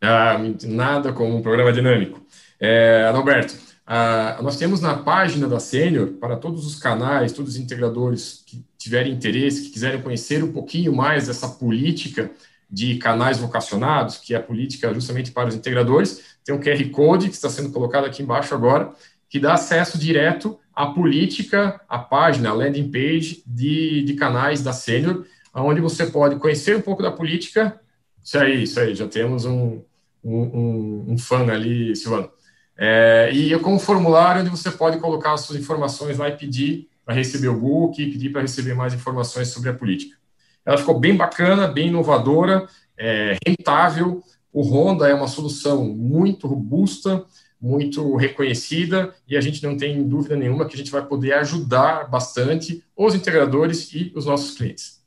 Ah, 0.00 0.38
nada 0.64 1.12
como 1.12 1.36
um 1.36 1.42
programa 1.42 1.72
dinâmico. 1.72 2.25
É, 2.58 3.10
Alberto, 3.14 3.54
ah, 3.86 4.38
nós 4.42 4.56
temos 4.56 4.80
na 4.80 4.94
página 4.94 5.46
da 5.46 5.60
Sênior, 5.60 6.14
para 6.14 6.36
todos 6.36 6.66
os 6.66 6.76
canais, 6.76 7.32
todos 7.32 7.52
os 7.52 7.56
integradores 7.56 8.42
que 8.44 8.64
tiverem 8.76 9.12
interesse, 9.12 9.62
que 9.62 9.70
quiserem 9.70 10.02
conhecer 10.02 10.42
um 10.42 10.52
pouquinho 10.52 10.94
mais 10.94 11.28
dessa 11.28 11.48
política 11.48 12.30
de 12.68 12.96
canais 12.98 13.38
vocacionados, 13.38 14.16
que 14.16 14.34
é 14.34 14.38
a 14.38 14.42
política 14.42 14.92
justamente 14.92 15.30
para 15.30 15.48
os 15.48 15.54
integradores, 15.54 16.36
tem 16.44 16.54
um 16.54 16.60
QR 16.60 16.90
Code 16.90 17.28
que 17.28 17.34
está 17.34 17.48
sendo 17.48 17.70
colocado 17.70 18.06
aqui 18.06 18.22
embaixo 18.22 18.54
agora, 18.54 18.92
que 19.28 19.38
dá 19.38 19.54
acesso 19.54 19.98
direto 19.98 20.58
à 20.74 20.86
política, 20.86 21.80
à 21.88 21.98
página, 21.98 22.50
à 22.50 22.52
landing 22.52 22.90
page 22.90 23.42
de, 23.46 24.02
de 24.02 24.14
canais 24.14 24.62
da 24.62 24.72
Sênior, 24.72 25.24
onde 25.54 25.80
você 25.80 26.06
pode 26.06 26.36
conhecer 26.36 26.76
um 26.76 26.82
pouco 26.82 27.02
da 27.02 27.10
política. 27.10 27.80
Isso 28.22 28.38
aí, 28.38 28.62
isso 28.64 28.80
aí, 28.80 28.94
já 28.94 29.06
temos 29.06 29.44
um, 29.44 29.80
um, 30.24 31.04
um 31.08 31.18
fã 31.18 31.46
ali, 31.50 31.94
Silvano. 31.94 32.30
É, 32.78 33.30
e 33.32 33.58
com 33.60 33.74
um 33.74 33.78
formulário 33.78 34.42
onde 34.42 34.50
você 34.50 34.70
pode 34.70 34.98
colocar 34.98 35.32
as 35.32 35.40
suas 35.40 35.58
informações 35.58 36.18
lá 36.18 36.28
e 36.28 36.36
pedir 36.36 36.88
para 37.04 37.14
receber 37.14 37.48
o 37.48 37.58
book 37.58 38.04
pedir 38.04 38.30
para 38.30 38.42
receber 38.42 38.74
mais 38.74 38.92
informações 38.92 39.48
sobre 39.48 39.70
a 39.70 39.74
política. 39.74 40.16
Ela 40.64 40.76
ficou 40.76 40.98
bem 40.98 41.16
bacana, 41.16 41.68
bem 41.68 41.88
inovadora, 41.88 42.68
é, 42.98 43.38
rentável. 43.46 44.22
O 44.52 44.62
Honda 44.62 45.08
é 45.08 45.14
uma 45.14 45.28
solução 45.28 45.84
muito 45.84 46.46
robusta, 46.48 47.24
muito 47.60 48.16
reconhecida, 48.16 49.14
e 49.28 49.36
a 49.36 49.40
gente 49.40 49.62
não 49.62 49.76
tem 49.76 50.06
dúvida 50.06 50.36
nenhuma 50.36 50.66
que 50.66 50.74
a 50.74 50.78
gente 50.78 50.90
vai 50.90 51.04
poder 51.06 51.34
ajudar 51.34 52.10
bastante 52.10 52.84
os 52.96 53.14
integradores 53.14 53.92
e 53.92 54.12
os 54.14 54.26
nossos 54.26 54.56
clientes. 54.56 55.00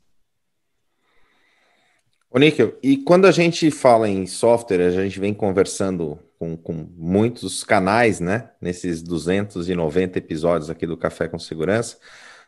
Ô, 2.32 2.38
Níquel, 2.38 2.78
e 2.82 2.98
quando 2.98 3.26
a 3.26 3.32
gente 3.32 3.70
fala 3.70 4.08
em 4.08 4.26
software, 4.26 4.88
a 4.88 4.92
gente 4.92 5.20
vem 5.20 5.34
conversando 5.34 6.20
com, 6.40 6.56
com 6.56 6.88
muitos 6.96 7.66
canais, 7.66 8.22
né? 8.22 8.50
Nesses 8.62 9.04
290 9.04 10.18
episódios 10.18 10.70
aqui 10.70 10.88
do 10.88 10.96
Café 10.96 11.28
com 11.28 11.38
Segurança, 11.38 11.98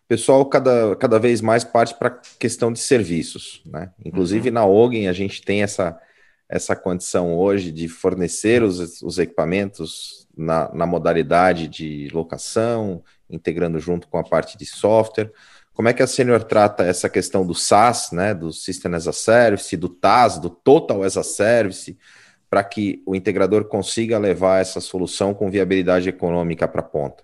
o 0.05 0.07
pessoal 0.07 0.45
cada, 0.45 0.95
cada 0.95 1.19
vez 1.19 1.41
mais 1.41 1.65
parte 1.65 1.93
para 1.95 2.07
a 2.07 2.19
questão 2.39 2.71
de 2.71 2.79
serviços, 2.79 3.61
né? 3.65 3.91
Inclusive 4.03 4.47
uhum. 4.47 4.53
na 4.53 4.65
Ogen 4.65 5.09
a 5.09 5.13
gente 5.13 5.41
tem 5.41 5.61
essa, 5.61 5.99
essa 6.47 6.73
condição 6.73 7.37
hoje 7.37 7.69
de 7.69 7.89
fornecer 7.89 8.63
os, 8.63 9.01
os 9.01 9.19
equipamentos 9.19 10.25
na, 10.35 10.73
na 10.73 10.85
modalidade 10.85 11.67
de 11.67 12.07
locação, 12.13 13.03
integrando 13.29 13.77
junto 13.77 14.07
com 14.07 14.17
a 14.17 14.23
parte 14.23 14.57
de 14.57 14.65
software. 14.65 15.31
Como 15.73 15.89
é 15.89 15.93
que 15.93 16.03
a 16.03 16.07
Senior 16.07 16.43
trata 16.43 16.83
essa 16.83 17.09
questão 17.09 17.45
do 17.45 17.53
SaaS, 17.53 18.11
né, 18.11 18.33
do 18.33 18.53
System 18.53 18.93
as 18.95 19.07
a 19.07 19.13
Service, 19.13 19.75
do 19.75 19.89
TAS, 19.89 20.39
do 20.39 20.49
Total 20.49 21.03
as 21.03 21.17
a 21.17 21.23
Service, 21.23 21.97
para 22.51 22.65
que 22.65 23.01
o 23.05 23.15
integrador 23.15 23.63
consiga 23.63 24.17
levar 24.17 24.59
essa 24.59 24.81
solução 24.81 25.33
com 25.33 25.49
viabilidade 25.49 26.09
econômica 26.09 26.67
para 26.67 26.81
a 26.81 26.83
ponta? 26.83 27.23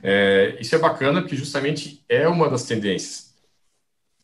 É, 0.00 0.56
isso 0.60 0.76
é 0.76 0.78
bacana 0.78 1.20
porque 1.20 1.34
justamente 1.34 2.04
é 2.08 2.28
uma 2.28 2.48
das 2.48 2.62
tendências. 2.62 3.34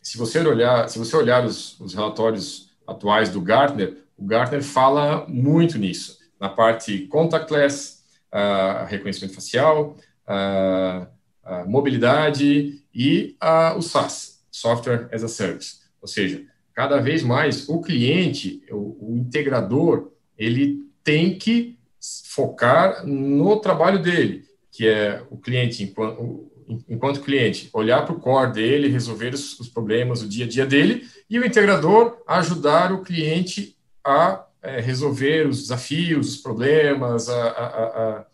Se 0.01 0.17
você 0.17 0.39
olhar, 0.39 0.89
se 0.89 1.01
você 1.01 1.17
olhar 1.17 1.45
os, 1.45 1.81
os 1.81 1.95
relatórios 1.95 2.71
atuais 2.87 3.29
do 3.29 3.41
Gartner, 3.41 3.97
o 4.17 4.25
Gartner 4.25 4.63
fala 4.63 5.27
muito 5.27 5.79
nisso, 5.79 6.21
na 6.41 6.49
parte 6.49 7.01
contactless, 7.09 8.05
uh, 8.33 8.87
reconhecimento 8.87 9.35
facial, 9.35 9.97
uh, 10.29 11.09
uh, 11.45 11.69
mobilidade 11.69 12.85
e 12.95 13.37
o 13.77 13.83
SaaS, 13.83 14.45
Software 14.49 15.09
as 15.13 15.25
a 15.25 15.29
Service. 15.29 15.81
Ou 16.01 16.07
seja, 16.07 16.47
cada 16.77 17.01
vez 17.01 17.23
mais 17.23 17.67
o 17.71 17.81
cliente, 17.81 18.63
o, 18.71 19.13
o 19.13 19.17
integrador, 19.17 20.13
ele 20.37 20.85
tem 21.03 21.39
que 21.39 21.79
focar 22.27 23.05
no 23.07 23.59
trabalho 23.59 23.99
dele, 23.99 24.45
que 24.71 24.87
é 24.87 25.23
o 25.31 25.39
cliente, 25.39 25.83
enquanto, 25.83 26.53
enquanto 26.87 27.23
cliente, 27.23 27.71
olhar 27.73 28.05
para 28.05 28.15
o 28.15 28.21
core 28.21 28.53
dele, 28.53 28.89
resolver 28.89 29.33
os, 29.33 29.59
os, 29.59 29.71
problemas, 29.71 30.21
o 30.21 30.29
dia 30.29 30.45
a 30.45 30.49
dia 30.49 30.67
dele, 30.67 31.09
e 31.31 31.39
o 31.39 31.47
integrador 31.47 32.23
ajudar 32.27 32.93
o 32.93 33.03
cliente 33.03 33.75
a 34.05 34.45
é, 34.63 34.79
resolver 34.79 35.49
os 35.49 35.63
desafios, 35.63 36.29
os 36.29 36.37
problemas, 36.37 37.31
a, 37.31 37.49
a, 37.49 38.27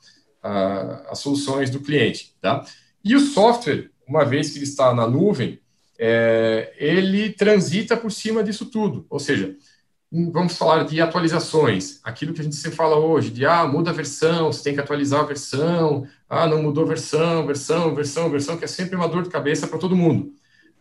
a, 0.43 1.13
as 1.13 1.21
soluções 1.21 1.71
do 1.71 1.79
cliente. 1.79 2.35
Tá? 2.41 2.65
E 3.05 3.15
o 3.15 3.21
software, 3.21 3.89
uma 4.05 4.25
vez 4.25 4.51
que 4.51 4.59
ele 4.59 4.65
está 4.65 4.93
na 4.93 5.07
nuvem, 5.07 5.61
é, 5.99 6.73
ele 6.77 7.31
transita 7.31 7.97
por 7.97 8.11
cima 8.11 8.43
disso 8.43 8.67
tudo. 8.67 9.07
Ou 9.09 9.19
seja, 9.19 9.57
vamos 10.11 10.57
falar 10.59 10.85
de 10.85 11.01
atualizações, 11.01 12.01
aquilo 12.05 12.35
que 12.35 12.41
a 12.41 12.45
gente 12.45 12.57
sempre 12.57 12.77
fala 12.77 12.97
hoje, 12.97 13.31
de 13.31 13.47
ah, 13.47 13.67
muda 13.67 13.91
a 13.91 13.95
versão, 13.95 14.53
você 14.53 14.63
tem 14.63 14.75
que 14.75 14.81
atualizar 14.81 15.21
a 15.21 15.27
versão, 15.27 16.07
ah, 16.29 16.47
não 16.47 16.63
mudou 16.63 16.85
a 16.85 16.89
versão, 16.89 17.47
versão, 17.47 17.95
versão, 17.95 18.31
versão, 18.31 18.57
que 18.59 18.65
é 18.65 18.69
sempre 18.69 18.95
uma 18.95 19.09
dor 19.09 19.23
de 19.23 19.31
cabeça 19.31 19.67
para 19.67 19.79
todo 19.79 19.97
mundo. 19.97 20.33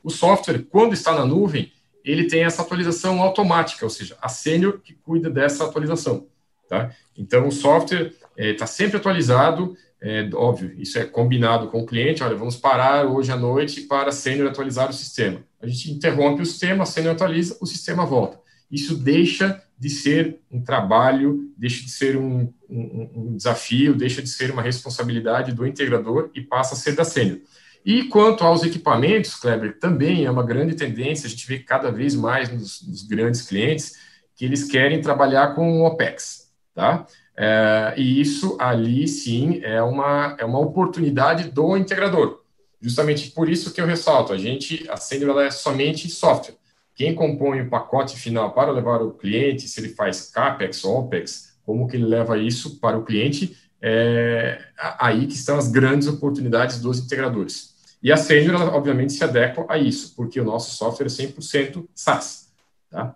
O 0.04 0.10
software, 0.10 0.66
quando 0.70 0.94
está 0.94 1.14
na 1.14 1.26
nuvem, 1.26 1.72
ele 2.04 2.28
tem 2.28 2.44
essa 2.44 2.62
atualização 2.62 3.22
automática, 3.22 3.86
ou 3.86 3.90
seja, 3.90 4.18
a 4.22 4.28
sênior 4.28 4.80
que 4.84 4.94
cuida 4.94 5.30
dessa 5.30 5.64
atualização. 5.64 6.28
Tá? 6.68 6.92
Então, 7.18 7.48
o 7.48 7.52
software 7.52 8.14
está 8.36 8.66
é, 8.66 8.68
sempre 8.68 8.98
atualizado, 8.98 9.78
é, 10.02 10.28
óbvio, 10.34 10.74
isso 10.78 10.98
é 10.98 11.06
combinado 11.06 11.68
com 11.68 11.82
o 11.82 11.86
cliente, 11.86 12.24
olha, 12.24 12.36
vamos 12.36 12.56
parar 12.56 13.06
hoje 13.06 13.32
à 13.32 13.38
noite 13.38 13.82
para 13.82 14.12
Sênior 14.12 14.50
atualizar 14.50 14.90
o 14.90 14.94
sistema. 14.94 15.44
A 15.62 15.68
gente 15.68 15.92
interrompe 15.92 16.42
o 16.42 16.46
sistema, 16.46 16.84
a 16.84 16.88
Sênior 16.88 17.14
atualiza, 17.14 17.56
o 17.62 17.68
sistema 17.68 18.04
volta. 18.04 18.40
isso 18.72 18.96
deixa 18.96 19.62
de 19.78 19.90
ser 19.90 20.40
um 20.52 20.64
trabalho, 20.64 21.52
deixa 21.56 21.84
de 21.84 21.92
ser 21.92 22.18
um, 22.18 22.52
um, 22.70 23.12
um 23.16 23.36
desafio, 23.36 23.96
deixa 23.96 24.22
de 24.22 24.30
ser 24.30 24.52
uma 24.52 24.62
responsabilidade 24.62 25.54
do 25.54 25.68
integrador 25.68 26.32
e 26.34 26.42
passa 26.42 26.74
a 26.74 26.78
ser 26.78 26.96
da 26.96 27.04
sênior. 27.04 27.40
E 27.84 28.04
quanto 28.06 28.44
aos 28.44 28.64
equipamentos, 28.64 29.36
Kleber, 29.36 29.80
também 29.80 30.26
é 30.26 30.32
uma 30.32 30.44
grande 30.44 30.76
tendência, 30.76 31.28
a 31.28 31.30
gente 31.30 31.48
vê 31.48 31.60
cada 31.60 31.92
vez 31.92 32.16
mais 32.16 32.52
nos, 32.52 32.88
nos 32.88 33.04
grandes 33.04 33.42
clientes 33.42 33.96
que 34.36 34.46
eles 34.46 34.64
querem 34.64 35.02
trabalhar 35.02 35.56
com 35.56 35.84
OPEX, 35.84 36.52
tá? 36.74 37.06
É, 37.44 37.96
e 37.98 38.22
isso 38.22 38.56
ali, 38.60 39.08
sim, 39.08 39.62
é 39.64 39.82
uma, 39.82 40.36
é 40.40 40.46
uma 40.46 40.60
oportunidade 40.60 41.50
do 41.50 41.76
integrador. 41.76 42.44
Justamente 42.80 43.32
por 43.32 43.50
isso 43.50 43.74
que 43.74 43.82
eu 43.82 43.88
ressalto, 43.88 44.32
a 44.32 44.38
gente, 44.38 44.88
a 44.88 44.96
Sênior, 44.96 45.42
é 45.42 45.50
somente 45.50 46.08
software. 46.08 46.54
Quem 46.94 47.16
compõe 47.16 47.62
o 47.62 47.70
pacote 47.70 48.16
final 48.16 48.54
para 48.54 48.72
levar 48.72 49.02
o 49.02 49.14
cliente, 49.14 49.68
se 49.68 49.80
ele 49.80 49.90
faz 49.90 50.30
CAPEX, 50.30 50.86
OPEX, 50.86 51.58
como 51.66 51.88
que 51.88 51.96
ele 51.96 52.06
leva 52.06 52.38
isso 52.38 52.80
para 52.80 52.96
o 52.96 53.04
cliente, 53.04 53.58
é 53.82 54.62
aí 55.00 55.26
que 55.26 55.34
estão 55.34 55.58
as 55.58 55.68
grandes 55.68 56.08
oportunidades 56.08 56.80
dos 56.80 57.00
integradores. 57.00 57.74
E 58.04 58.12
a 58.12 58.18
Senior, 58.18 58.62
obviamente, 58.76 59.14
se 59.14 59.24
adequa 59.24 59.66
a 59.68 59.80
isso, 59.80 60.14
porque 60.16 60.40
o 60.40 60.46
nosso 60.46 60.76
software 60.76 61.08
é 61.08 61.10
100% 61.10 61.88
SaaS. 61.96 62.52
Tá? 62.88 63.16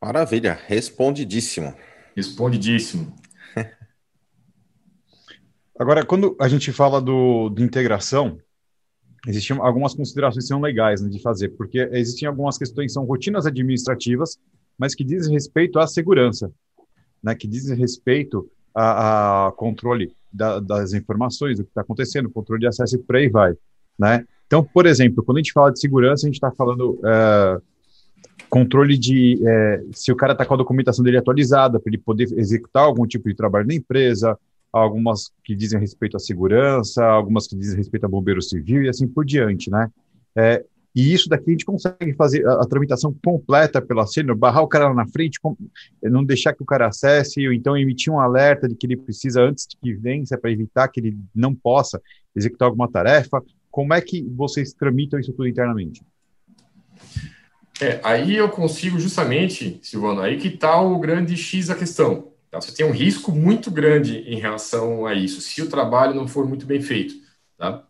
Maravilha, 0.00 0.58
respondidíssimo. 0.66 1.74
Respondidíssimo. 2.14 3.14
Agora, 5.78 6.04
quando 6.04 6.36
a 6.40 6.48
gente 6.48 6.72
fala 6.72 7.00
do, 7.00 7.50
de 7.50 7.62
integração, 7.62 8.38
existiam 9.26 9.62
algumas 9.62 9.94
considerações 9.94 10.44
que 10.44 10.48
são 10.48 10.60
legais 10.60 11.00
né, 11.00 11.08
de 11.08 11.20
fazer, 11.20 11.50
porque 11.50 11.78
existem 11.92 12.28
algumas 12.28 12.56
questões 12.56 12.86
que 12.86 12.92
são 12.92 13.04
rotinas 13.04 13.46
administrativas, 13.46 14.38
mas 14.78 14.94
que 14.94 15.04
dizem 15.04 15.32
respeito 15.32 15.78
à 15.78 15.86
segurança, 15.86 16.50
né, 17.22 17.34
que 17.34 17.46
dizem 17.46 17.76
respeito 17.76 18.48
a, 18.74 19.48
a 19.48 19.52
controle 19.52 20.12
da, 20.32 20.60
das 20.60 20.92
informações, 20.92 21.56
do 21.56 21.64
que 21.64 21.70
está 21.70 21.80
acontecendo, 21.80 22.30
controle 22.30 22.60
de 22.60 22.66
acesso 22.66 22.96
e 22.96 22.98
por 22.98 23.16
aí 23.16 23.28
vai. 23.28 23.54
Né? 23.98 24.26
Então, 24.46 24.62
por 24.62 24.86
exemplo, 24.86 25.24
quando 25.24 25.38
a 25.38 25.40
gente 25.40 25.52
fala 25.52 25.72
de 25.72 25.80
segurança, 25.80 26.26
a 26.26 26.28
gente 26.28 26.36
está 26.36 26.52
falando 26.52 27.00
é, 27.04 27.60
controle 28.48 28.96
de 28.96 29.40
é, 29.46 29.82
se 29.92 30.12
o 30.12 30.16
cara 30.16 30.32
está 30.32 30.44
com 30.44 30.54
a 30.54 30.58
documentação 30.58 31.04
dele 31.04 31.18
atualizada, 31.18 31.80
para 31.80 31.90
ele 31.90 31.98
poder 31.98 32.28
executar 32.36 32.84
algum 32.84 33.06
tipo 33.06 33.28
de 33.28 33.34
trabalho 33.34 33.66
na 33.66 33.74
empresa, 33.74 34.38
algumas 34.72 35.30
que 35.44 35.54
dizem 35.54 35.80
respeito 35.80 36.16
à 36.16 36.20
segurança, 36.20 37.04
algumas 37.04 37.46
que 37.46 37.56
dizem 37.56 37.76
respeito 37.76 38.04
a 38.04 38.08
bombeiro 38.08 38.42
civil 38.42 38.82
e 38.82 38.88
assim 38.88 39.06
por 39.06 39.24
diante, 39.24 39.70
né? 39.70 39.90
É, 40.34 40.64
e 40.94 41.12
isso 41.12 41.28
daqui 41.28 41.50
a 41.50 41.52
gente 41.52 41.64
consegue 41.64 42.14
fazer 42.14 42.46
a, 42.46 42.62
a 42.62 42.66
tramitação 42.66 43.14
completa 43.22 43.82
pela 43.82 44.06
sênior, 44.06 44.36
barrar 44.36 44.62
o 44.62 44.68
cara 44.68 44.88
lá 44.88 44.94
na 44.94 45.06
frente, 45.06 45.38
com, 45.38 45.54
não 46.02 46.24
deixar 46.24 46.54
que 46.54 46.62
o 46.62 46.66
cara 46.66 46.86
acesse, 46.86 47.46
ou 47.46 47.52
então 47.52 47.76
emitir 47.76 48.10
um 48.10 48.18
alerta 48.18 48.66
de 48.66 48.74
que 48.74 48.86
ele 48.86 48.96
precisa 48.96 49.42
antes 49.42 49.66
de 49.66 49.76
que 49.76 49.92
vença 49.92 50.38
para 50.38 50.50
evitar 50.50 50.88
que 50.88 51.00
ele 51.00 51.18
não 51.34 51.54
possa 51.54 52.00
executar 52.34 52.68
alguma 52.68 52.90
tarefa. 52.90 53.42
Como 53.70 53.92
é 53.92 54.00
que 54.00 54.22
vocês 54.22 54.72
tramitam 54.72 55.20
isso 55.20 55.32
tudo 55.32 55.46
internamente? 55.46 56.02
É, 57.80 58.00
aí 58.02 58.34
eu 58.34 58.48
consigo 58.48 58.98
justamente, 58.98 59.78
Silvano, 59.82 60.22
aí 60.22 60.38
que 60.38 60.48
está 60.48 60.80
o 60.80 60.98
grande 60.98 61.36
X 61.36 61.66
da 61.66 61.74
questão. 61.74 62.32
Tá? 62.50 62.60
Você 62.60 62.72
tem 62.72 62.86
um 62.86 62.90
risco 62.90 63.30
muito 63.32 63.70
grande 63.70 64.18
em 64.20 64.38
relação 64.38 65.04
a 65.06 65.14
isso, 65.14 65.40
se 65.40 65.60
o 65.60 65.68
trabalho 65.68 66.14
não 66.14 66.26
for 66.26 66.46
muito 66.46 66.64
bem 66.64 66.80
feito. 66.80 67.14
Tá? 67.58 67.84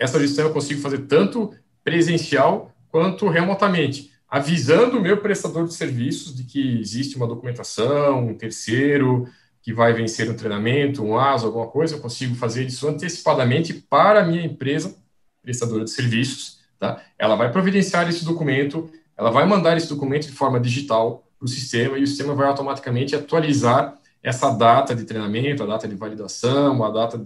Essa 0.00 0.18
gestão 0.18 0.46
eu 0.46 0.52
consigo 0.52 0.80
fazer 0.80 1.06
tanto 1.06 1.54
presencial 1.84 2.74
quanto 2.88 3.28
remotamente, 3.28 4.10
avisando 4.28 4.98
o 4.98 5.02
meu 5.02 5.18
prestador 5.20 5.66
de 5.66 5.74
serviços 5.74 6.34
de 6.34 6.44
que 6.44 6.80
existe 6.80 7.16
uma 7.16 7.26
documentação, 7.26 8.28
um 8.28 8.34
terceiro 8.34 9.28
que 9.60 9.72
vai 9.72 9.92
vencer 9.92 10.28
um 10.30 10.34
treinamento, 10.34 11.04
um 11.04 11.18
ASO, 11.18 11.46
alguma 11.46 11.68
coisa, 11.68 11.94
eu 11.94 12.00
consigo 12.00 12.34
fazer 12.34 12.64
isso 12.66 12.88
antecipadamente 12.88 13.74
para 13.74 14.20
a 14.20 14.24
minha 14.24 14.44
empresa, 14.44 14.96
prestadora 15.40 15.84
de 15.84 15.90
serviços. 15.90 16.60
Tá? 16.78 17.00
Ela 17.16 17.36
vai 17.36 17.52
providenciar 17.52 18.08
esse 18.08 18.24
documento, 18.24 18.90
ela 19.22 19.30
vai 19.30 19.46
mandar 19.46 19.76
esse 19.76 19.88
documento 19.88 20.26
de 20.26 20.32
forma 20.32 20.58
digital 20.58 21.24
para 21.38 21.46
o 21.46 21.48
sistema 21.48 21.96
e 21.96 22.02
o 22.02 22.06
sistema 22.06 22.34
vai 22.34 22.48
automaticamente 22.48 23.14
atualizar 23.14 23.96
essa 24.20 24.50
data 24.50 24.96
de 24.96 25.04
treinamento, 25.04 25.62
a 25.62 25.66
data 25.66 25.86
de 25.86 25.94
validação, 25.94 26.82
a 26.82 26.90
data 26.90 27.16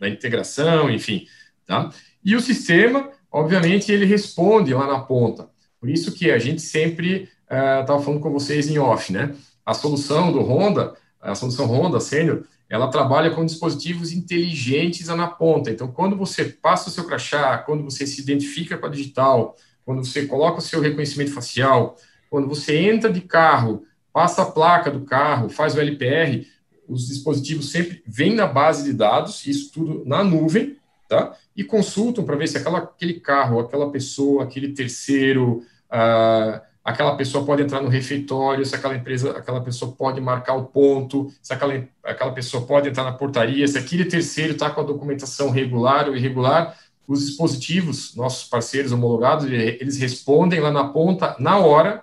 da 0.00 0.08
integração, 0.08 0.90
enfim. 0.90 1.26
Tá? 1.66 1.90
E 2.24 2.34
o 2.34 2.40
sistema, 2.40 3.10
obviamente, 3.30 3.92
ele 3.92 4.06
responde 4.06 4.72
lá 4.72 4.86
na 4.86 5.00
ponta. 5.00 5.50
Por 5.78 5.90
isso 5.90 6.12
que 6.12 6.30
a 6.30 6.38
gente 6.38 6.62
sempre 6.62 7.28
estava 7.42 8.00
uh, 8.00 8.02
falando 8.02 8.20
com 8.20 8.30
vocês 8.30 8.68
em 8.68 8.78
off, 8.78 9.12
né? 9.12 9.34
A 9.64 9.74
solução 9.74 10.32
do 10.32 10.40
Honda, 10.40 10.94
a 11.20 11.34
solução 11.34 11.66
Honda 11.66 12.00
Sênior, 12.00 12.44
ela 12.68 12.88
trabalha 12.88 13.30
com 13.30 13.44
dispositivos 13.44 14.10
inteligentes 14.10 15.08
na 15.08 15.26
ponta. 15.26 15.70
Então, 15.70 15.88
quando 15.88 16.16
você 16.16 16.46
passa 16.46 16.88
o 16.88 16.92
seu 16.92 17.04
crachá, 17.04 17.58
quando 17.58 17.84
você 17.84 18.06
se 18.06 18.22
identifica 18.22 18.78
com 18.78 18.86
a 18.86 18.88
digital, 18.88 19.54
quando 19.84 20.04
você 20.04 20.26
coloca 20.26 20.58
o 20.58 20.62
seu 20.62 20.80
reconhecimento 20.80 21.32
facial, 21.32 21.96
quando 22.30 22.48
você 22.48 22.76
entra 22.76 23.12
de 23.12 23.20
carro, 23.20 23.84
passa 24.12 24.42
a 24.42 24.46
placa 24.46 24.90
do 24.90 25.04
carro, 25.04 25.48
faz 25.48 25.74
o 25.74 25.80
LPR, 25.80 26.46
os 26.88 27.08
dispositivos 27.08 27.70
sempre 27.70 28.02
vêm 28.06 28.34
na 28.34 28.46
base 28.46 28.84
de 28.84 28.92
dados, 28.92 29.46
isso 29.46 29.72
tudo 29.72 30.02
na 30.04 30.22
nuvem, 30.22 30.76
tá? 31.08 31.36
E 31.56 31.64
consultam 31.64 32.24
para 32.24 32.36
ver 32.36 32.48
se 32.48 32.56
aquela, 32.56 32.78
aquele 32.78 33.20
carro, 33.20 33.60
aquela 33.60 33.90
pessoa, 33.90 34.44
aquele 34.44 34.72
terceiro, 34.72 35.62
uh, 35.90 36.60
aquela 36.84 37.16
pessoa 37.16 37.46
pode 37.46 37.62
entrar 37.62 37.80
no 37.80 37.88
refeitório, 37.88 38.64
se 38.64 38.74
aquela 38.74 38.94
empresa, 38.94 39.30
aquela 39.30 39.60
pessoa 39.62 39.92
pode 39.92 40.20
marcar 40.20 40.54
o 40.54 40.66
ponto, 40.66 41.32
se 41.40 41.52
aquela, 41.52 41.82
aquela 42.02 42.32
pessoa 42.32 42.66
pode 42.66 42.88
entrar 42.88 43.04
na 43.04 43.12
portaria, 43.12 43.66
se 43.66 43.78
aquele 43.78 44.04
terceiro 44.04 44.52
está 44.52 44.68
com 44.68 44.82
a 44.82 44.84
documentação 44.84 45.50
regular 45.50 46.08
ou 46.08 46.16
irregular, 46.16 46.76
os 47.06 47.26
dispositivos, 47.26 48.14
nossos 48.14 48.48
parceiros 48.48 48.92
homologados, 48.92 49.44
eles 49.46 49.98
respondem 49.98 50.60
lá 50.60 50.70
na 50.70 50.88
ponta, 50.88 51.36
na 51.38 51.58
hora, 51.58 52.02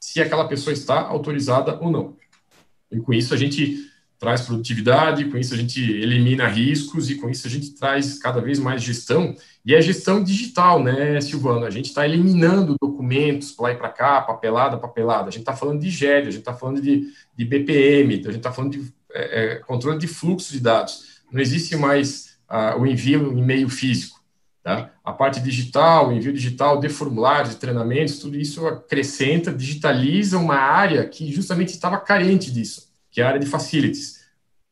se 0.00 0.20
aquela 0.20 0.48
pessoa 0.48 0.72
está 0.72 1.00
autorizada 1.00 1.78
ou 1.80 1.90
não. 1.90 2.16
E 2.90 2.98
com 2.98 3.12
isso 3.12 3.34
a 3.34 3.36
gente 3.36 3.88
traz 4.18 4.40
produtividade, 4.40 5.26
com 5.26 5.38
isso 5.38 5.54
a 5.54 5.56
gente 5.56 5.80
elimina 5.80 6.48
riscos 6.48 7.08
e 7.08 7.14
com 7.14 7.30
isso 7.30 7.46
a 7.46 7.50
gente 7.50 7.70
traz 7.70 8.18
cada 8.18 8.40
vez 8.40 8.58
mais 8.58 8.82
gestão. 8.82 9.34
E 9.64 9.74
é 9.74 9.80
gestão 9.80 10.22
digital, 10.22 10.82
né, 10.82 11.20
Silvano? 11.20 11.64
A 11.64 11.70
gente 11.70 11.86
está 11.86 12.04
eliminando 12.04 12.76
documentos 12.80 13.52
para 13.52 13.64
lá 13.64 13.72
e 13.72 13.76
para 13.76 13.88
cá, 13.90 14.20
papelada, 14.22 14.76
papelada. 14.76 15.28
A 15.28 15.30
gente 15.30 15.42
está 15.42 15.54
falando 15.54 15.80
de 15.80 15.90
GED, 15.90 16.28
a 16.28 16.30
gente 16.30 16.38
está 16.38 16.54
falando 16.54 16.80
de, 16.80 17.06
de 17.36 17.44
BPM, 17.44 18.14
a 18.14 18.16
gente 18.16 18.36
está 18.38 18.52
falando 18.52 18.72
de 18.72 18.92
é, 19.12 19.42
é, 19.42 19.54
controle 19.56 19.98
de 19.98 20.08
fluxo 20.08 20.52
de 20.52 20.60
dados. 20.60 21.22
Não 21.30 21.40
existe 21.40 21.76
mais 21.76 22.38
ah, 22.48 22.76
o 22.76 22.86
envio 22.86 23.32
em 23.32 23.42
meio 23.42 23.68
físico. 23.68 24.17
Tá? 24.68 24.90
A 25.02 25.14
parte 25.14 25.40
digital, 25.40 26.12
envio 26.12 26.30
digital 26.30 26.78
de 26.78 26.90
formulários, 26.90 27.54
de 27.54 27.56
treinamentos, 27.56 28.18
tudo 28.18 28.36
isso 28.36 28.66
acrescenta, 28.66 29.50
digitaliza 29.50 30.36
uma 30.36 30.56
área 30.56 31.08
que 31.08 31.32
justamente 31.32 31.70
estava 31.70 31.96
carente 31.96 32.50
disso, 32.50 32.90
que 33.10 33.22
é 33.22 33.24
a 33.24 33.28
área 33.28 33.40
de 33.40 33.46
facilities, 33.46 34.26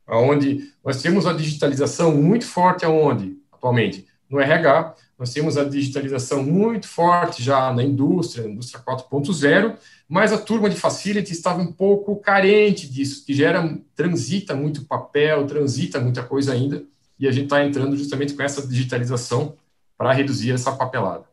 onde 0.07 0.71
nós 0.85 1.01
temos 1.01 1.25
a 1.25 1.33
digitalização 1.33 2.15
muito 2.15 2.45
forte 2.45 2.85
aonde 2.85 3.39
atualmente 3.51 4.05
no 4.29 4.39
RH, 4.39 4.93
nós 5.17 5.33
temos 5.33 5.57
a 5.57 5.63
digitalização 5.63 6.43
muito 6.43 6.87
forte 6.87 7.41
já 7.41 7.73
na 7.73 7.81
indústria, 7.81 8.43
na 8.43 8.51
indústria 8.51 8.83
4.0, 8.83 9.77
mas 10.07 10.31
a 10.31 10.37
turma 10.37 10.69
de 10.69 10.75
facility 10.75 11.31
estava 11.31 11.59
um 11.59 11.71
pouco 11.71 12.15
carente 12.17 12.87
disso, 12.87 13.25
que 13.25 13.33
gera, 13.33 13.67
transita 13.95 14.53
muito 14.53 14.85
papel, 14.85 15.47
transita 15.47 15.99
muita 15.99 16.21
coisa 16.21 16.53
ainda, 16.53 16.83
e 17.19 17.27
a 17.27 17.31
gente 17.31 17.45
está 17.45 17.65
entrando 17.65 17.97
justamente 17.97 18.35
com 18.35 18.43
essa 18.43 18.61
digitalização 18.67 19.55
para 19.97 20.13
reduzir 20.13 20.51
essa 20.51 20.71
papelada. 20.71 21.25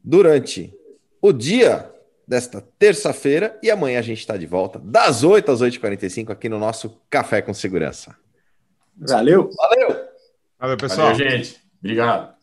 durante 0.04 0.74
o 1.22 1.32
dia 1.32 1.90
desta 2.28 2.62
terça-feira 2.80 3.58
e 3.62 3.70
amanhã 3.70 4.00
a 4.00 4.04
gente 4.04 4.20
está 4.20 4.38
de 4.38 4.46
volta 4.46 4.80
das 4.80 5.24
8 5.24 5.52
às 5.52 5.62
8h45 5.62 6.32
aqui 6.32 6.50
no 6.50 6.58
nosso 6.58 7.02
Café 7.10 7.42
com 7.42 7.54
Segurança. 7.54 8.16
Valeu! 8.98 9.50
Valeu! 9.56 10.14
Valeu, 10.60 10.78
pessoal. 10.78 11.12
Valeu, 11.12 11.30
gente. 11.30 11.62
Obrigado. 11.80 12.34